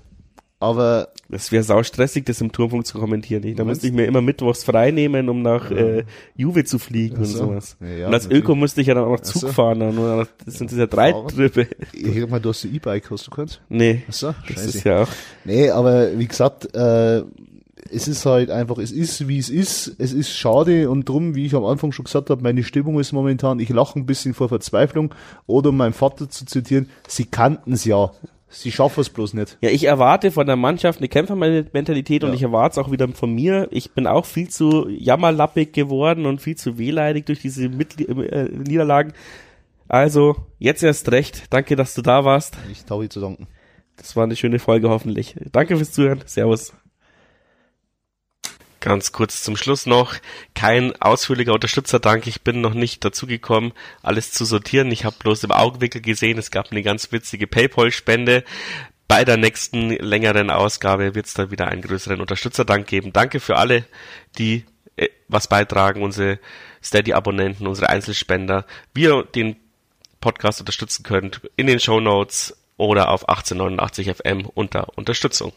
[0.61, 3.43] Aber Das wäre sau stressig, das im Turmfunk zu kommentieren.
[3.45, 6.05] Ich, da müsste ich mir immer mittwochs frei nehmen, um nach äh,
[6.37, 7.39] Juve zu fliegen und so.
[7.39, 7.79] sowas.
[7.81, 8.45] Ja, ja, und als natürlich.
[8.45, 9.49] Öko musste ich ja dann auch noch Zug so.
[9.49, 9.81] fahren.
[9.81, 11.13] Und dann, das sind ja drei?
[11.13, 11.67] Trippe.
[11.95, 13.63] ich sag mal, du hast ein E-Bike, hast du kannst?
[13.71, 15.09] Nee, Achso, das ist ja auch.
[15.47, 17.23] Nee, aber wie gesagt, äh,
[17.91, 21.47] es ist halt einfach, es ist wie es ist, es ist schade und drum, wie
[21.47, 24.49] ich am Anfang schon gesagt habe, meine Stimmung ist momentan, ich lache ein bisschen vor
[24.49, 25.15] Verzweiflung
[25.47, 28.11] oder um meinen Vater zu zitieren, sie kannten es ja,
[28.51, 29.57] sie schaffen es bloß nicht.
[29.61, 32.35] Ja, ich erwarte von der Mannschaft eine Kämpfermentalität und Ja.
[32.35, 33.69] ich erwarte es auch wieder von mir.
[33.71, 38.49] Ich bin auch viel zu jammerlappig geworden und viel zu wehleidig durch diese Mitli äh,
[38.51, 39.13] Niederlagen.
[39.89, 41.45] Also, jetzt erst recht.
[41.51, 42.57] Danke, dass du da warst.
[42.71, 43.49] Ich taue zu danken.
[43.97, 45.35] Das war eine schöne Folge hoffentlich.
[45.53, 46.21] Danke fürs Zuhören.
[46.27, 46.73] Servus.
[48.81, 50.15] Ganz kurz zum Schluss noch.
[50.55, 52.27] Kein ausführlicher Unterstützerdank.
[52.27, 53.73] Ich bin noch nicht dazu gekommen,
[54.03, 54.91] alles zu sortieren.
[54.91, 58.43] Ich habe bloß im Augenwinkel gesehen, es gab eine ganz witzige Paypal-Spende.
[59.07, 63.13] Bei der nächsten längeren Ausgabe wird es dann wieder einen größeren Unterstützerdank geben.
[63.13, 63.85] Danke für alle,
[64.39, 64.65] die
[64.97, 66.39] äh, was beitragen, unsere
[66.83, 68.65] Steady-Abonnenten, unsere Einzelspender.
[68.95, 69.57] Wie ihr den
[70.23, 75.53] Podcast unterstützen könnt, in den Show Notes oder auf 1889 FM unter Unterstützung.